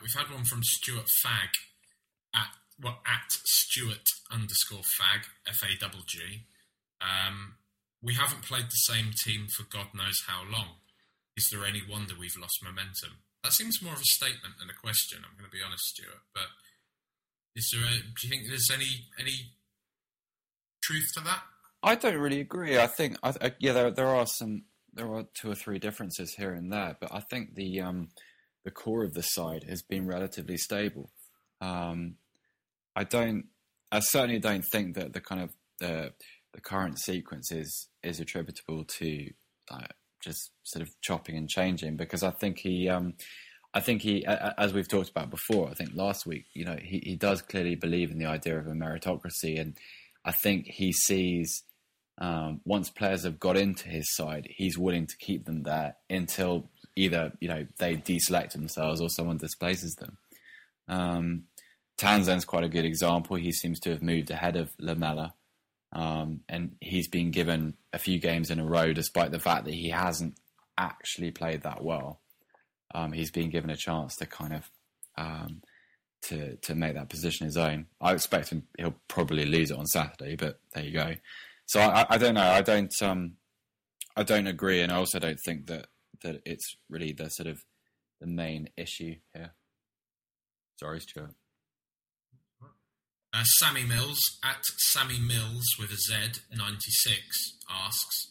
[0.00, 1.50] We've had one from Stuart Fagg
[2.34, 2.48] at
[2.82, 6.46] well at Stuart underscore Fagg F A double G.
[7.00, 7.56] Um,
[8.06, 10.78] we haven't played the same team for God knows how long.
[11.36, 13.18] Is there any wonder we've lost momentum?
[13.42, 15.18] That seems more of a statement than a question.
[15.24, 16.22] I'm going to be honest, Stuart.
[16.32, 16.48] But
[17.56, 17.84] is there?
[17.84, 19.52] A, do you think there's any any
[20.82, 21.42] truth to that?
[21.82, 22.78] I don't really agree.
[22.78, 24.64] I think, I, I, yeah, there there are some,
[24.94, 28.08] there are two or three differences here and there, but I think the um,
[28.64, 31.10] the core of the side has been relatively stable.
[31.60, 32.16] Um,
[32.94, 33.46] I don't,
[33.92, 35.50] I certainly don't think that the kind of
[35.80, 36.12] the
[36.56, 39.30] the current sequence is is attributable to
[40.24, 42.88] just sort of chopping and changing because I think he.
[42.88, 43.14] Um,
[43.74, 47.02] I think he, as we've talked about before, I think last week, you know, he,
[47.04, 49.76] he does clearly believe in the idea of a meritocracy, and
[50.24, 51.62] I think he sees
[52.18, 56.70] Um, once players have got into his side, he's willing to keep them there until
[56.94, 60.16] either you know they deselect themselves or someone displaces them.
[60.88, 61.44] Um,
[61.98, 63.36] Townsend's quite a good example.
[63.36, 65.34] He seems to have moved ahead of Lamela,
[65.96, 69.72] um, and he's been given a few games in a row, despite the fact that
[69.72, 70.38] he hasn't
[70.76, 72.20] actually played that well.
[72.94, 74.70] Um, he's been given a chance to kind of
[75.16, 75.62] um,
[76.22, 77.86] to to make that position his own.
[77.98, 81.14] I expect him he'll probably lose it on Saturday, but there you go.
[81.64, 82.42] So I, I don't know.
[82.42, 83.32] I don't um,
[84.14, 85.86] I don't agree, and I also don't think that
[86.22, 87.64] that it's really the sort of
[88.20, 89.52] the main issue here.
[90.78, 91.34] Sorry, Stuart.
[93.34, 98.28] Uh, Sammy Mills at Sammy Mills with a Z ninety six asks,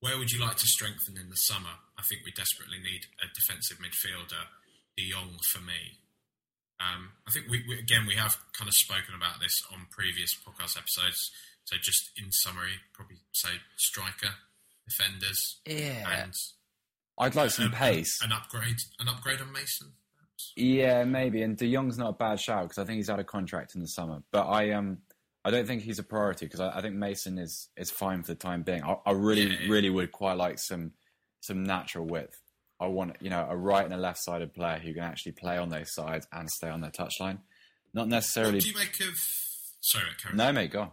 [0.00, 1.76] "Where would you like to strengthen in the summer?
[1.98, 4.46] I think we desperately need a defensive midfielder.
[4.96, 6.00] De Jong for me.
[6.80, 10.30] Um, I think we, we again we have kind of spoken about this on previous
[10.34, 11.30] podcast episodes.
[11.64, 14.30] So just in summary, probably say striker,
[14.88, 16.22] defenders, Yeah.
[16.22, 16.32] and
[17.18, 18.18] I'd like some pace.
[18.22, 19.94] An upgrade, an upgrade on Mason.
[20.56, 21.42] Yeah, maybe.
[21.42, 23.80] And De Jong's not a bad shout because I think he's out of contract in
[23.80, 24.22] the summer.
[24.32, 24.98] But I um
[25.44, 28.32] I don't think he's a priority because I, I think Mason is is fine for
[28.32, 28.82] the time being.
[28.82, 29.68] I, I really Yeah, yeah.
[29.70, 30.92] really would quite like some
[31.40, 32.40] some natural width.
[32.80, 35.56] I want you know a right and a left sided player who can actually play
[35.56, 37.38] on those sides and stay on their touchline.
[37.94, 38.54] Not necessarily.
[38.54, 39.14] What do you make of?
[39.80, 40.04] Sorry.
[40.34, 40.80] No, mate, go.
[40.80, 40.90] on.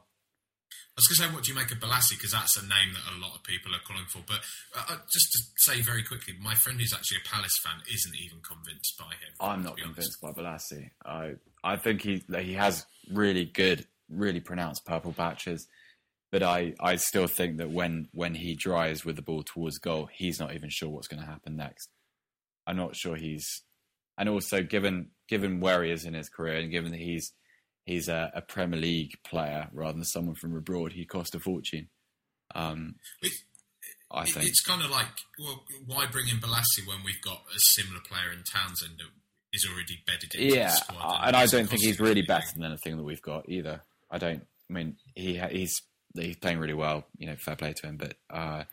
[0.95, 2.11] I was going to say, what do you make of Bolasie?
[2.17, 4.19] Because that's a name that a lot of people are calling for.
[4.27, 4.41] But
[4.77, 8.15] uh, uh, just to say very quickly, my friend who's actually a Palace fan isn't
[8.15, 9.33] even convinced by him.
[9.39, 10.35] I'm not convinced honest.
[10.37, 10.91] by Bolasie.
[11.03, 11.33] I
[11.63, 15.67] I think he he has really good, really pronounced purple patches,
[16.31, 20.09] but I, I still think that when when he drives with the ball towards goal,
[20.13, 21.89] he's not even sure what's going to happen next.
[22.67, 23.47] I'm not sure he's,
[24.15, 27.31] and also given given where he is in his career, and given that he's
[27.85, 31.89] he's a, a Premier League player rather than someone from abroad, he cost a fortune.
[32.55, 33.31] Um, It-
[34.15, 34.45] I think.
[34.45, 35.07] it's kind of like,
[35.39, 39.07] well, why bring in Bolasie when we've got a similar player in Townsend that
[39.53, 41.27] is already bedded into Yeah, the squad?
[41.27, 42.27] and I don't think he's really anything.
[42.27, 43.81] better than anything that we've got either.
[44.11, 44.45] I don't.
[44.69, 45.73] I mean, he he's
[46.13, 47.07] he's playing really well.
[47.17, 47.97] You know, fair play to him.
[47.97, 48.65] But uh,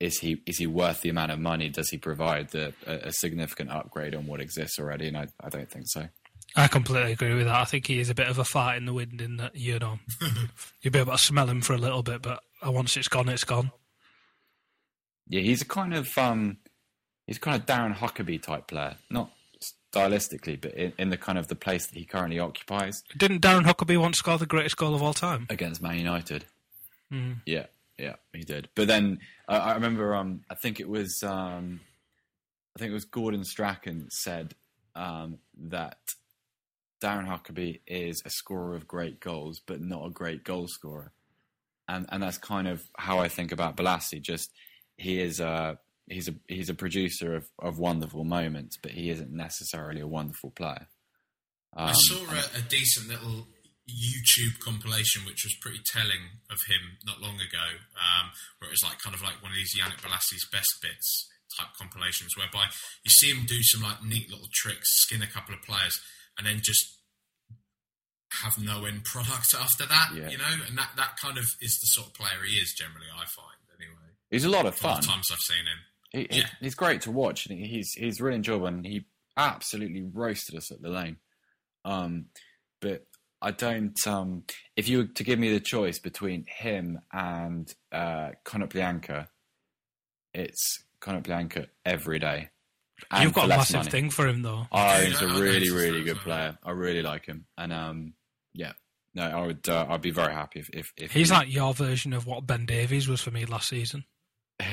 [0.00, 1.70] is he is he worth the amount of money?
[1.70, 5.08] Does he provide the, a, a significant upgrade on what exists already?
[5.08, 6.08] And I, I don't think so.
[6.56, 7.54] I completely agree with that.
[7.54, 9.78] I think he is a bit of a fart in the wind in that, you
[9.78, 9.98] know,
[10.82, 13.44] you'll be able to smell him for a little bit, but once it's gone, it's
[13.44, 13.70] gone.
[15.28, 16.56] Yeah, he's a kind of um,
[17.26, 19.30] he's kind of Darren Huckerby type player, not
[19.92, 23.64] stylistically, but in, in the kind of the place that he currently occupies Didn't Darren
[23.64, 25.46] Huckerby once score the greatest goal of all time?
[25.50, 26.44] against Man United.
[27.12, 27.36] Mm.
[27.46, 27.66] Yeah,
[27.98, 28.68] yeah, he did.
[28.74, 29.18] But then
[29.48, 31.80] uh, I remember, um, I think it was, um,
[32.74, 34.54] I think it was Gordon Strachan said
[34.94, 35.38] um,
[35.68, 35.98] that
[37.02, 41.12] Darren Huckerby is a scorer of great goals, but not a great goal scorer,
[41.88, 44.20] and and that's kind of how I think about Bolasie.
[44.22, 44.50] Just
[44.96, 49.30] he is a he's a he's a producer of, of wonderful moments, but he isn't
[49.30, 50.88] necessarily a wonderful player.
[51.74, 53.46] I Um, saw a, a decent little
[53.88, 57.66] YouTube compilation, which was pretty telling of him not long ago,
[57.96, 61.28] um, where it was like kind of like one of these Yannick Bolasie's best bits
[61.56, 62.66] type compilations, whereby
[63.04, 65.98] you see him do some like neat little tricks, skin a couple of players,
[66.38, 66.94] and then just
[68.42, 70.28] have no end product after that, Yeah.
[70.28, 73.06] you know, and that that kind of is the sort of player he is generally.
[73.12, 74.12] I find anyway.
[74.30, 75.00] he's a lot of fun.
[75.02, 75.78] times I've seen him.
[76.10, 76.48] He, he- Yeah.
[76.60, 79.06] he's great to watch, and he's he's really enjoyable, and he
[79.36, 81.16] absolutely roasted us at the lane.
[81.84, 82.26] Um,
[82.80, 83.06] but
[83.40, 83.98] I don't.
[84.06, 84.44] Um,
[84.76, 89.28] if you were to give me the choice between him and uh, Konoplyanka,
[90.34, 92.50] it's Konoplyanka every day.
[93.10, 93.90] And You've got a massive money.
[93.90, 94.66] thing for him, though.
[94.70, 96.58] Oh, he's a really, really good player.
[96.64, 98.14] I really like him, and um,
[98.52, 98.72] yeah,
[99.14, 99.68] no, I would.
[99.68, 102.46] Uh, I'd be very happy if if, if He's he- like your version of what
[102.46, 104.04] Ben Davies was for me last season.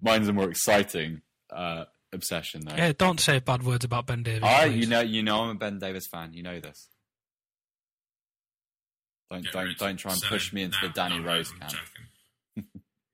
[0.00, 1.22] Mine's a more exciting
[1.52, 2.74] uh, obsession, though.
[2.76, 4.42] Yeah, don't say bad words about Ben Davies.
[4.42, 4.80] I, please.
[4.80, 6.32] you know, you know, I'm a Ben Davies fan.
[6.32, 6.88] You know this.
[9.30, 9.76] Don't Get don't rid.
[9.76, 11.72] don't try and So, push me into no, the Danny no, Rose camp.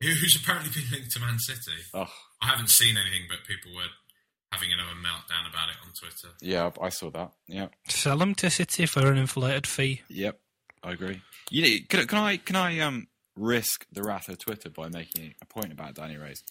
[0.00, 1.60] Who's apparently been linked to Man City.
[1.94, 2.06] Oh,
[2.44, 3.88] I haven't seen anything, but people were
[4.52, 6.34] having another meltdown about it on Twitter.
[6.40, 7.32] yeah, I saw that.
[7.48, 10.02] Yeah, Sell him to City for an inflated fee.
[10.08, 10.38] yep,
[10.82, 11.22] I agree.
[11.50, 15.34] You know, can, can I can I um risk the wrath of Twitter by making
[15.42, 16.42] a point about Danny Rose?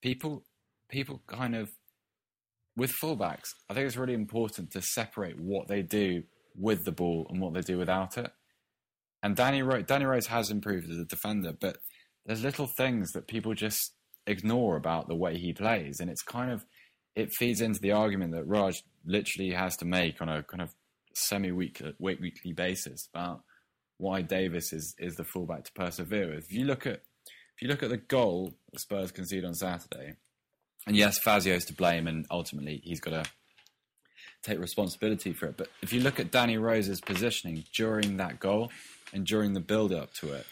[0.00, 0.44] People
[0.88, 1.70] people kind of
[2.76, 3.48] with fullbacks.
[3.68, 6.22] I think it's really important to separate what they do
[6.56, 8.30] with the ball and what they do without it.
[9.22, 11.76] And Danny Rose, Danny Rose has improved as a defender, but
[12.26, 13.92] there's little things that people just
[14.26, 16.64] ignore about the way he plays, and it's kind of
[17.14, 20.74] it feeds into the argument that Raj literally has to make on a kind of
[21.14, 23.42] semi-weekly weekly basis about
[23.98, 26.44] why Davis is is the fullback to persevere with.
[26.44, 27.02] If you look at
[27.56, 30.14] if you look at the goal Spurs conceded on Saturday,
[30.86, 33.30] and yes, Fazio's to blame, and ultimately he's got to
[34.42, 35.56] take responsibility for it.
[35.56, 38.72] But if you look at Danny Rose's positioning during that goal
[39.12, 40.46] and during the build up to it,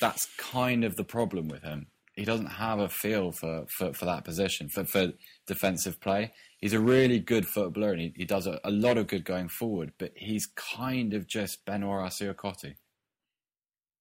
[0.00, 1.86] that's kind of the problem with him.
[2.14, 5.12] He doesn't have a feel for, for, for that position, for, for
[5.46, 6.32] defensive play.
[6.58, 9.48] He's a really good footballer and he, he does a, a lot of good going
[9.48, 12.74] forward, but he's kind of just Benoît Assou-Ekotto.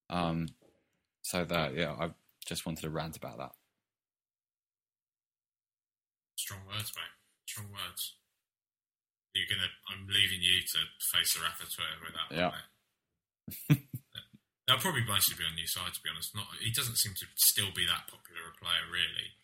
[0.09, 0.47] Um,
[1.21, 2.11] so that, yeah, I
[2.45, 3.51] just wanted to rant about that.
[6.35, 7.03] Strong words, mate.
[7.45, 8.15] Strong words.
[9.33, 9.67] You're gonna.
[9.89, 12.35] I'm leaving you to face the Rafa Twitter with that.
[13.69, 13.77] Yeah.
[14.71, 14.79] One, mate.
[14.79, 16.31] They'll probably mostly be on your side, to be honest.
[16.33, 16.47] Not.
[16.63, 19.35] He doesn't seem to still be that popular a player, really.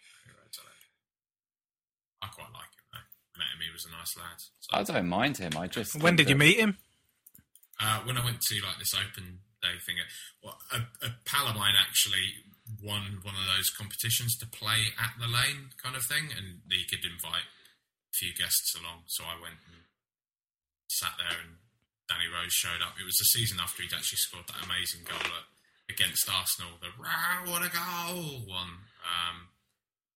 [2.22, 3.08] I quite like him though.
[3.38, 3.62] Met him.
[3.62, 4.40] He was a nice lad.
[4.40, 5.54] So, I don't mind him.
[5.58, 6.78] I just When think did you that- meet him?
[7.80, 9.98] Uh, when I went to like this open day thing,
[10.42, 12.42] well, a, a pal of mine actually
[12.82, 16.86] won one of those competitions to play at the lane kind of thing, and he
[16.90, 19.04] could invite a few guests along.
[19.06, 19.86] So I went and
[20.90, 21.58] sat there, and
[22.10, 22.96] Danny Rose showed up.
[23.00, 25.46] It was the season after he'd actually scored that amazing goal at,
[25.94, 28.88] against Arsenal, the "Rah, what a goal one.
[29.04, 29.52] Um,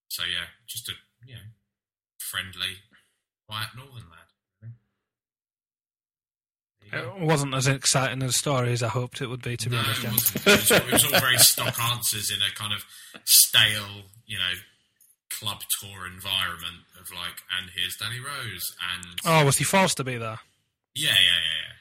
[0.08, 0.94] so yeah, just a
[1.26, 1.48] you know
[2.20, 2.80] friendly,
[3.48, 4.28] quiet northern lad.
[6.92, 7.16] There you go.
[7.22, 9.84] It wasn't as exciting a story as I hoped it would be, to be No,
[9.84, 10.04] honest.
[10.04, 10.48] it wasn't.
[10.48, 12.84] It was, it was all very stock answers in a kind of
[13.26, 14.54] stale, you know,
[15.30, 20.04] club tour environment of like, and here's Danny Rose, and Oh, was he forced to
[20.04, 20.40] be there?
[20.96, 21.74] yeah, yeah, yeah, yeah,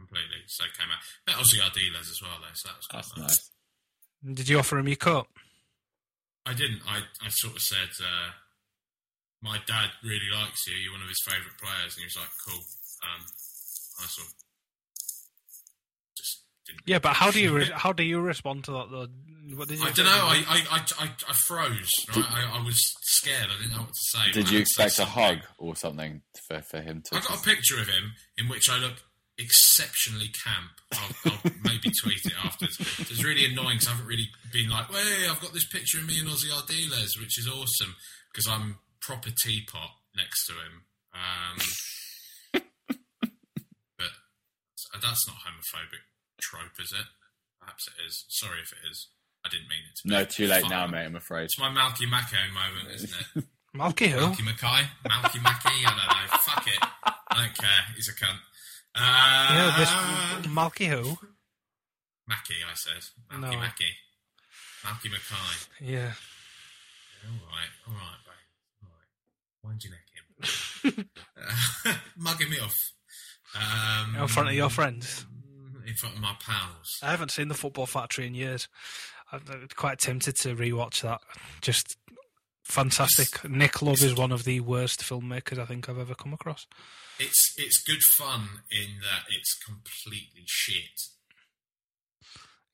[0.00, 0.40] completely.
[0.48, 1.02] So it came out.
[1.28, 2.54] That was the Ardiles as well, though.
[2.54, 3.50] So that was quite That's nice.
[4.24, 4.36] nice.
[4.36, 5.28] Did you offer him your cup?
[6.46, 6.80] I didn't.
[6.88, 8.30] I, I sort of said, uh,
[9.42, 10.74] my dad really likes you.
[10.76, 12.60] You're one of his favourite players, and he was like, cool.
[13.04, 13.20] Um,
[14.00, 14.28] nice one.
[16.16, 16.80] Just didn't.
[16.86, 19.06] Yeah, but how do you re- how do you respond to that though?
[19.56, 19.84] What did you?
[19.84, 20.12] I don't know.
[20.12, 21.90] I, I, I, I, I froze.
[22.14, 22.24] Right?
[22.28, 23.48] I, I was scared.
[23.50, 24.32] I didn't know what to say.
[24.32, 27.16] Did you had to say expect a hug or something for, for him to?
[27.16, 28.94] I got a picture of him in which I look
[29.40, 30.70] exceptionally camp.
[30.92, 32.76] I'll, I'll maybe tweet it afterwards.
[32.76, 35.98] So it's really annoying because I haven't really been like, hey, I've got this picture
[35.98, 37.96] of me and Ossie Ardiles, which is awesome
[38.32, 40.84] because I'm proper teapot next to him.
[41.14, 41.58] Um,
[43.98, 46.04] but that's not homophobic
[46.40, 47.06] trope, is it?
[47.60, 48.24] Perhaps it is.
[48.28, 49.08] Sorry if it is.
[49.44, 50.14] I didn't mean it to be.
[50.14, 50.70] No, too late Fuck.
[50.70, 51.06] now, mate.
[51.06, 51.44] I'm afraid.
[51.44, 53.44] It's my Malky Macko moment, isn't it?
[53.74, 54.20] Malky who?
[54.20, 54.84] Malky Mackay?
[55.06, 55.78] Malky Mackey?
[55.86, 56.36] I don't know.
[56.38, 56.78] Fuck it.
[57.30, 57.82] I don't care.
[57.94, 58.38] He's a cunt.
[58.94, 59.90] Uh, Yeah, this
[60.50, 61.16] Malky who?
[62.26, 63.02] Mackey, I said.
[63.32, 63.58] Malky No.
[63.60, 63.84] Mackey.
[64.84, 65.84] Malky Mackay.
[65.92, 66.12] Yeah.
[67.24, 68.82] All right, all right, babe.
[68.82, 69.68] All right.
[69.68, 70.06] Wind your neck
[70.96, 71.06] in.
[71.86, 72.76] uh, mugging me off.
[73.54, 75.26] Um, In front of your friends.
[75.86, 76.98] In front of my pals.
[77.02, 78.68] I haven't seen the Football Factory in years.
[79.32, 81.20] I'm uh, quite tempted to rewatch that.
[81.60, 81.96] Just
[82.64, 83.48] fantastic.
[83.48, 86.66] Nick Love is one of the worst filmmakers I think I've ever come across.
[87.20, 91.00] It's it's good fun in that it's completely shit.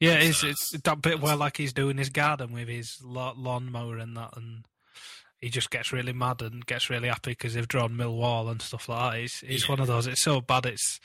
[0.00, 3.96] Yeah, it's it's that bit where like he's doing his garden with his la- lawnmower
[3.98, 4.64] and that, and
[5.40, 8.88] he just gets really mad and gets really happy because they've drawn Millwall and stuff
[8.88, 9.20] like that.
[9.20, 9.70] It's it's Yeah.
[9.72, 10.06] one of those.
[10.06, 10.66] It's so bad.
[10.66, 11.00] It's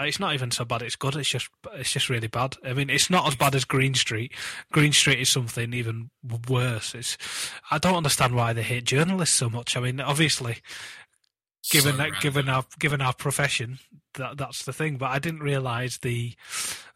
[0.00, 0.80] uh, it's not even so bad.
[0.80, 1.14] It's good.
[1.14, 2.56] It's just it's just really bad.
[2.64, 4.32] I mean, it's not as bad as Green Street.
[4.72, 6.08] Green Street is something even
[6.48, 6.94] worse.
[6.94, 7.18] It's
[7.70, 9.76] I don't understand why they hate journalists so much.
[9.76, 10.56] I mean, obviously
[11.70, 13.78] given So that, given our given our profession,
[14.14, 14.96] that that's the thing.
[14.96, 16.34] But I didn't realise the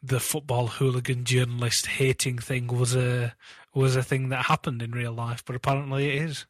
[0.03, 3.35] the football hooligan journalist hating thing was a
[3.75, 5.45] was a thing that happened in real life.
[5.45, 6.47] But apparently, it is.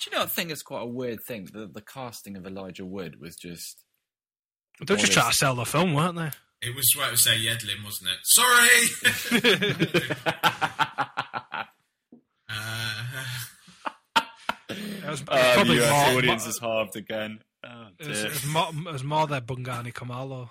[0.00, 0.24] Do you know?
[0.24, 1.48] I think it's quite a weird thing.
[1.52, 3.82] The the casting of Elijah Wood was just.
[4.86, 6.30] They're just trying to sell the film, weren't they?
[6.62, 8.18] It was what to say Yedlin, wasn't it?
[8.24, 10.16] Sorry.
[12.50, 13.55] uh, It
[15.10, 17.40] was probably the US more, audience more, is halved again.
[17.64, 18.26] Oh, it was, dear.
[18.26, 20.50] it was more, it was more their Bongani Khumalo.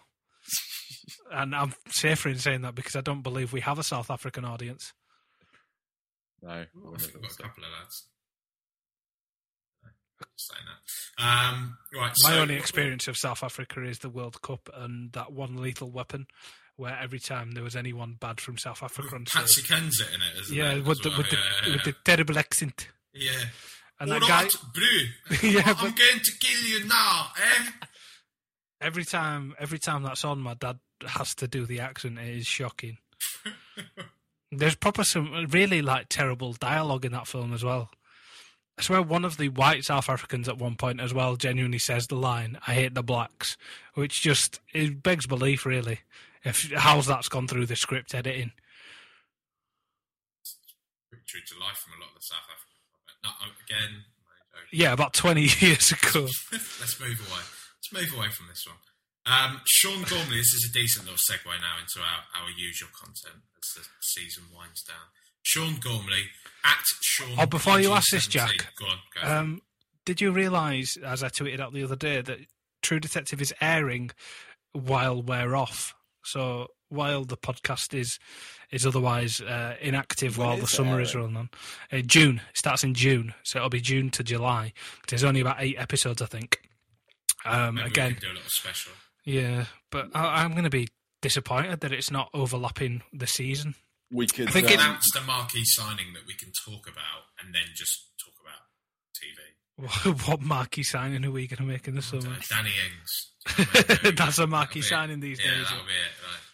[1.32, 4.46] And I'm safer in saying that because I don't believe we have a South African
[4.46, 4.94] audience.
[6.42, 8.08] No, I I've wouldn't have got thought a couple of lads.
[10.38, 11.24] Saying that.
[11.24, 12.14] Um, right.
[12.24, 15.90] My so, only experience of South Africa is the World Cup and that one lethal
[15.90, 16.28] weapon,
[16.76, 20.22] where every time there was anyone bad from South Africa on Patsy stage, Kensit in
[20.22, 20.86] it, isn't yeah, it?
[20.86, 21.20] with the well?
[21.20, 23.32] with the, yeah, with the terrible accent, yeah.
[24.00, 25.44] And All that guy right.
[25.44, 27.64] Yeah, I'm but- going to kill you now, eh?
[28.82, 32.20] every time every time that's on, my dad has to do the accent.
[32.20, 32.98] It is shocking.
[34.52, 37.90] There's proper some really like terrible dialogue in that film as well.
[38.78, 42.08] I swear one of the white South Africans at one point as well genuinely says
[42.08, 43.56] the line, I hate the blacks,
[43.94, 46.02] which just it begs belief really.
[46.44, 48.52] If how's that's gone through the script editing?
[51.26, 52.65] True to life from a lot of the South African.
[53.66, 54.04] Again.
[54.72, 56.28] Yeah, about twenty years ago.
[56.52, 57.42] Let's move away.
[57.42, 58.78] Let's move away from this one.
[59.28, 63.42] Um, Sean Gormley, this is a decent little segue now into our, our usual content
[63.58, 64.98] as the season winds down.
[65.42, 66.26] Sean Gormley,
[66.64, 67.30] at Sean.
[67.40, 68.48] Oh, before you ask this, PG-17.
[68.48, 69.28] Jack, Go on, go.
[69.28, 69.62] Um,
[70.06, 72.38] did you realise, as I tweeted out the other day, that
[72.84, 74.12] True Detective is airing
[74.74, 75.96] while we're off?
[76.24, 78.20] So while the podcast is
[78.76, 81.50] is otherwise uh, inactive When while the it summer is running on,
[81.92, 84.74] uh, June it starts in June, so it'll be June to July.
[85.08, 86.60] There's only about eight episodes, I think.
[87.46, 88.92] Um, Maybe again, do a little special.
[89.24, 90.88] yeah, but I, I'm going to be
[91.22, 93.76] disappointed that it's not overlapping the season.
[94.12, 94.48] We could.
[94.50, 97.64] I think it- um, Announce the marquee signing that we can talk about, and then
[97.76, 98.62] just talk about
[100.14, 100.28] TV.
[100.28, 102.36] what marquee signing are we going to make in the summer?
[102.50, 103.32] Danny Ings.
[103.58, 103.98] You know what I mean?
[104.02, 104.84] There we That's a marquee That'll be it.
[104.84, 105.64] signing these yeah, days.
[105.70, 106.16] That'll be it.
[106.26, 106.45] Right, yeah.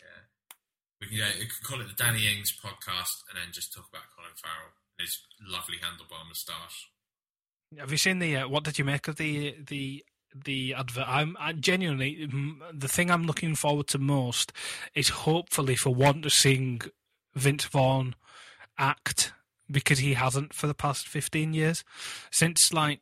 [1.02, 4.04] We can, we can call it the Danny Ings podcast, and then just talk about
[4.16, 6.90] Colin Farrell and his lovely handlebar moustache.
[7.78, 8.38] Have you seen the?
[8.38, 10.04] Uh, what did you make of the the
[10.36, 11.08] the advert?
[11.08, 12.30] I'm I genuinely
[12.74, 14.54] the thing I'm looking forward to most
[14.94, 16.82] is hopefully for one to seeing
[17.34, 18.16] Vince Vaughn
[18.78, 19.34] act
[19.70, 21.84] because he hasn't for the past fifteen years
[22.30, 23.00] since like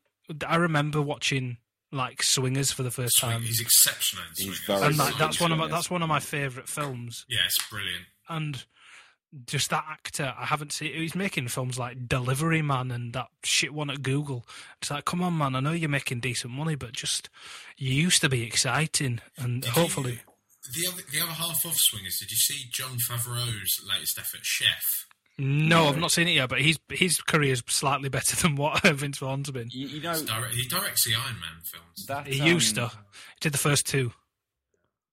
[0.48, 1.58] I remember watching
[1.92, 4.60] like Swingers for the first Swing, time, he's exceptional in Swingers.
[4.66, 7.26] very and like that's one of my that's one of my favourite films.
[7.30, 8.06] Yeah, it's brilliant.
[8.28, 8.66] and
[9.46, 10.92] just that actor, I haven't seen.
[10.94, 14.44] He's making films like Delivery Man and that shit one at Google.
[14.82, 15.56] It's like, come on, man!
[15.56, 17.30] I know you're making decent money, but just
[17.78, 20.20] you used to be exciting, and Did hopefully, you-
[20.74, 22.18] the other the other half of Swingers.
[22.20, 25.06] Did you see Jon Favreau's latest effort, Chef?
[25.40, 26.50] No, I've not seen it yet.
[26.50, 29.70] But his his career is slightly better than what Vince Vaughn's been.
[29.72, 32.06] you, you know direct, he directs the Iron Man films.
[32.08, 32.88] that He um, used to.
[32.90, 34.12] He did the first two.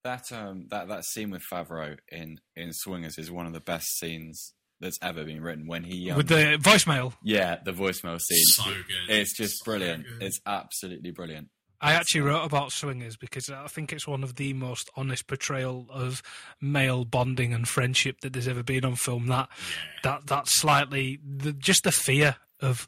[0.04, 3.98] that um that that scene with Favreau in in Swingers is one of the best
[3.98, 5.66] scenes that's ever been written.
[5.66, 9.08] When he um, With the voicemail, yeah the voicemail scene, So good.
[9.16, 10.04] it's just So brilliant.
[10.06, 10.22] good.
[10.26, 11.48] It's absolutely brilliant.
[11.80, 15.86] I actually wrote about Swingers because I think it's one of the most honest portrayal
[15.90, 16.22] of
[16.60, 19.26] male bonding and friendship that there's ever been on film.
[19.26, 19.48] That
[20.02, 22.86] that that slightly the, just the fear of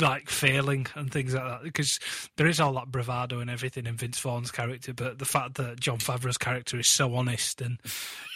[0.00, 1.98] like failing and things like that because
[2.36, 5.80] there is all that bravado and everything in Vince Vaughn's character, but the fact that
[5.80, 7.78] Jon Favreau's character is so honest and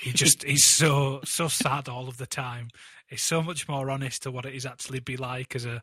[0.03, 2.69] he just he's so so sad all of the time.
[3.09, 5.83] It's so much more honest to what it is actually be like as a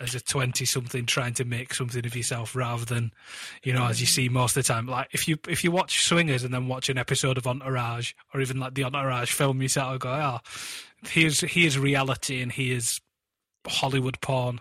[0.00, 3.12] as a twenty something trying to make something of yourself rather than
[3.62, 4.86] you know as you see most of the time.
[4.86, 8.40] Like if you if you watch Swingers and then watch an episode of Entourage or
[8.40, 10.38] even like the Entourage film, you sort of go, oh,
[11.08, 13.00] here's here's reality and here's
[13.66, 14.60] Hollywood porn.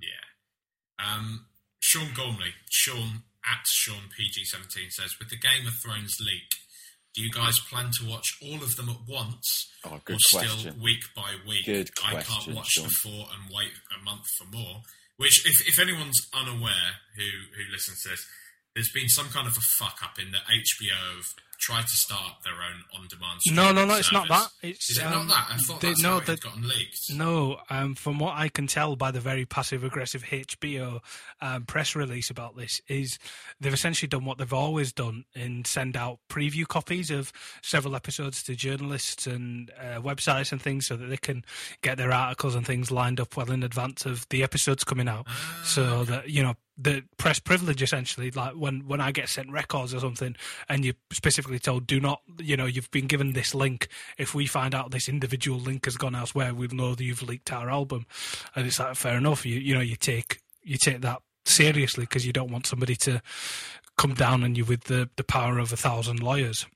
[0.00, 1.06] Yeah.
[1.06, 1.46] Um,
[1.80, 6.54] Sean Gormley, Sean at Sean PG17 says, with the Game of Thrones leak,
[7.14, 10.72] do you guys plan to watch all of them at once, Oh, good or still
[10.80, 11.66] week by week?
[11.66, 12.84] Good I can't watch Sean.
[12.84, 14.82] the four and wait a month for more.
[15.18, 17.22] Which, if, if anyone's unaware who
[17.56, 18.24] who listens to this,
[18.74, 21.26] there's been some kind of a fuck up in that HBO have
[21.62, 23.38] tried to start their own on-demand.
[23.52, 24.48] No, no, no, it's not that.
[24.62, 25.46] It's, Is it um, not that?
[25.54, 26.98] I thought they- no, how it that- had gotten leaked.
[27.14, 31.00] No, um, from what I can tell by the very passive aggressive HBO
[31.40, 33.16] um, press release about this, is
[33.60, 37.32] they've essentially done what they've always done and send out preview copies of
[37.62, 41.44] several episodes to journalists and uh, websites and things so that they can
[41.80, 45.26] get their articles and things lined up well in advance of the episodes coming out.
[45.62, 49.92] so that, you know, the press privilege essentially, like when, when I get sent records
[49.94, 50.36] or something
[50.68, 53.88] and you're specifically told, do not, you know, you've been given this link.
[54.18, 57.52] If we find out this individual link has gone elsewhere, we'll know that you've leaked
[57.52, 58.06] our album.
[58.54, 59.44] And it's like, fair enough.
[59.44, 63.20] You, you know, you take, you take that seriously because you don't want somebody to
[63.98, 66.66] come down on you with the, the power of a thousand lawyers.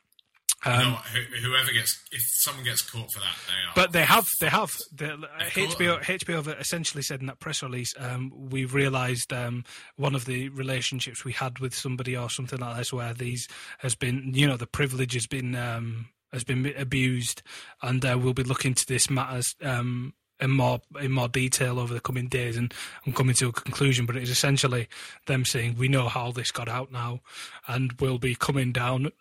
[0.64, 3.72] Um, who- whoever gets, if someone gets caught for that, they are.
[3.76, 4.74] But they have, they have.
[4.92, 5.16] The,
[5.54, 9.64] They've HBO, HBO have essentially said in that press release, um, we've realised um,
[9.96, 13.46] one of the relationships we had with somebody or something like this, where these
[13.78, 17.42] has been, you know, the privilege has been um, has been abused,
[17.82, 19.54] and uh, we'll be looking to this matters.
[19.62, 22.74] Um, in more in more detail over the coming days, and
[23.06, 24.04] I'm coming to a conclusion.
[24.04, 24.86] But it is essentially
[25.26, 27.20] them saying we know how this got out now,
[27.68, 29.12] and we'll be coming down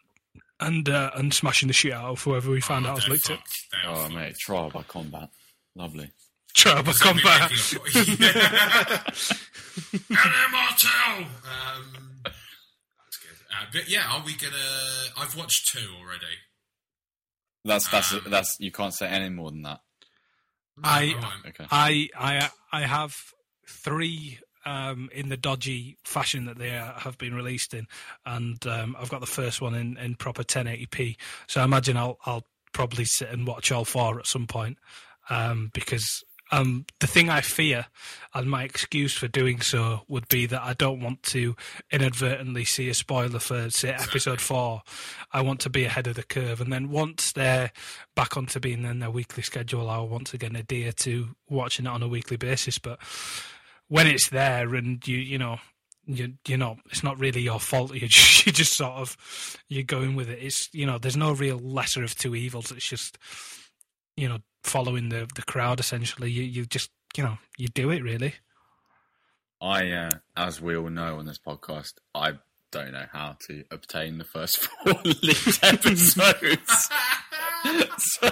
[0.60, 3.16] and uh, and smashing the shit out of whoever we find Oh, out has they're
[3.16, 3.22] it.
[3.40, 3.54] fucked.
[3.72, 4.14] They are Oh fucked.
[4.16, 5.30] mate, trial by combat,
[5.76, 6.12] lovely.
[6.54, 7.52] Trial by combat.
[7.52, 9.02] making a-
[11.46, 13.38] Um, that's good.
[13.52, 14.54] Uh, but yeah, are we gonna?
[15.18, 16.26] I've watched two already.
[17.64, 19.80] That's that's Um, that's you can't say any more than that.
[20.84, 21.50] I I.
[21.50, 21.66] Okay.
[21.72, 23.14] I I I have
[23.68, 27.88] three um, in the dodgy fashion that they have been released in,
[28.26, 31.18] and um, I've got the first one in, in proper 1080p.
[31.48, 34.78] So I imagine I'll I'll probably sit and watch all four at some point
[35.30, 37.88] um, because um, the thing I fear,
[38.34, 41.56] and my excuse for doing so, would be that I don't want to
[41.92, 44.84] inadvertently see a spoiler for, say, episode four.
[45.34, 47.72] I want to be ahead of the curve, and then once they're
[48.16, 52.04] back onto being in their weekly schedule, I'll once again adhere to watching it on
[52.04, 52.78] a weekly basis.
[52.78, 53.00] But
[53.88, 55.60] when it's there, and you, you know.
[56.08, 57.92] You, you know, it's not really your fault.
[57.96, 59.18] You just, you just sort of,
[59.70, 60.38] you're going with it.
[60.40, 62.72] It's, you know, there's no real lesser of two evils.
[62.72, 63.18] It's just,
[64.16, 65.80] you know, following the the crowd.
[65.80, 68.36] Essentially, you you just you know you do it really.
[69.62, 72.34] I, uh, as we all know on this podcast, I
[72.72, 76.90] don't know how to obtain the first four leaked episodes.
[77.98, 78.30] so,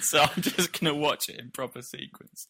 [0.00, 2.48] so I'm just to watch it in proper sequence.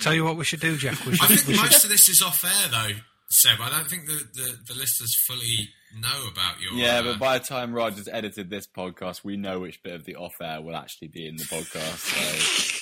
[0.00, 1.04] Tell you what we should do, Jack.
[1.04, 2.98] We I think we should most of this is off air, though,
[3.30, 3.60] Seb.
[3.60, 5.68] I don't think the, the, the listeners fully
[6.00, 6.72] know about your.
[6.72, 10.04] Yeah, uh, but by the time Roger's edited this podcast, we know which bit of
[10.04, 11.96] the off air will actually be in the podcast.
[11.98, 12.80] So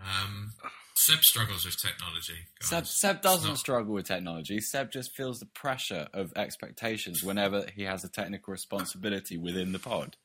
[0.04, 0.52] um,
[0.94, 2.34] Seb struggles with technology.
[2.60, 2.68] guys.
[2.68, 4.60] Seb, Seb doesn't not- struggle with technology.
[4.60, 9.78] Seb just feels the pressure of expectations whenever he has a technical responsibility within the
[9.78, 10.16] pod.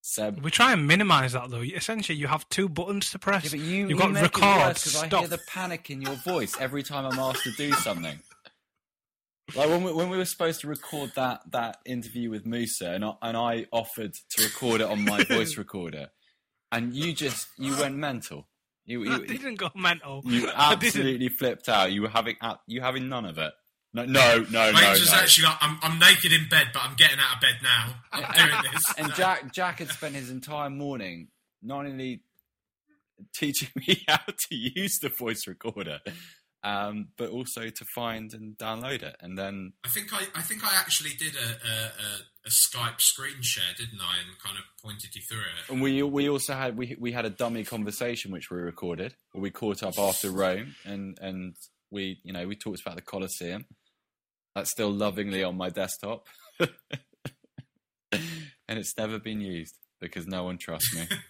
[0.00, 1.60] Seb, we try and minimise that though.
[1.60, 3.52] Essentially, you have two buttons to press.
[3.52, 6.56] yeah, you, You've you got make record, because I hear the panic in your voice
[6.60, 8.18] every time I'm asked to do something.
[9.54, 13.02] Like when we, when we were supposed to record that, that interview with Musa, and
[13.02, 16.08] I, and I offered to record it on my voice recorder,
[16.70, 18.46] and you just you went mental.
[18.84, 20.20] You I you, didn't go mental.
[20.26, 21.92] you absolutely flipped out.
[21.92, 23.52] You were having you having none of it.
[23.94, 24.90] No, no, no, Mate no.
[24.90, 25.18] was no.
[25.18, 27.94] actually like, I'm, I'm naked in bed, but I'm getting out of bed now.
[28.12, 28.84] I'm doing this.
[28.98, 31.28] and Jack Jack had spent his entire morning
[31.62, 32.22] not only
[33.34, 36.00] teaching me how to use the voice recorder,
[36.62, 39.16] um, but also to find and download it.
[39.20, 43.00] And then I think I, I think I actually did a, a, a, a Skype
[43.00, 44.16] screen share, didn't I?
[44.26, 45.72] And kind of pointed you through it.
[45.72, 49.14] and we we also had we we had a dummy conversation which we recorded.
[49.32, 51.54] Where we caught up after Rome, and and
[51.90, 53.64] we you know we talked about the Colosseum.
[54.58, 56.26] That's still lovingly on my desktop,
[56.60, 56.68] and
[58.66, 61.06] it's never been used because no one trusts me.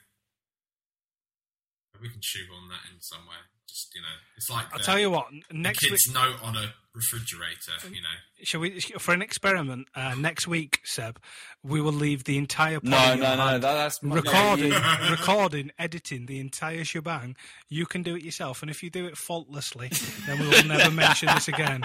[2.00, 3.36] We can shoehorn that in some way.
[3.68, 5.26] Just you know, it's like I'll the, tell you what.
[5.50, 7.72] the Next week, note on a refrigerator.
[7.84, 8.08] You know,
[8.42, 9.88] shall we for an experiment?
[9.94, 11.20] Uh, next week, Seb,
[11.62, 12.80] we will leave the entire.
[12.80, 13.62] pod No, in no, no, hand.
[13.62, 14.78] that, that's no, recording, you-
[15.10, 17.36] recording, editing the entire shebang.
[17.68, 19.90] You can do it yourself, and if you do it faultlessly,
[20.26, 21.82] then we will never mention this again.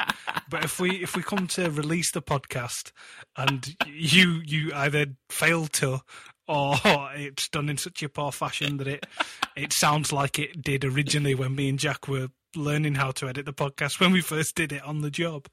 [0.49, 2.91] But if we if we come to release the podcast
[3.35, 5.99] and you you either fail to
[6.47, 6.75] or
[7.15, 9.05] it's done in such a poor fashion that it
[9.55, 13.45] it sounds like it did originally when me and Jack were learning how to edit
[13.45, 15.47] the podcast when we first did it on the job,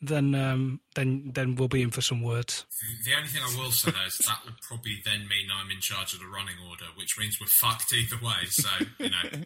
[0.00, 2.66] then um, then then we'll be in for some words.
[3.04, 5.70] the, the only thing I will say though is that will probably then mean I'm
[5.70, 8.46] in charge of the running order, which means we're fucked either way.
[8.48, 8.68] So
[8.98, 9.44] you know,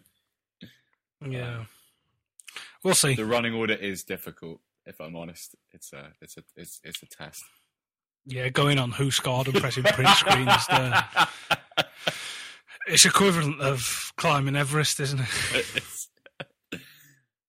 [1.39, 1.65] Yeah,
[2.85, 3.15] we'll see.
[3.15, 4.61] the running order is difficult.
[4.85, 7.43] If I'm honest, it's a it's a it's it's a test.
[8.27, 10.67] Yeah, going on who scored and pressing print screens.
[10.69, 11.05] There.
[12.89, 15.83] It's equivalent of climbing Everest, isn't it?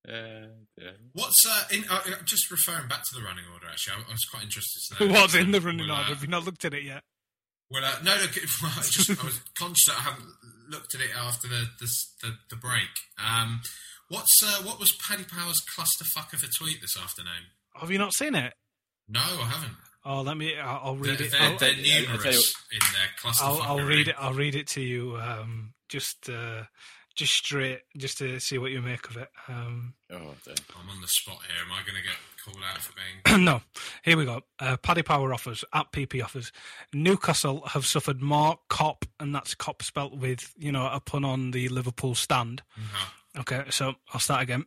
[0.08, 0.48] Uh,
[0.80, 0.92] yeah.
[1.12, 3.66] what's uh, in, uh, uh, just referring back to the running order?
[3.68, 6.14] Actually, I, I was quite interested to know What's in the running Well, uh, order?
[6.14, 7.02] Have you not looked at it yet?
[7.70, 8.30] Well, uh, no, look,
[8.62, 10.28] well, I, just, I was conscious that I haven't
[10.70, 11.88] looked at it after the the,
[12.22, 12.88] the, the break.
[13.22, 13.60] Um,
[14.08, 17.52] what's uh, what was Paddy Power's clusterfuck of a tweet this afternoon?
[17.78, 18.54] Have you not seen it?
[19.10, 19.76] No, I haven't.
[20.10, 20.56] Oh, let me.
[20.58, 21.32] I'll, I'll They're, read it.
[21.32, 23.42] they're, I'll, they're I'll numerous in their clusterfuck.
[23.42, 24.14] I'll, I'll read it.
[24.18, 25.16] I'll read it to you.
[25.18, 26.62] Um, just, uh,
[27.14, 29.28] just straight, just to see what you make of it.
[29.48, 30.54] Um, Oh, dear.
[30.80, 31.56] I'm on the spot here.
[31.64, 33.44] Am I going to get called out for being?
[33.44, 33.60] no,
[34.02, 34.40] here we go.
[34.58, 36.52] Uh, Paddy Power offers at PP offers.
[36.94, 41.50] Newcastle have suffered more cop, and that's cop spelt with you know a pun on
[41.50, 42.62] the Liverpool stand.
[42.78, 43.40] No.
[43.42, 44.64] Okay, so I'll start again.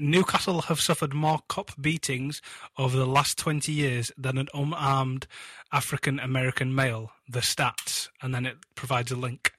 [0.00, 2.40] Newcastle have suffered more cop beatings
[2.76, 5.26] over the last 20 years than an unarmed
[5.72, 7.12] African American male.
[7.28, 9.52] The stats, and then it provides a link.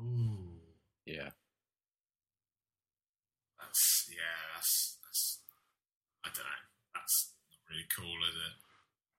[0.00, 0.60] Ooh,
[1.06, 1.30] Yeah.
[3.58, 5.40] that's yeah, that's that's.
[6.24, 6.62] I don't know.
[6.94, 8.54] That's not really cool, is it?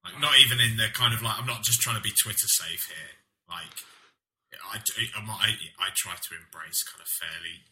[0.04, 1.38] Like, not even in the kind of like.
[1.40, 3.14] I'm not just trying to be Twitter safe here.
[3.50, 3.74] Like,
[4.72, 5.50] I, I, I,
[5.80, 7.68] I try to embrace kind of fairly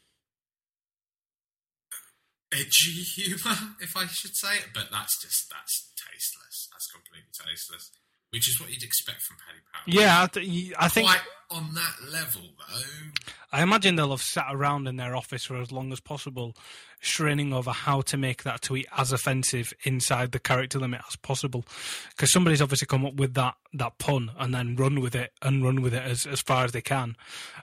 [2.52, 4.70] edgy humour, if I should say it.
[4.74, 6.70] But that's just that's tasteless.
[6.72, 7.92] That's completely tasteless.
[8.32, 9.84] Which is what you'd expect from Paddy Power.
[9.88, 13.24] Yeah, I, th- I think Quite on that level, though.
[13.52, 16.56] I imagine they'll have sat around in their office for as long as possible,
[17.02, 21.66] straining over how to make that tweet as offensive inside the character limit as possible.
[22.12, 25.64] Because somebody's obviously come up with that, that pun and then run with it and
[25.64, 27.16] run with it as, as far as they can.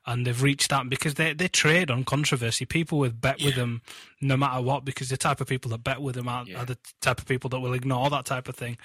[0.06, 2.64] And they've reached that because they, they trade on controversy.
[2.64, 3.82] People with bet with them
[4.20, 6.78] no matter what, because the type of people that bet with them are, are the
[7.00, 8.76] type of people that will ignore that type of thing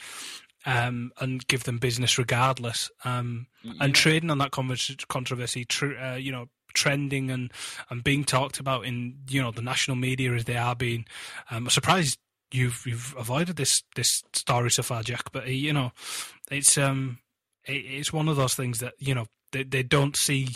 [0.65, 2.91] um, and give them business regardless.
[3.03, 3.47] Um,
[3.79, 7.51] and trading on that controversy, tr- uh, you know, trending and,
[7.89, 11.05] and being talked about in you know the national media as they are being.
[11.49, 12.17] Um, I'm surprised
[12.51, 15.31] you've you've avoided this this story so far, Jack.
[15.31, 15.91] But uh, you know,
[16.49, 17.19] it's um,
[17.65, 20.49] it, it's one of those things that you know they they don't see.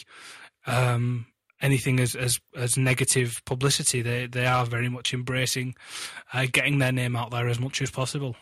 [0.68, 1.28] Um,
[1.62, 4.02] anything as, as as negative publicity.
[4.02, 5.76] They they are very much embracing
[6.34, 8.36] uh, getting their name out there as much as possible.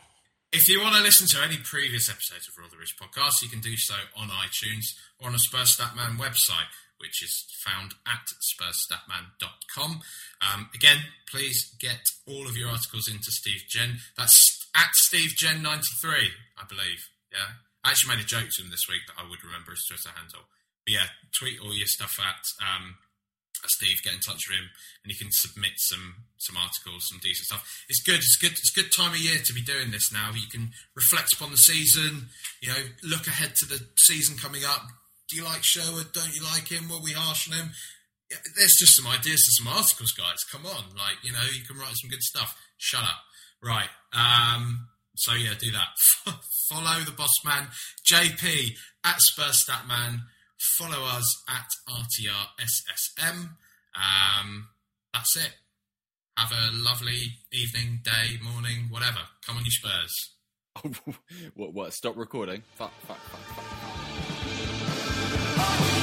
[0.54, 3.50] If you want to listen to any previous episodes of Roll the Rich podcast, you
[3.50, 4.86] can do so on iTunes
[5.18, 6.70] or on the Spurs Statman website,
[7.02, 7.34] which is
[7.66, 8.22] found at
[8.54, 10.02] spurstatman.com.
[10.46, 13.98] Um, again, please get all of your articles into Steve Gen.
[14.16, 14.38] That's
[14.78, 17.02] at Steve Gen93, I believe.
[17.32, 17.58] Yeah.
[17.84, 20.14] I actually made a joke to him this week that I would remember his Twitter
[20.16, 20.46] handle.
[20.86, 23.02] But yeah, tweet all your stuff at um,
[23.70, 24.70] Steve, get in touch with him,
[25.04, 27.64] and you can submit some some articles, some decent stuff.
[27.90, 28.18] It's good.
[28.20, 28.52] It's good.
[28.52, 30.32] It's good time of year to be doing this now.
[30.34, 32.30] You can reflect upon the season.
[32.62, 34.84] You know, look ahead to the season coming up.
[35.30, 36.14] Do you like Sherwood?
[36.14, 36.90] Don't you like him?
[36.90, 37.72] Were we harsh on him?
[38.30, 40.44] There's just some ideas some articles, guys.
[40.52, 42.58] Come on, like you know, you can write some good stuff.
[42.78, 43.24] Shut up.
[43.62, 43.90] Right.
[44.12, 45.96] Um, so yeah, do that.
[46.70, 47.68] Follow the boss man,
[48.06, 50.22] JP at Spurs Statman.
[50.78, 53.58] Follow us at RTRSSM.
[53.96, 54.70] Um,
[55.14, 55.56] that's it.
[56.38, 59.20] Have a lovely evening, day, morning, whatever.
[59.46, 60.36] Come on, you Spurs.
[61.56, 61.74] what?
[61.74, 61.94] What?
[61.94, 62.64] Stop recording.
[62.76, 62.92] Fuck.
[63.08, 63.18] Fuck.
[63.18, 63.42] Fuck.
[65.56, 66.03] fuck.